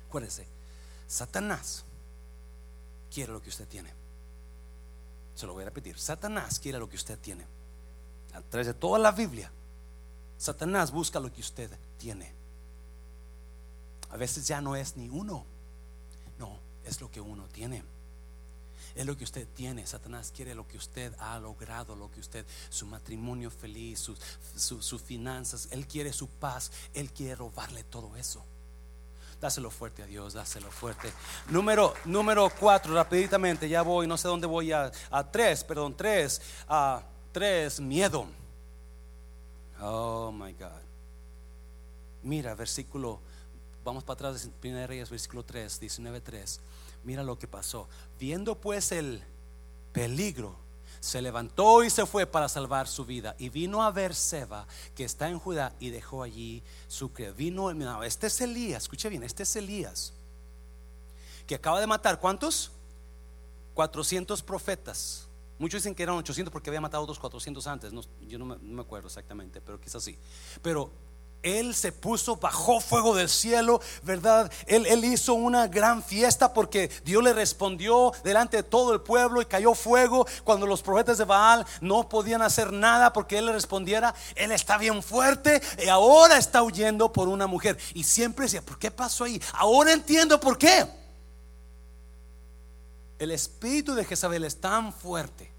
Acuérdese, 0.08 0.46
Satanás 1.06 1.84
quiere 3.12 3.32
lo 3.32 3.42
que 3.42 3.48
usted 3.48 3.66
tiene. 3.66 3.92
Se 5.34 5.46
lo 5.46 5.54
voy 5.54 5.62
a 5.62 5.66
repetir. 5.66 5.98
Satanás 5.98 6.60
quiere 6.60 6.78
lo 6.78 6.88
que 6.88 6.96
usted 6.96 7.18
tiene. 7.18 7.46
A 8.34 8.40
través 8.42 8.66
de 8.66 8.74
toda 8.74 8.98
la 8.98 9.12
Biblia 9.12 9.50
Satanás 10.40 10.90
busca 10.90 11.20
lo 11.20 11.30
que 11.30 11.42
usted 11.42 11.70
tiene. 11.98 12.32
A 14.08 14.16
veces 14.16 14.48
ya 14.48 14.62
no 14.62 14.74
es 14.74 14.96
ni 14.96 15.10
uno, 15.10 15.44
no, 16.38 16.58
es 16.82 16.98
lo 17.02 17.10
que 17.10 17.20
uno 17.20 17.44
tiene. 17.52 17.84
es 18.94 19.04
lo 19.04 19.18
que 19.18 19.24
usted 19.24 19.46
tiene. 19.54 19.86
Satanás 19.86 20.32
quiere 20.34 20.54
lo 20.54 20.66
que 20.66 20.78
usted 20.78 21.14
ha 21.18 21.38
logrado, 21.38 21.94
lo 21.94 22.10
que 22.10 22.20
usted, 22.20 22.46
su 22.70 22.86
matrimonio 22.86 23.50
feliz, 23.50 24.10
sus, 24.56 25.02
finanzas. 25.02 25.68
Él 25.72 25.86
quiere 25.86 26.10
su 26.10 26.26
paz. 26.26 26.72
Él 26.94 27.10
quiere 27.10 27.34
robarle 27.34 27.84
todo 27.84 28.16
eso. 28.16 28.42
Dáselo 29.42 29.70
fuerte 29.70 30.02
a 30.02 30.06
Dios, 30.06 30.32
dáselo 30.32 30.70
fuerte. 30.70 31.12
Número, 31.50 31.92
número 32.06 32.50
cuatro, 32.58 32.94
rapiditamente, 32.94 33.68
ya 33.68 33.82
voy, 33.82 34.06
no 34.06 34.16
sé 34.16 34.26
dónde 34.26 34.46
voy 34.46 34.72
a, 34.72 34.90
a 35.10 35.30
tres, 35.30 35.64
perdón, 35.64 35.94
tres, 35.94 36.40
a 36.66 37.02
tres, 37.30 37.78
miedo. 37.78 38.39
Oh 39.80 40.30
my 40.32 40.52
God. 40.52 40.82
Mira, 42.22 42.54
versículo, 42.54 43.20
vamos 43.84 44.04
para 44.04 44.14
atrás 44.14 44.50
de 44.60 44.68
1 44.68 44.86
Reyes, 44.86 45.10
versículo 45.10 45.42
3, 45.42 45.80
19, 45.80 46.20
3. 46.20 46.60
Mira 47.04 47.22
lo 47.22 47.38
que 47.38 47.48
pasó. 47.48 47.88
Viendo 48.18 48.54
pues 48.54 48.92
el 48.92 49.22
peligro, 49.92 50.54
se 51.00 51.22
levantó 51.22 51.82
y 51.82 51.88
se 51.88 52.04
fue 52.04 52.26
para 52.26 52.48
salvar 52.48 52.86
su 52.86 53.06
vida. 53.06 53.34
Y 53.38 53.48
vino 53.48 53.82
a 53.82 53.90
ver 53.90 54.14
Seba, 54.14 54.66
que 54.94 55.04
está 55.04 55.28
en 55.28 55.38
Judá, 55.38 55.74
y 55.80 55.88
dejó 55.88 56.22
allí 56.22 56.62
su 56.88 57.12
criado. 57.12 57.34
Vino, 57.34 57.72
no, 57.72 58.02
este 58.04 58.26
es 58.26 58.40
Elías, 58.42 58.82
escuche 58.82 59.08
bien, 59.08 59.22
este 59.22 59.44
es 59.44 59.56
Elías, 59.56 60.12
que 61.46 61.54
acaba 61.54 61.80
de 61.80 61.86
matar, 61.86 62.20
¿cuántos? 62.20 62.70
400 63.74 64.42
profetas. 64.42 65.26
Muchos 65.60 65.82
dicen 65.82 65.94
que 65.94 66.02
eran 66.02 66.16
800 66.16 66.50
porque 66.50 66.70
había 66.70 66.80
matado 66.80 67.02
otros 67.02 67.18
400 67.18 67.66
antes. 67.66 67.92
yo 68.22 68.38
no 68.38 68.46
me, 68.46 68.56
no 68.56 68.76
me 68.76 68.80
acuerdo 68.80 69.08
exactamente, 69.08 69.60
pero 69.60 69.78
quizás 69.78 70.02
sí. 70.02 70.16
Pero 70.62 70.90
él 71.42 71.74
se 71.74 71.92
puso, 71.92 72.36
bajó 72.36 72.80
fuego 72.80 73.14
del 73.14 73.28
cielo, 73.28 73.82
¿verdad? 74.02 74.50
Él, 74.66 74.86
él, 74.86 75.04
hizo 75.04 75.34
una 75.34 75.68
gran 75.68 76.02
fiesta 76.02 76.54
porque 76.54 76.90
Dios 77.04 77.22
le 77.22 77.34
respondió 77.34 78.10
delante 78.24 78.56
de 78.56 78.62
todo 78.62 78.94
el 78.94 79.02
pueblo 79.02 79.42
y 79.42 79.44
cayó 79.44 79.74
fuego 79.74 80.26
cuando 80.44 80.66
los 80.66 80.80
profetas 80.80 81.18
de 81.18 81.24
Baal 81.24 81.66
no 81.82 82.08
podían 82.08 82.40
hacer 82.40 82.72
nada 82.72 83.12
porque 83.12 83.36
Él 83.36 83.44
le 83.44 83.52
respondiera. 83.52 84.14
Él 84.36 84.52
está 84.52 84.78
bien 84.78 85.02
fuerte 85.02 85.60
y 85.84 85.88
ahora 85.88 86.38
está 86.38 86.62
huyendo 86.62 87.12
por 87.12 87.28
una 87.28 87.46
mujer. 87.46 87.76
Y 87.92 88.04
siempre 88.04 88.46
decía, 88.46 88.62
¿por 88.62 88.78
qué 88.78 88.90
pasó 88.90 89.24
ahí? 89.24 89.42
Ahora 89.52 89.92
entiendo 89.92 90.40
por 90.40 90.56
qué. 90.56 90.99
El 93.20 93.30
espíritu 93.30 93.94
de 93.94 94.04
Jezabel 94.04 94.42
es 94.42 94.60
tan 94.60 94.92
fuerte 94.92 95.52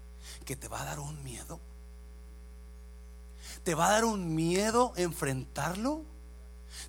que 0.44 0.56
te 0.56 0.68
va 0.68 0.82
a 0.82 0.84
dar 0.84 1.00
un 1.00 1.22
miedo 1.24 1.58
¿Te 3.64 3.74
va 3.74 3.88
a 3.88 3.92
dar 3.92 4.04
un 4.04 4.34
miedo 4.34 4.92
enfrentarlo? 4.96 6.02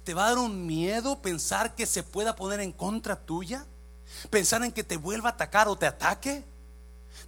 ¿Te 0.03 0.13
va 0.13 0.25
a 0.25 0.29
dar 0.29 0.39
un 0.39 0.65
miedo 0.65 1.21
pensar 1.21 1.75
que 1.75 1.85
se 1.85 2.03
pueda 2.03 2.35
poner 2.35 2.59
en 2.61 2.71
contra 2.71 3.15
tuya? 3.15 3.65
¿Pensar 4.29 4.63
en 4.63 4.71
que 4.71 4.83
te 4.83 4.97
vuelva 4.97 5.29
a 5.29 5.33
atacar 5.33 5.67
o 5.67 5.75
te 5.75 5.85
ataque? 5.85 6.43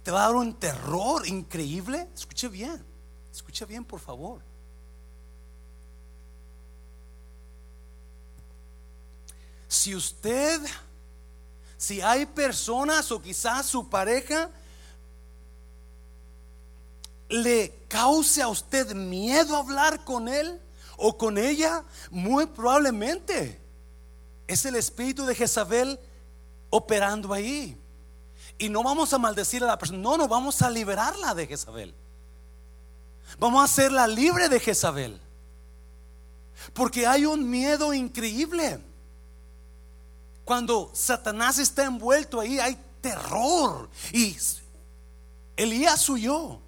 ¿Te 0.02 0.10
va 0.10 0.24
a 0.24 0.26
dar 0.26 0.36
un 0.36 0.54
terror 0.54 1.26
increíble? 1.26 2.08
Escuche 2.14 2.48
bien, 2.48 2.84
escuche 3.32 3.64
bien 3.66 3.84
por 3.84 4.00
favor. 4.00 4.40
Si 9.68 9.94
usted, 9.94 10.60
si 11.76 12.00
hay 12.00 12.26
personas 12.26 13.10
o 13.12 13.20
quizás 13.20 13.66
su 13.66 13.88
pareja 13.88 14.50
le 17.28 17.74
cause 17.88 18.40
a 18.40 18.48
usted 18.48 18.94
miedo 18.94 19.56
hablar 19.56 20.04
con 20.04 20.28
él 20.28 20.60
o 20.96 21.16
con 21.16 21.38
ella, 21.38 21.84
muy 22.10 22.46
probablemente 22.46 23.60
es 24.46 24.64
el 24.64 24.76
espíritu 24.76 25.26
de 25.26 25.34
Jezabel 25.34 25.98
operando 26.70 27.32
ahí. 27.32 27.76
Y 28.58 28.68
no 28.68 28.82
vamos 28.82 29.12
a 29.12 29.18
maldecir 29.18 29.62
a 29.64 29.66
la 29.66 29.78
persona, 29.78 29.98
no, 29.98 30.16
no 30.16 30.28
vamos 30.28 30.62
a 30.62 30.70
liberarla 30.70 31.34
de 31.34 31.46
Jezabel. 31.46 31.94
Vamos 33.38 33.60
a 33.60 33.64
hacerla 33.64 34.06
libre 34.06 34.48
de 34.48 34.60
Jezabel. 34.60 35.20
Porque 36.72 37.06
hay 37.06 37.26
un 37.26 37.48
miedo 37.50 37.92
increíble. 37.92 38.80
Cuando 40.46 40.92
Satanás 40.94 41.58
está 41.58 41.84
envuelto 41.84 42.38
ahí, 42.38 42.60
hay 42.60 42.78
terror. 43.00 43.90
Y 44.12 44.36
Elías 45.56 46.08
huyó. 46.08 46.60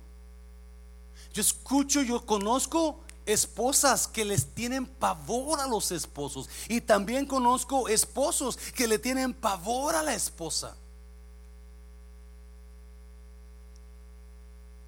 Yo 1.33 1.41
escucho, 1.41 2.03
yo 2.03 2.26
conozco 2.26 2.99
esposas 3.24 4.09
que 4.09 4.24
les 4.24 4.47
tienen 4.53 4.85
pavor 4.85 5.61
a 5.61 5.68
los 5.68 5.93
esposos. 5.93 6.51
Y 6.68 6.81
también 6.81 7.24
conozco 7.24 7.89
esposos 7.89 8.57
que 8.57 8.89
le 8.89 8.99
tienen 8.99 9.33
pavor 9.33 9.95
a 9.95 10.03
la 10.03 10.12
esposa. 10.12 10.74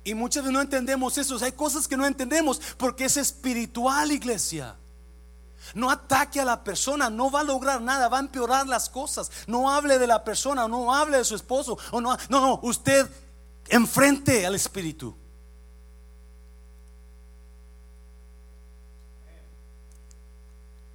Y 0.03 0.15
muchas 0.15 0.43
veces 0.43 0.53
no 0.53 0.63
entendemos 0.63 1.17
eso. 1.17 1.39
Hay 1.45 1.53
cosas 1.53 1.87
que 1.87 1.97
no 1.97 2.05
entendemos 2.05 2.61
porque 2.77 3.05
es 3.05 3.17
espiritual, 3.17 4.11
iglesia. 4.11 4.75
No 5.75 5.91
ataque 5.91 6.41
a 6.41 6.45
la 6.45 6.65
persona, 6.65 7.11
no 7.11 7.31
va 7.31 7.41
a 7.41 7.45
lograr 7.45 7.81
nada, 7.81 8.09
va 8.09 8.19
a 8.19 8.21
empeorar 8.21 8.67
las 8.67 8.89
cosas. 8.89 9.31
No 9.47 9.71
hable 9.71 9.99
de 9.99 10.07
la 10.07 10.25
persona, 10.25 10.67
no 10.67 10.95
hable 10.95 11.19
de 11.19 11.25
su 11.25 11.35
esposo. 11.35 11.79
O 11.93 12.01
no, 12.01 12.17
no, 12.29 12.41
no, 12.41 12.61
usted 12.63 13.09
enfrente 13.69 14.47
al 14.47 14.55
espíritu. 14.55 15.17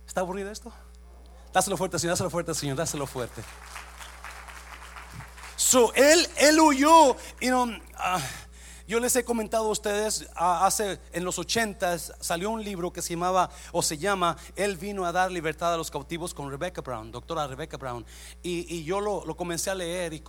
¿Está 0.08 0.22
aburrido 0.22 0.52
esto? 0.52 0.72
Dáselo 1.52 1.78
fuerte, 1.78 2.00
Señor, 2.00 2.14
dáselo 2.14 2.30
fuerte, 2.30 2.54
Señor, 2.54 2.78
dáselo 2.78 3.08
fuerte. 3.08 3.44
So, 5.56 5.94
él, 5.94 6.28
él 6.38 6.60
huyó. 6.60 7.16
y 7.40 7.48
no 7.48 7.68
ah, 7.98 8.20
yo 8.88 9.00
les 9.00 9.16
he 9.16 9.24
comentado 9.24 9.66
a 9.66 9.72
ustedes, 9.72 10.28
hace 10.36 11.00
en 11.12 11.24
los 11.24 11.40
ochentas 11.40 12.14
salió 12.20 12.52
un 12.52 12.64
libro 12.64 12.94
que 12.94 13.02
se 13.02 13.14
llamaba 13.14 13.50
o 13.72 13.82
se 13.82 13.98
llama 13.98 14.38
Él 14.56 14.78
vino 14.78 15.06
a 15.06 15.12
dar 15.12 15.32
libertad 15.32 15.74
a 15.74 15.78
los 15.78 15.90
cautivos 15.90 16.36
con 16.36 16.52
Rebecca 16.52 16.82
Brown, 16.82 17.12
doctora 17.12 17.48
Rebecca 17.48 17.78
Brown. 17.78 18.06
Y, 18.44 18.84
yo 18.84 19.02
lo, 19.02 19.36
comencé 19.36 19.72
a 19.72 19.76
leer 19.76 20.14
y, 20.14 20.24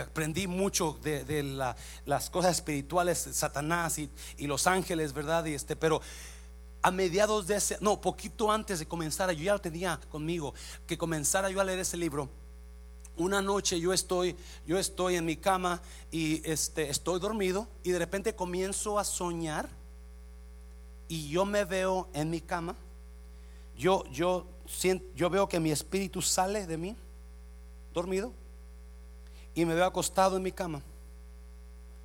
aprendí 0.00 0.46
mucho 0.46 0.98
de, 1.02 1.42
las 2.06 2.30
cosas 2.30 2.56
espirituales, 2.56 3.28
Satanás 3.32 3.98
y, 3.98 4.10
los 4.46 4.66
ángeles, 4.66 5.12
¿verdad? 5.12 5.44
Y 5.44 5.54
este, 5.54 5.76
pero 5.76 6.00
a 6.82 6.90
mediados 6.90 7.46
de 7.46 7.56
ese, 7.56 7.76
no, 7.82 8.00
poquito 8.00 8.50
antes 8.50 8.78
de 8.78 8.88
comenzar, 8.88 9.30
yo 9.32 9.44
ya 9.44 9.52
lo 9.52 9.60
tenía 9.60 10.00
conmigo, 10.08 10.54
que 10.86 10.96
comenzara 10.96 11.50
yo 11.50 11.60
a 11.60 11.64
leer 11.64 11.80
ese 11.80 11.98
libro. 11.98 12.30
Una 13.16 13.42
noche 13.42 13.78
yo 13.78 13.92
estoy, 13.92 14.36
yo 14.66 14.78
estoy 14.78 15.16
en 15.16 15.24
mi 15.24 15.36
cama 15.36 15.82
y 16.10 16.40
este, 16.48 16.88
estoy 16.88 17.20
dormido 17.20 17.68
y 17.82 17.90
de 17.90 17.98
repente 17.98 18.34
comienzo 18.34 18.98
a 18.98 19.04
soñar 19.04 19.68
y 21.08 21.28
yo 21.28 21.44
me 21.44 21.64
veo 21.64 22.08
en 22.14 22.30
mi 22.30 22.40
cama. 22.40 22.76
Yo, 23.76 24.04
yo, 24.12 24.46
yo 25.14 25.28
veo 25.28 25.48
que 25.48 25.58
mi 25.58 25.70
espíritu 25.70 26.22
sale 26.22 26.66
de 26.66 26.76
mí, 26.76 26.96
dormido, 27.92 28.32
y 29.54 29.64
me 29.64 29.74
veo 29.74 29.84
acostado 29.84 30.36
en 30.36 30.42
mi 30.42 30.52
cama. 30.52 30.82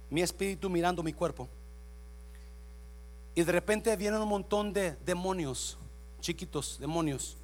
Mi 0.09 0.21
espíritu 0.21 0.69
mirando 0.69 1.03
mi 1.03 1.13
cuerpo. 1.13 1.47
Y 3.35 3.43
de 3.43 3.51
repente 3.51 3.95
vienen 3.95 4.21
un 4.21 4.29
montón 4.29 4.73
de 4.73 4.95
demonios, 5.05 5.77
chiquitos 6.19 6.79
demonios. 6.79 7.37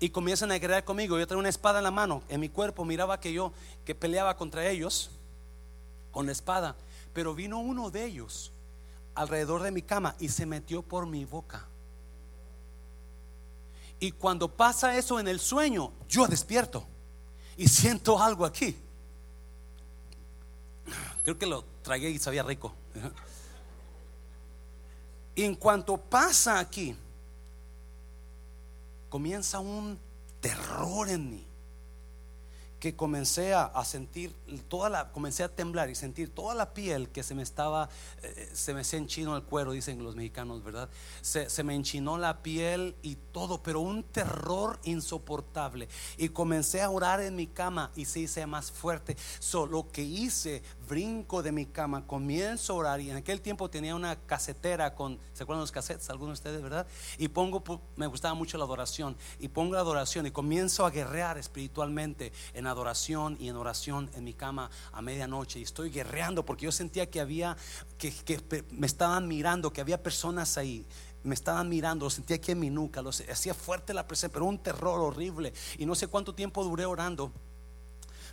Y 0.00 0.10
comienzan 0.10 0.52
a 0.52 0.58
guerrear 0.58 0.84
conmigo. 0.84 1.18
Yo 1.18 1.26
tengo 1.26 1.40
una 1.40 1.48
espada 1.48 1.78
en 1.78 1.84
la 1.84 1.90
mano, 1.90 2.22
en 2.28 2.40
mi 2.40 2.48
cuerpo. 2.48 2.84
Miraba 2.84 3.18
que 3.20 3.32
yo 3.32 3.52
que 3.84 3.94
peleaba 3.94 4.36
contra 4.36 4.68
ellos 4.68 5.10
con 6.12 6.26
la 6.26 6.32
espada. 6.32 6.76
Pero 7.12 7.34
vino 7.34 7.58
uno 7.58 7.90
de 7.90 8.04
ellos 8.04 8.52
alrededor 9.14 9.62
de 9.62 9.72
mi 9.72 9.82
cama 9.82 10.14
y 10.20 10.28
se 10.28 10.46
metió 10.46 10.82
por 10.82 11.06
mi 11.06 11.24
boca. 11.24 11.66
Y 14.00 14.12
cuando 14.12 14.48
pasa 14.48 14.96
eso 14.96 15.18
en 15.18 15.26
el 15.26 15.40
sueño, 15.40 15.92
yo 16.08 16.26
despierto 16.28 16.84
y 17.56 17.66
siento 17.66 18.22
algo 18.22 18.44
aquí. 18.44 18.76
Creo 21.24 21.36
que 21.36 21.46
lo 21.46 21.64
tragué 21.82 22.10
y 22.10 22.18
sabía 22.18 22.42
rico. 22.42 22.72
Y 25.34 25.44
en 25.44 25.54
cuanto 25.54 25.96
pasa 25.96 26.58
aquí, 26.58 26.96
comienza 29.08 29.60
un 29.60 29.98
terror 30.40 31.08
en 31.08 31.30
mí 31.30 31.48
que 32.78 32.94
comencé 32.94 33.54
a, 33.54 33.84
sentir 33.84 34.32
toda 34.68 34.88
la, 34.88 35.10
comencé 35.10 35.42
a 35.42 35.48
temblar 35.48 35.90
y 35.90 35.94
sentir 35.94 36.32
toda 36.32 36.54
la 36.54 36.74
piel 36.74 37.08
que 37.08 37.22
se 37.22 37.34
me 37.34 37.42
estaba, 37.42 37.88
eh, 38.22 38.50
se 38.52 38.72
me 38.72 38.82
hacía 38.82 39.00
enchino 39.00 39.36
el 39.36 39.42
cuero, 39.42 39.72
dicen 39.72 40.02
los 40.04 40.14
mexicanos, 40.14 40.62
¿verdad? 40.62 40.88
Se, 41.20 41.50
se, 41.50 41.64
me 41.64 41.74
enchinó 41.74 42.18
la 42.18 42.42
piel 42.42 42.94
y 43.02 43.16
todo, 43.32 43.62
pero 43.62 43.80
un 43.80 44.04
terror 44.04 44.78
insoportable. 44.84 45.88
Y 46.16 46.28
comencé 46.28 46.80
a 46.80 46.90
orar 46.90 47.20
en 47.20 47.34
mi 47.34 47.48
cama 47.48 47.90
y 47.96 48.04
se 48.04 48.20
hice 48.20 48.46
más 48.46 48.70
fuerte. 48.70 49.16
Solo 49.40 49.90
que 49.90 50.02
hice, 50.02 50.62
brinco 50.88 51.42
de 51.42 51.52
mi 51.52 51.66
cama, 51.66 52.06
comienzo 52.06 52.72
a 52.72 52.76
orar 52.76 53.00
y 53.00 53.10
en 53.10 53.16
aquel 53.16 53.40
tiempo 53.40 53.70
tenía 53.70 53.94
una 53.94 54.16
casetera 54.16 54.94
con, 54.94 55.18
¿se 55.32 55.42
acuerdan 55.42 55.60
los 55.60 55.70
casetes? 55.70 56.10
Algunos 56.10 56.42
de 56.42 56.48
ustedes, 56.48 56.62
¿verdad? 56.62 56.86
Y 57.18 57.28
pongo, 57.28 57.62
me 57.96 58.06
gustaba 58.06 58.34
mucho 58.34 58.58
la 58.58 58.64
adoración 58.64 59.16
y 59.38 59.48
pongo 59.48 59.74
la 59.74 59.80
adoración 59.80 60.26
y 60.26 60.30
comienzo 60.30 60.84
a 60.86 60.90
guerrear 60.90 61.38
espiritualmente 61.38 62.32
en 62.54 62.66
adoración 62.66 63.36
y 63.38 63.48
en 63.48 63.56
oración 63.56 64.10
en 64.14 64.24
mi 64.24 64.34
cama 64.34 64.70
a 64.92 65.02
medianoche 65.02 65.60
y 65.60 65.62
estoy 65.62 65.90
guerreando 65.90 66.44
porque 66.44 66.64
yo 66.64 66.72
sentía 66.72 67.08
que 67.10 67.20
había, 67.20 67.56
que, 67.98 68.12
que 68.12 68.64
me 68.70 68.86
estaban 68.86 69.28
mirando, 69.28 69.72
que 69.72 69.80
había 69.80 70.02
personas 70.02 70.58
ahí 70.58 70.86
me 71.24 71.34
estaban 71.34 71.68
mirando, 71.68 72.06
lo 72.06 72.10
sentía 72.10 72.36
aquí 72.36 72.52
en 72.52 72.60
mi 72.60 72.70
nuca, 72.70 73.02
lo 73.02 73.10
hacía 73.10 73.52
fuerte 73.52 73.92
la 73.92 74.06
presencia, 74.06 74.32
pero 74.32 74.46
un 74.46 74.58
terror 74.58 75.00
horrible. 75.00 75.52
Y 75.76 75.84
no 75.84 75.94
sé 75.94 76.06
cuánto 76.06 76.34
tiempo 76.34 76.64
duré 76.64 76.86
orando. 76.86 77.32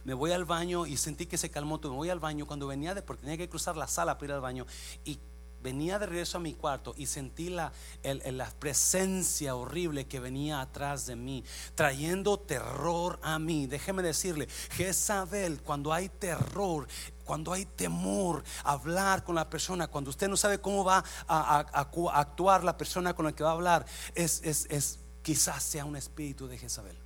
Me 0.05 0.13
voy 0.13 0.31
al 0.31 0.45
baño 0.45 0.85
y 0.85 0.97
sentí 0.97 1.25
que 1.25 1.37
se 1.37 1.49
calmó. 1.49 1.79
Me 1.81 1.89
voy 1.89 2.09
al 2.09 2.19
baño 2.19 2.45
cuando 2.45 2.67
venía 2.67 2.93
de, 2.93 3.01
porque 3.01 3.23
tenía 3.23 3.37
que 3.37 3.49
cruzar 3.49 3.75
la 3.75 3.87
sala 3.87 4.17
para 4.17 4.25
ir 4.25 4.31
al 4.33 4.41
baño. 4.41 4.65
Y 5.03 5.19
venía 5.65 5.97
de 5.97 6.05
regreso 6.05 6.37
a 6.37 6.41
mi 6.41 6.53
cuarto 6.53 6.93
y 6.95 7.07
sentí 7.07 7.49
la, 7.49 7.73
la 8.03 8.51
presencia 8.59 9.55
horrible 9.55 10.05
que 10.05 10.19
venía 10.19 10.61
atrás 10.61 11.07
de 11.07 11.15
mí, 11.15 11.43
trayendo 11.73 12.37
terror 12.37 13.19
a 13.23 13.39
mí. 13.39 13.65
Déjeme 13.65 14.03
decirle, 14.03 14.47
Jezabel, 14.73 15.63
cuando 15.63 15.91
hay 15.91 16.09
terror, 16.09 16.87
cuando 17.23 17.51
hay 17.51 17.65
temor, 17.65 18.43
hablar 18.63 19.23
con 19.23 19.33
la 19.33 19.49
persona, 19.49 19.87
cuando 19.87 20.11
usted 20.11 20.29
no 20.29 20.37
sabe 20.37 20.61
cómo 20.61 20.83
va 20.83 21.03
a, 21.27 21.65
actuar 22.13 22.63
la 22.63 22.77
persona 22.77 23.15
con 23.15 23.25
la 23.25 23.31
que 23.31 23.43
va 23.43 23.49
a 23.49 23.53
hablar, 23.53 23.87
es, 24.13 24.43
es 24.43 24.99
quizás 25.23 25.63
sea 25.63 25.83
un 25.83 25.95
espíritu 25.95 26.47
de 26.47 26.59
Jezabel. 26.59 26.97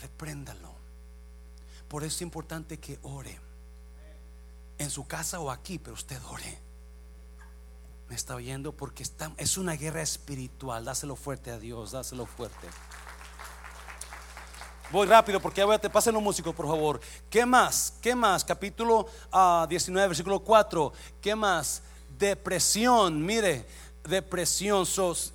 Repréndalo. 0.00 0.77
Por 1.88 2.04
eso 2.04 2.16
es 2.16 2.22
importante 2.22 2.78
que 2.78 2.98
ore 3.02 3.38
en 4.78 4.90
su 4.90 5.06
casa 5.06 5.40
o 5.40 5.50
aquí, 5.50 5.78
pero 5.78 5.94
usted 5.94 6.20
ore. 6.30 6.58
Me 8.08 8.14
está 8.14 8.34
oyendo 8.34 8.72
porque 8.72 9.02
está, 9.02 9.32
es 9.36 9.58
una 9.58 9.74
guerra 9.74 10.02
espiritual. 10.02 10.84
Dáselo 10.84 11.16
fuerte 11.16 11.50
a 11.50 11.58
Dios, 11.58 11.92
dáselo 11.92 12.26
fuerte. 12.26 12.68
Voy 14.90 15.06
rápido 15.06 15.40
porque 15.40 15.60
ya 15.60 15.78
te 15.78 15.90
pasen 15.90 16.14
los 16.14 16.22
músicos, 16.22 16.54
por 16.54 16.66
favor. 16.66 17.00
¿Qué 17.28 17.44
más? 17.44 17.92
¿Qué 18.00 18.14
más? 18.14 18.42
Capítulo 18.42 19.06
19, 19.68 20.04
ah, 20.04 20.06
versículo 20.06 20.40
4. 20.40 20.92
¿Qué 21.20 21.34
más? 21.34 21.82
Depresión. 22.18 23.24
Mire, 23.24 23.66
depresión. 24.04 24.86
Sos. 24.86 25.34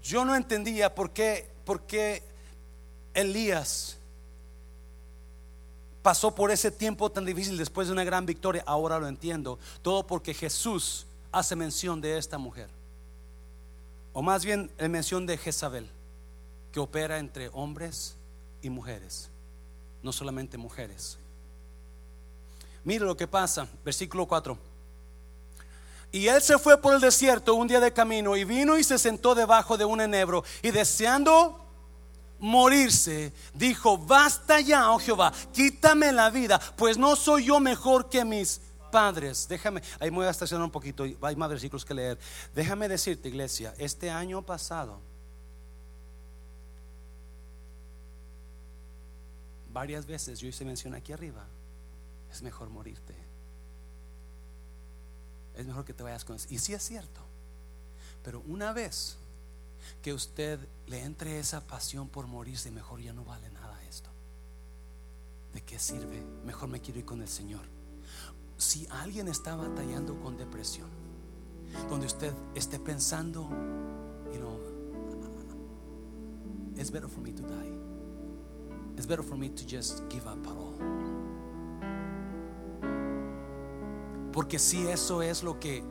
Yo 0.00 0.24
no 0.24 0.36
entendía 0.36 0.94
por 0.94 1.10
qué, 1.10 1.50
por 1.64 1.82
qué 1.82 2.22
Elías 3.14 3.98
pasó 6.02 6.34
por 6.34 6.50
ese 6.50 6.70
tiempo 6.70 7.10
tan 7.10 7.24
difícil 7.24 7.56
después 7.56 7.86
de 7.86 7.92
una 7.92 8.04
gran 8.04 8.26
victoria. 8.26 8.62
Ahora 8.66 8.98
lo 8.98 9.08
entiendo. 9.08 9.58
Todo 9.82 10.06
porque 10.06 10.34
Jesús 10.34 11.06
hace 11.30 11.56
mención 11.56 12.00
de 12.00 12.18
esta 12.18 12.38
mujer. 12.38 12.68
O 14.12 14.20
más 14.20 14.44
bien 14.44 14.70
en 14.78 14.90
mención 14.90 15.24
de 15.24 15.38
Jezabel, 15.38 15.88
que 16.72 16.80
opera 16.80 17.18
entre 17.18 17.48
hombres 17.52 18.14
y 18.60 18.68
mujeres. 18.68 19.30
No 20.02 20.12
solamente 20.12 20.58
mujeres. 20.58 21.16
Mire 22.84 23.04
lo 23.04 23.16
que 23.16 23.28
pasa, 23.28 23.68
versículo 23.84 24.26
4. 24.26 24.58
Y 26.10 26.26
él 26.26 26.42
se 26.42 26.58
fue 26.58 26.76
por 26.76 26.94
el 26.94 27.00
desierto 27.00 27.54
un 27.54 27.68
día 27.68 27.80
de 27.80 27.92
camino 27.92 28.36
y 28.36 28.44
vino 28.44 28.76
y 28.76 28.84
se 28.84 28.98
sentó 28.98 29.34
debajo 29.34 29.78
de 29.78 29.86
un 29.86 30.00
enebro 30.00 30.44
y 30.60 30.70
deseando 30.70 31.61
morirse, 32.42 33.32
dijo, 33.54 33.96
basta 33.96 34.60
ya, 34.60 34.90
oh 34.90 34.98
Jehová, 34.98 35.32
quítame 35.52 36.12
la 36.12 36.28
vida, 36.28 36.60
pues 36.76 36.98
no 36.98 37.16
soy 37.16 37.46
yo 37.46 37.60
mejor 37.60 38.10
que 38.10 38.24
mis 38.24 38.60
padres. 38.90 39.46
Déjame, 39.48 39.80
ahí 40.00 40.10
me 40.10 40.18
voy 40.18 40.26
a 40.26 40.30
estacionar 40.30 40.64
un 40.64 40.70
poquito, 40.70 41.04
hay 41.22 41.36
más 41.36 41.48
versículos 41.48 41.84
que 41.84 41.94
leer. 41.94 42.18
Déjame 42.54 42.88
decirte, 42.88 43.28
iglesia, 43.28 43.72
este 43.78 44.10
año 44.10 44.42
pasado, 44.42 45.00
varias 49.72 50.04
veces 50.04 50.40
yo 50.40 50.48
hice 50.48 50.64
mención 50.64 50.94
aquí 50.94 51.12
arriba, 51.12 51.46
es 52.30 52.42
mejor 52.42 52.68
morirte. 52.68 53.14
Es 55.56 55.66
mejor 55.66 55.84
que 55.84 55.92
te 55.92 56.02
vayas 56.02 56.24
con 56.24 56.36
eso. 56.36 56.48
Y 56.50 56.58
sí 56.58 56.72
es 56.72 56.82
cierto. 56.82 57.20
Pero 58.24 58.42
una 58.46 58.72
vez 58.72 59.16
que 60.02 60.12
usted 60.12 60.58
le 60.86 61.02
entre 61.04 61.38
esa 61.38 61.66
pasión 61.66 62.08
por 62.08 62.26
morirse, 62.26 62.70
mejor 62.70 63.00
ya 63.00 63.12
no 63.12 63.24
vale 63.24 63.50
nada 63.50 63.82
esto. 63.84 64.10
¿De 65.52 65.60
qué 65.62 65.78
sirve? 65.78 66.24
Mejor 66.44 66.68
me 66.68 66.80
quiero 66.80 67.00
ir 67.00 67.04
con 67.04 67.20
el 67.20 67.28
Señor. 67.28 67.62
Si 68.56 68.86
alguien 68.90 69.28
está 69.28 69.56
batallando 69.56 70.18
con 70.20 70.36
depresión, 70.36 70.88
donde 71.88 72.06
usted 72.06 72.32
esté 72.54 72.78
pensando, 72.78 73.48
you 74.32 74.38
know, 74.38 74.58
it's 76.76 76.90
better 76.90 77.08
for 77.08 77.20
me 77.20 77.32
to 77.32 77.42
die. 77.42 77.72
It's 78.96 79.06
better 79.06 79.24
for 79.24 79.36
me 79.36 79.48
to 79.48 79.66
just 79.66 80.02
give 80.08 80.26
up 80.26 80.46
at 80.46 80.56
all. 80.56 80.72
Porque 84.32 84.58
si 84.58 84.86
eso 84.86 85.22
es 85.22 85.42
lo 85.42 85.58
que 85.60 85.84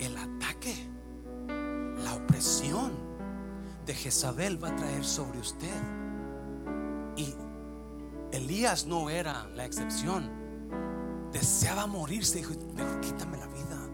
el 0.00 0.16
ataque, 0.16 0.74
la 2.02 2.14
opresión, 2.14 2.92
de 3.86 3.94
Jezabel 3.94 4.62
va 4.62 4.68
a 4.68 4.76
traer 4.76 5.04
sobre 5.04 5.38
usted. 5.38 5.82
Y 7.16 7.34
Elías 8.32 8.86
no 8.86 9.10
era 9.10 9.48
la 9.54 9.64
excepción. 9.64 10.30
Deseaba 11.32 11.86
morirse, 11.86 12.38
dijo, 12.38 12.54
mejor 12.74 13.00
quítame 13.00 13.38
la 13.38 13.46
vida. 13.46 13.88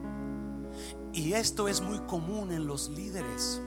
Y 1.12 1.32
esto 1.32 1.68
es 1.68 1.80
muy 1.80 1.98
común 2.00 2.52
en 2.52 2.66
los 2.66 2.88
líderes. 2.90 3.62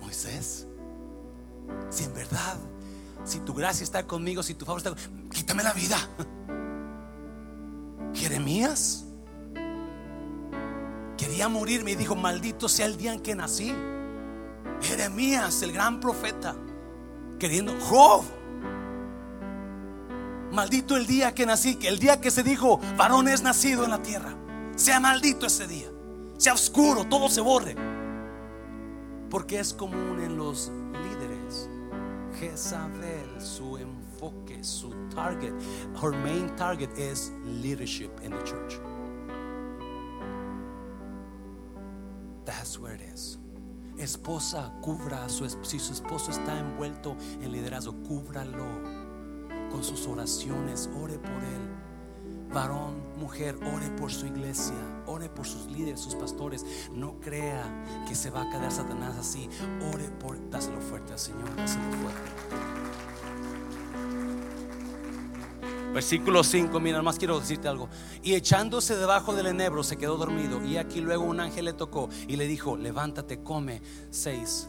Moisés, 0.00 0.66
si 1.90 2.04
en 2.04 2.14
verdad, 2.14 2.56
si 3.24 3.40
tu 3.40 3.54
gracia 3.54 3.84
está 3.84 4.06
conmigo, 4.06 4.42
si 4.42 4.54
tu 4.54 4.64
favor 4.64 4.78
está 4.78 4.90
conmigo, 4.90 5.30
quítame 5.30 5.62
la 5.62 5.72
vida. 5.72 5.96
Jeremías 8.14 9.04
quería 11.16 11.48
morirme 11.48 11.92
y 11.92 11.96
dijo, 11.96 12.14
maldito 12.14 12.68
sea 12.68 12.86
el 12.86 12.96
día 12.96 13.12
en 13.12 13.20
que 13.20 13.34
nací. 13.34 13.72
Jeremías, 14.84 15.62
el 15.62 15.72
gran 15.72 15.98
profeta, 15.98 16.54
queriendo, 17.38 17.74
Job, 17.80 18.22
maldito 20.52 20.96
el 20.96 21.06
día 21.06 21.34
que 21.34 21.46
nací, 21.46 21.78
el 21.82 21.98
día 21.98 22.20
que 22.20 22.30
se 22.30 22.42
dijo, 22.42 22.78
varón 22.96 23.28
es 23.28 23.42
nacido 23.42 23.84
en 23.84 23.90
la 23.90 24.02
tierra. 24.02 24.36
Sea 24.76 25.00
maldito 25.00 25.46
ese 25.46 25.66
día, 25.66 25.88
sea 26.36 26.54
oscuro, 26.54 27.04
todo 27.06 27.28
se 27.28 27.40
borre. 27.40 27.76
Porque 29.30 29.58
es 29.58 29.72
común 29.72 30.20
en 30.20 30.36
los 30.36 30.70
líderes. 30.92 31.68
Jezabel, 32.38 33.40
su 33.40 33.78
enfoque, 33.78 34.62
su 34.62 34.90
target, 35.14 35.52
her 36.02 36.12
main 36.12 36.54
target 36.56 36.90
es 36.98 37.32
leadership 37.44 38.10
in 38.22 38.30
the 38.30 38.42
church. 38.44 38.78
That's 42.44 42.78
where 42.78 42.94
it 42.94 43.00
is. 43.00 43.38
Esposa, 43.98 44.72
cubra 44.80 45.24
a 45.24 45.28
su 45.28 45.48
si 45.62 45.78
su 45.78 45.92
esposo 45.92 46.30
está 46.30 46.58
envuelto 46.58 47.16
en 47.40 47.52
liderazgo, 47.52 47.94
cúbralo 48.02 48.64
con 49.70 49.84
sus 49.84 50.06
oraciones, 50.06 50.90
ore 51.00 51.18
por 51.18 51.30
él. 51.30 51.84
Varón, 52.52 53.02
mujer, 53.18 53.56
ore 53.74 53.88
por 53.90 54.12
su 54.12 54.26
iglesia, 54.26 54.76
ore 55.06 55.28
por 55.28 55.46
sus 55.46 55.66
líderes, 55.66 56.00
sus 56.00 56.14
pastores. 56.14 56.64
No 56.92 57.20
crea 57.20 58.04
que 58.06 58.14
se 58.14 58.30
va 58.30 58.42
a 58.42 58.50
quedar 58.50 58.70
Satanás 58.70 59.16
así. 59.16 59.48
Ore 59.92 60.08
por, 60.20 60.50
dáselo 60.50 60.80
fuerte 60.80 61.12
al 61.12 61.18
Señor, 61.18 61.56
dáselo 61.56 61.90
fuerte. 61.92 63.03
Versículo 65.94 66.42
5, 66.42 66.80
mira, 66.80 67.00
más 67.02 67.18
quiero 67.18 67.38
decirte 67.38 67.68
algo. 67.68 67.88
Y 68.20 68.34
echándose 68.34 68.96
debajo 68.96 69.32
del 69.32 69.46
enebro 69.46 69.84
se 69.84 69.96
quedó 69.96 70.16
dormido. 70.16 70.60
Y 70.64 70.76
aquí 70.76 71.00
luego 71.00 71.22
un 71.22 71.38
ángel 71.38 71.66
le 71.66 71.72
tocó 71.72 72.08
y 72.26 72.34
le 72.34 72.48
dijo, 72.48 72.76
levántate, 72.76 73.44
come. 73.44 73.80
6. 74.10 74.68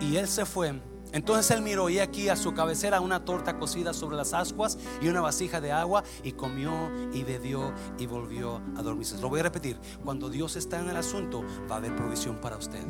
Y 0.00 0.16
él 0.16 0.26
se 0.26 0.44
fue. 0.44 0.74
Entonces 1.12 1.52
él 1.52 1.62
miró 1.62 1.88
y 1.88 2.00
aquí 2.00 2.28
a 2.28 2.34
su 2.34 2.52
cabecera 2.52 3.00
una 3.00 3.24
torta 3.24 3.58
cocida 3.58 3.94
sobre 3.94 4.16
las 4.16 4.34
ascuas 4.34 4.76
y 5.00 5.06
una 5.06 5.20
vasija 5.20 5.60
de 5.60 5.70
agua 5.70 6.02
y 6.24 6.32
comió 6.32 6.72
y 7.12 7.22
bebió 7.22 7.72
y 7.96 8.06
volvió 8.06 8.60
a 8.76 8.82
dormirse. 8.82 9.16
Lo 9.18 9.28
voy 9.28 9.38
a 9.38 9.44
repetir, 9.44 9.78
cuando 10.04 10.28
Dios 10.28 10.56
está 10.56 10.80
en 10.80 10.90
el 10.90 10.96
asunto 10.96 11.44
va 11.70 11.76
a 11.76 11.78
haber 11.78 11.94
provisión 11.94 12.40
para 12.40 12.56
usted. 12.56 12.84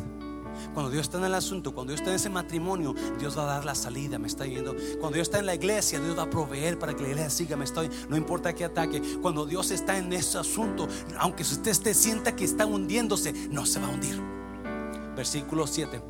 Cuando 0.74 0.90
Dios 0.90 1.06
está 1.06 1.18
en 1.18 1.24
el 1.24 1.34
asunto, 1.34 1.74
cuando 1.74 1.92
Dios 1.92 2.00
está 2.00 2.10
en 2.10 2.16
ese 2.16 2.30
matrimonio, 2.30 2.94
Dios 3.18 3.36
va 3.36 3.42
a 3.42 3.46
dar 3.46 3.64
la 3.64 3.74
salida, 3.74 4.18
me 4.18 4.28
está 4.28 4.46
yendo. 4.46 4.74
Cuando 5.00 5.14
Dios 5.14 5.28
está 5.28 5.38
en 5.38 5.46
la 5.46 5.54
iglesia, 5.54 6.00
Dios 6.00 6.16
va 6.18 6.24
a 6.24 6.30
proveer 6.30 6.78
para 6.78 6.94
que 6.94 7.02
la 7.02 7.08
iglesia 7.08 7.30
siga, 7.30 7.56
me 7.56 7.64
estoy, 7.64 7.90
no 8.08 8.16
importa 8.16 8.54
qué 8.54 8.64
ataque. 8.64 9.02
Cuando 9.22 9.46
Dios 9.46 9.70
está 9.70 9.98
en 9.98 10.12
ese 10.12 10.38
asunto, 10.38 10.88
aunque 11.18 11.42
usted 11.42 11.70
esté, 11.70 11.94
sienta 11.94 12.34
que 12.34 12.44
está 12.44 12.66
hundiéndose, 12.66 13.32
no 13.50 13.66
se 13.66 13.80
va 13.80 13.86
a 13.86 13.90
hundir. 13.90 14.20
Versículo 15.16 15.66
7. 15.66 16.02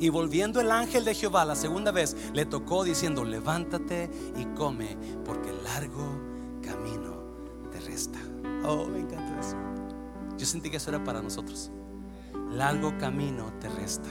Y 0.00 0.08
volviendo 0.08 0.60
el 0.60 0.70
ángel 0.70 1.04
de 1.04 1.14
Jehová 1.14 1.44
la 1.44 1.54
segunda 1.54 1.92
vez, 1.92 2.16
le 2.32 2.44
tocó 2.44 2.82
diciendo, 2.82 3.24
levántate 3.24 4.10
y 4.36 4.44
come, 4.56 4.96
porque 5.24 5.52
largo 5.62 6.18
camino 6.60 7.22
te 7.70 7.80
resta. 7.80 8.18
Oh, 8.64 8.86
me 8.86 9.00
encanta 9.00 9.38
eso. 9.38 9.56
Yo 10.36 10.46
sentí 10.46 10.70
que 10.70 10.78
eso 10.78 10.90
era 10.90 11.04
para 11.04 11.22
nosotros 11.22 11.70
largo 12.52 12.96
camino 12.98 13.52
te 13.60 13.68
resta. 13.68 14.08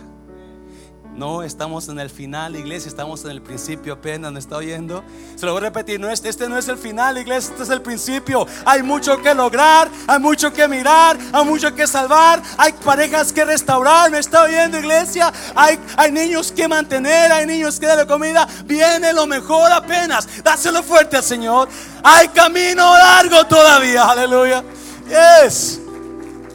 No, 1.14 1.44
estamos 1.44 1.90
en 1.90 2.00
el 2.00 2.10
final, 2.10 2.56
iglesia, 2.56 2.88
estamos 2.88 3.26
en 3.26 3.32
el 3.32 3.42
principio 3.42 3.94
apenas, 3.94 4.32
¿me 4.32 4.40
está 4.40 4.56
oyendo? 4.56 5.04
Se 5.36 5.46
lo 5.46 5.52
voy 5.52 5.60
a 5.60 5.66
repetir, 5.66 6.00
no, 6.00 6.10
este, 6.10 6.30
este 6.30 6.48
no 6.48 6.58
es 6.58 6.70
el 6.70 6.78
final, 6.78 7.18
iglesia, 7.18 7.52
este 7.52 7.64
es 7.64 7.70
el 7.70 7.82
principio. 7.82 8.48
Hay 8.64 8.82
mucho 8.82 9.22
que 9.22 9.34
lograr, 9.34 9.90
hay 10.08 10.20
mucho 10.20 10.54
que 10.54 10.70
mirar, 10.70 11.18
hay 11.34 11.46
mucho 11.46 11.76
que 11.76 11.86
salvar, 11.86 12.42
hay 12.58 12.72
parejas 12.72 13.34
que 13.34 13.44
restaurar, 13.44 14.10
¿me 14.10 14.20
está 14.20 14.44
oyendo, 14.44 14.80
iglesia? 14.80 15.34
Hay, 15.54 15.78
hay 15.98 16.14
niños 16.14 16.50
que 16.54 16.66
mantener, 16.70 17.30
hay 17.30 17.46
niños 17.46 17.78
que 17.78 17.88
darle 17.88 18.08
comida. 18.08 18.48
Viene 18.64 19.12
lo 19.12 19.28
mejor 19.28 19.70
apenas, 19.70 20.42
dáselo 20.42 20.82
fuerte 20.82 21.18
al 21.18 21.24
Señor. 21.24 21.68
Hay 22.04 22.30
camino 22.30 22.98
largo 22.98 23.46
todavía, 23.48 24.06
aleluya. 24.06 24.64
Yes, 25.10 25.82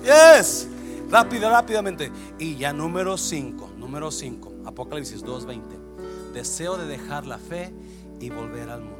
yes. 0.02 0.66
Rápido, 1.10 1.50
rápidamente. 1.50 2.10
Y 2.38 2.56
ya 2.56 2.72
número 2.72 3.16
5, 3.16 3.74
número 3.76 4.10
5, 4.10 4.52
Apocalipsis 4.64 5.22
2:20. 5.22 5.78
Deseo 6.32 6.76
de 6.76 6.86
dejar 6.86 7.26
la 7.26 7.38
fe 7.38 7.72
y 8.20 8.30
volver 8.30 8.70
al 8.70 8.82
mundo. 8.82 8.96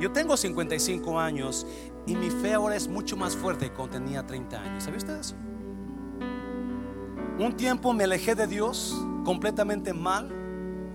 Yo 0.00 0.12
tengo 0.12 0.36
55 0.36 1.20
años 1.20 1.66
y 2.06 2.16
mi 2.16 2.30
fe 2.30 2.54
ahora 2.54 2.74
es 2.74 2.88
mucho 2.88 3.16
más 3.16 3.36
fuerte 3.36 3.68
que 3.68 3.74
cuando 3.74 3.98
tenía 3.98 4.26
30 4.26 4.60
años. 4.60 4.84
¿Sabía 4.84 4.98
usted 4.98 5.16
eso? 5.16 5.34
Un 7.38 7.54
tiempo 7.56 7.92
me 7.92 8.04
alejé 8.04 8.34
de 8.34 8.46
Dios 8.46 8.94
completamente 9.24 9.92
mal. 9.92 10.30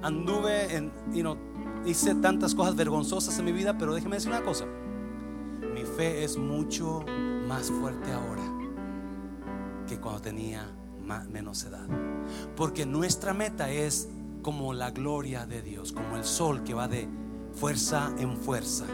Anduve 0.01 0.75
en, 0.75 0.91
you 1.11 1.21
know, 1.21 1.37
hice 1.85 2.15
tantas 2.15 2.55
cosas 2.55 2.75
vergonzosas 2.75 3.37
en 3.39 3.45
mi 3.45 3.51
vida, 3.51 3.77
pero 3.77 3.93
déjeme 3.93 4.15
decir 4.15 4.31
una 4.31 4.43
cosa 4.43 4.65
es 5.99 6.37
mucho 6.37 7.05
más 7.47 7.69
fuerte 7.69 8.11
ahora 8.11 8.43
que 9.87 9.99
cuando 9.99 10.21
tenía 10.21 10.65
menos 11.29 11.63
edad. 11.63 11.87
Porque 12.55 12.85
nuestra 12.85 13.33
meta 13.33 13.69
es 13.71 14.07
como 14.41 14.73
la 14.73 14.91
gloria 14.91 15.45
de 15.45 15.61
Dios, 15.61 15.91
como 15.91 16.15
el 16.15 16.23
sol 16.23 16.63
que 16.63 16.73
va 16.73 16.87
de 16.87 17.07
fuerza 17.53 18.13
en 18.17 18.37
fuerza 18.37 18.85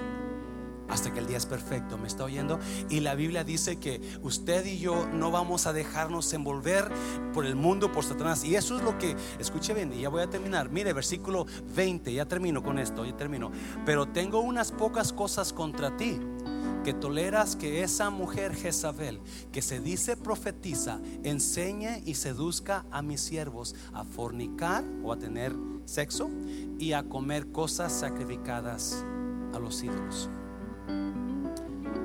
hasta 0.87 1.11
que 1.11 1.19
el 1.19 1.27
día 1.27 1.37
es 1.37 1.45
perfecto. 1.45 1.97
¿Me 1.97 2.07
está 2.07 2.23
oyendo? 2.23 2.59
Y 2.89 2.99
la 3.01 3.15
Biblia 3.15 3.43
dice 3.43 3.77
que 3.77 4.01
usted 4.21 4.65
y 4.65 4.79
yo 4.79 5.07
no 5.13 5.31
vamos 5.31 5.67
a 5.67 5.73
dejarnos 5.73 6.31
envolver 6.33 6.91
por 7.33 7.45
el 7.45 7.55
mundo, 7.55 7.91
por 7.91 8.03
Satanás. 8.03 8.43
Y 8.43 8.55
eso 8.55 8.77
es 8.77 8.83
lo 8.83 8.97
que, 8.97 9.15
escuche 9.39 9.73
bien, 9.73 9.93
y 9.93 10.01
ya 10.01 10.09
voy 10.09 10.21
a 10.21 10.29
terminar. 10.29 10.69
Mire, 10.69 10.93
versículo 10.93 11.45
20, 11.75 12.13
ya 12.13 12.25
termino 12.25 12.63
con 12.63 12.79
esto, 12.79 13.05
ya 13.05 13.15
termino. 13.17 13.51
Pero 13.85 14.07
tengo 14.07 14.39
unas 14.39 14.71
pocas 14.71 15.11
cosas 15.11 15.51
contra 15.53 15.95
ti 15.97 16.19
que 16.85 16.93
toleras 16.93 17.55
que 17.55 17.81
esa 17.81 18.11
mujer 18.11 18.53
Jezabel, 18.53 19.19
que 19.51 19.63
se 19.63 19.79
dice 19.79 20.15
profetiza, 20.15 20.99
enseñe 21.23 22.03
y 22.05 22.13
seduzca 22.13 22.85
a 22.91 23.01
mis 23.01 23.21
siervos 23.21 23.73
a 23.91 24.03
fornicar 24.03 24.83
o 25.03 25.11
a 25.11 25.17
tener 25.17 25.51
sexo 25.85 26.29
y 26.77 26.93
a 26.93 27.01
comer 27.01 27.51
cosas 27.51 27.91
sacrificadas 27.91 29.03
a 29.55 29.57
los 29.57 29.81
ídolos. 29.81 30.29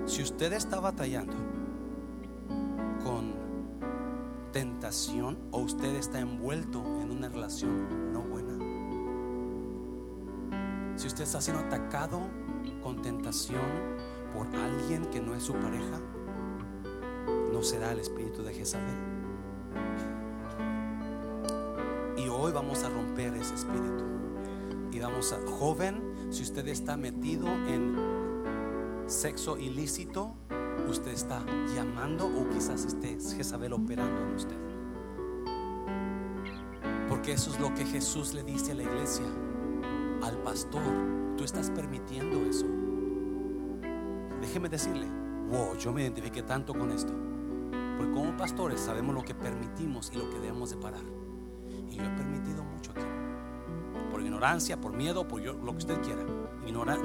Si 0.07 0.23
usted 0.23 0.55
está 0.55 0.81
batallando 0.81 1.35
con 3.05 3.35
tentación 4.51 5.37
o 5.51 5.59
usted 5.59 5.95
está 5.97 6.21
envuelto 6.21 6.83
en 7.03 7.11
una 7.11 7.29
relación 7.29 8.15
no 8.15 8.23
buena, 8.23 8.57
si 10.97 11.07
usted 11.07 11.25
está 11.25 11.43
siendo 11.43 11.65
atacado 11.65 12.23
con 12.83 13.03
tentación, 13.03 13.61
por 14.35 14.47
alguien 14.55 15.07
que 15.07 15.21
no 15.21 15.35
es 15.35 15.43
su 15.43 15.55
pareja, 15.55 16.01
no 17.53 17.63
será 17.63 17.93
el 17.93 18.01
espíritu 18.01 18.43
de 18.43 18.55
Jezabel. 18.55 19.11
Y 22.17 22.29
hoy 22.29 22.53
vamos 22.53 22.83
a 22.85 22.91
romper 22.91 23.35
ese 23.35 23.55
espíritu. 23.55 24.05
Y 24.93 24.99
vamos 24.99 25.33
a, 25.33 25.39
joven, 25.59 26.03
si 26.31 26.43
usted 26.43 26.67
está 26.69 26.97
metido 26.97 27.47
en 27.47 27.97
sexo 29.07 29.57
ilícito, 29.57 30.35
usted 30.89 31.13
está 31.13 31.45
llamando 31.75 32.27
o 32.27 32.49
quizás 32.49 32.85
esté 32.85 33.19
Jezabel 33.37 33.73
operando 33.73 34.21
en 34.23 34.35
usted. 34.35 34.57
Porque 37.09 37.33
eso 37.33 37.51
es 37.51 37.61
lo 37.61 37.75
que 37.75 37.85
Jesús 37.85 38.35
le 38.35 38.43
dice 38.43 38.73
a 38.73 38.75
la 38.77 38.83
iglesia, 38.85 39.27
al 40.23 40.37
pastor. 40.39 40.83
Tú 41.37 41.45
estás 41.45 41.71
permitiendo 41.71 42.39
eso. 42.49 42.67
Déjeme 44.41 44.69
decirle, 44.69 45.07
wow, 45.51 45.77
yo 45.77 45.93
me 45.93 46.03
identifiqué 46.03 46.43
tanto 46.43 46.73
con 46.73 46.91
esto. 46.91 47.13
Porque 47.97 48.13
como 48.13 48.37
pastores 48.37 48.81
sabemos 48.81 49.15
lo 49.15 49.23
que 49.23 49.35
permitimos 49.35 50.11
y 50.15 50.17
lo 50.17 50.31
que 50.31 50.39
debemos 50.39 50.71
de 50.71 50.77
parar. 50.77 51.05
Y 51.91 51.97
yo 51.97 52.05
he 52.05 52.11
permitido 52.11 52.65
mucho 52.65 52.93
aquí. 52.93 53.03
Por 54.11 54.23
ignorancia, 54.23 54.81
por 54.81 54.93
miedo, 54.93 55.29
por 55.29 55.43
lo 55.43 55.73
que 55.73 55.79
usted 55.79 56.01
quiera. 56.01 56.25
Ignorar. 56.67 56.99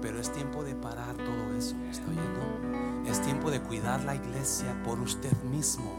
Pero 0.00 0.20
es 0.20 0.30
tiempo 0.30 0.62
de 0.62 0.76
parar 0.76 1.16
todo 1.16 1.56
eso. 1.56 1.74
¿Está 1.90 2.08
oyendo? 2.08 3.10
Es 3.10 3.20
tiempo 3.22 3.50
de 3.50 3.60
cuidar 3.60 4.04
la 4.04 4.14
iglesia 4.14 4.80
por 4.84 5.00
usted 5.00 5.32
mismo. 5.44 5.98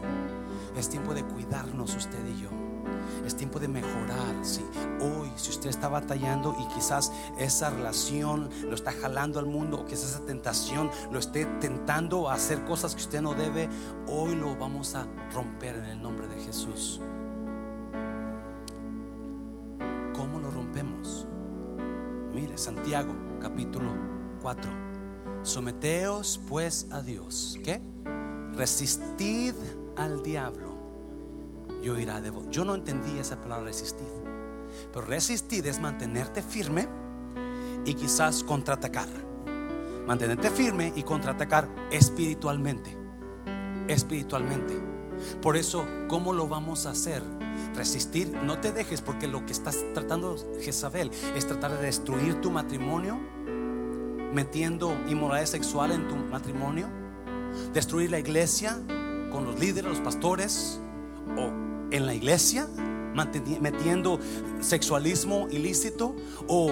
Es 0.76 0.88
tiempo 0.88 1.12
de 1.12 1.24
cuidarnos 1.24 1.94
usted 1.94 2.24
y 2.26 2.40
yo. 2.40 2.59
Es 3.24 3.36
tiempo 3.36 3.58
de 3.58 3.68
mejorar. 3.68 4.34
Si 4.42 4.62
hoy, 5.00 5.30
si 5.36 5.50
usted 5.50 5.70
está 5.70 5.88
batallando 5.88 6.56
y 6.58 6.66
quizás 6.74 7.12
esa 7.38 7.70
relación 7.70 8.50
lo 8.64 8.74
está 8.74 8.92
jalando 8.92 9.38
al 9.38 9.46
mundo, 9.46 9.80
o 9.80 9.84
quizás 9.84 10.10
esa 10.10 10.24
tentación 10.24 10.90
lo 11.10 11.18
esté 11.18 11.46
tentando 11.60 12.28
a 12.28 12.34
hacer 12.34 12.64
cosas 12.64 12.94
que 12.94 13.02
usted 13.02 13.22
no 13.22 13.34
debe, 13.34 13.68
hoy 14.06 14.34
lo 14.34 14.56
vamos 14.56 14.94
a 14.94 15.06
romper 15.32 15.76
en 15.76 15.84
el 15.84 16.02
nombre 16.02 16.26
de 16.28 16.40
Jesús. 16.40 17.00
¿Cómo 20.14 20.40
lo 20.40 20.50
rompemos? 20.50 21.26
Mire, 22.34 22.58
Santiago 22.58 23.14
capítulo 23.40 23.90
4. 24.42 24.70
Someteos 25.42 26.40
pues 26.48 26.86
a 26.90 27.00
Dios. 27.00 27.58
¿Qué? 27.64 27.80
Resistid 28.54 29.54
al 29.96 30.22
diablo 30.22 30.69
yo 31.82 31.98
irá 31.98 32.20
de 32.20 32.30
vos. 32.30 32.46
Yo 32.50 32.64
no 32.64 32.74
entendí 32.74 33.18
esa 33.18 33.40
palabra 33.40 33.66
resistir. 33.66 34.06
Pero 34.92 35.06
resistir 35.06 35.66
es 35.66 35.80
mantenerte 35.80 36.42
firme 36.42 36.88
y 37.84 37.94
quizás 37.94 38.44
contraatacar. 38.44 39.08
Mantenerte 40.06 40.50
firme 40.50 40.92
y 40.94 41.02
contraatacar 41.02 41.68
espiritualmente. 41.90 42.96
Espiritualmente. 43.88 44.78
Por 45.42 45.56
eso, 45.56 45.86
¿cómo 46.08 46.32
lo 46.32 46.48
vamos 46.48 46.86
a 46.86 46.90
hacer? 46.90 47.22
Resistir, 47.74 48.32
no 48.44 48.58
te 48.58 48.72
dejes 48.72 49.02
porque 49.02 49.28
lo 49.28 49.44
que 49.44 49.52
estás 49.52 49.84
tratando 49.94 50.36
Jezabel 50.60 51.10
es 51.36 51.46
tratar 51.46 51.72
de 51.72 51.86
destruir 51.86 52.40
tu 52.40 52.50
matrimonio, 52.50 53.18
metiendo 54.32 54.96
inmoralidad 55.08 55.46
sexual 55.46 55.92
en 55.92 56.08
tu 56.08 56.16
matrimonio, 56.16 56.88
destruir 57.72 58.10
la 58.10 58.18
iglesia 58.18 58.78
con 59.30 59.44
los 59.44 59.58
líderes, 59.60 59.90
los 59.90 60.00
pastores, 60.00 60.80
o 61.36 61.69
en 61.90 62.06
la 62.06 62.14
iglesia, 62.14 62.68
metiendo 63.60 64.18
sexualismo 64.60 65.48
ilícito 65.50 66.14
o 66.46 66.70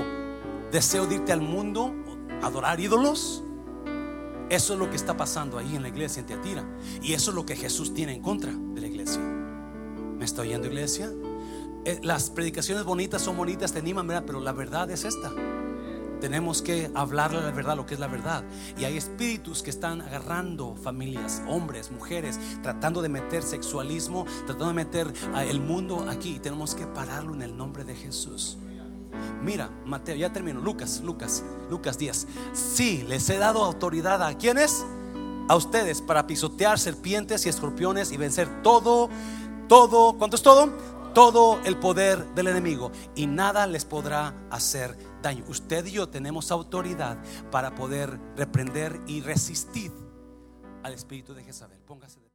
deseo 0.70 1.06
de 1.06 1.16
irte 1.16 1.32
al 1.32 1.40
mundo, 1.40 1.92
adorar 2.42 2.80
ídolos. 2.80 3.42
Eso 4.50 4.72
es 4.72 4.78
lo 4.78 4.88
que 4.88 4.96
está 4.96 5.16
pasando 5.16 5.58
ahí 5.58 5.76
en 5.76 5.82
la 5.82 5.88
iglesia 5.88 6.20
en 6.20 6.26
Teatira. 6.26 6.64
Y 7.02 7.12
eso 7.12 7.30
es 7.30 7.34
lo 7.34 7.44
que 7.44 7.54
Jesús 7.54 7.92
tiene 7.92 8.14
en 8.14 8.22
contra 8.22 8.52
de 8.52 8.80
la 8.80 8.86
iglesia. 8.86 9.20
¿Me 9.20 10.24
está 10.24 10.42
oyendo, 10.42 10.66
iglesia? 10.66 11.12
Eh, 11.84 12.00
las 12.02 12.30
predicaciones 12.30 12.84
bonitas 12.84 13.22
son 13.22 13.36
bonitas, 13.36 13.72
te 13.72 13.78
animan, 13.78 14.24
pero 14.26 14.40
la 14.40 14.52
verdad 14.52 14.90
es 14.90 15.04
esta. 15.04 15.32
Tenemos 16.20 16.62
que 16.62 16.90
hablarle 16.94 17.40
la 17.40 17.50
verdad, 17.50 17.76
lo 17.76 17.86
que 17.86 17.94
es 17.94 18.00
la 18.00 18.08
verdad. 18.08 18.44
Y 18.76 18.84
hay 18.84 18.96
espíritus 18.96 19.62
que 19.62 19.70
están 19.70 20.00
agarrando 20.00 20.74
familias, 20.76 21.42
hombres, 21.48 21.90
mujeres, 21.90 22.38
tratando 22.62 23.02
de 23.02 23.08
meter 23.08 23.42
sexualismo, 23.42 24.26
tratando 24.46 24.68
de 24.68 24.74
meter 24.74 25.12
el 25.36 25.60
mundo 25.60 26.06
aquí. 26.08 26.38
Tenemos 26.38 26.74
que 26.74 26.86
pararlo 26.86 27.34
en 27.34 27.42
el 27.42 27.56
nombre 27.56 27.84
de 27.84 27.94
Jesús. 27.94 28.58
Mira, 29.42 29.70
Mateo, 29.84 30.16
ya 30.16 30.32
termino. 30.32 30.60
Lucas, 30.60 31.00
Lucas, 31.02 31.44
Lucas 31.70 31.98
10. 31.98 32.26
Sí, 32.52 33.04
les 33.08 33.28
he 33.30 33.38
dado 33.38 33.64
autoridad 33.64 34.22
a 34.22 34.36
quienes? 34.36 34.84
A 35.48 35.56
ustedes 35.56 36.02
para 36.02 36.26
pisotear 36.26 36.78
serpientes 36.78 37.46
y 37.46 37.48
escorpiones 37.48 38.12
y 38.12 38.16
vencer 38.16 38.62
todo, 38.62 39.08
todo, 39.68 40.18
¿cuánto 40.18 40.36
es 40.36 40.42
todo? 40.42 40.70
Todo 41.14 41.58
el 41.64 41.78
poder 41.78 42.34
del 42.34 42.48
enemigo 42.48 42.92
y 43.14 43.26
nada 43.26 43.66
les 43.66 43.84
podrá 43.84 44.34
hacer 44.50 44.96
daño. 45.22 45.44
Usted 45.48 45.84
y 45.86 45.92
yo 45.92 46.08
tenemos 46.08 46.50
autoridad 46.50 47.18
para 47.50 47.74
poder 47.74 48.18
reprender 48.36 49.00
y 49.06 49.20
resistir 49.20 49.92
al 50.82 50.92
espíritu 50.92 51.34
de 51.34 51.44
Jezabel. 51.44 51.80
Póngase 51.80 52.27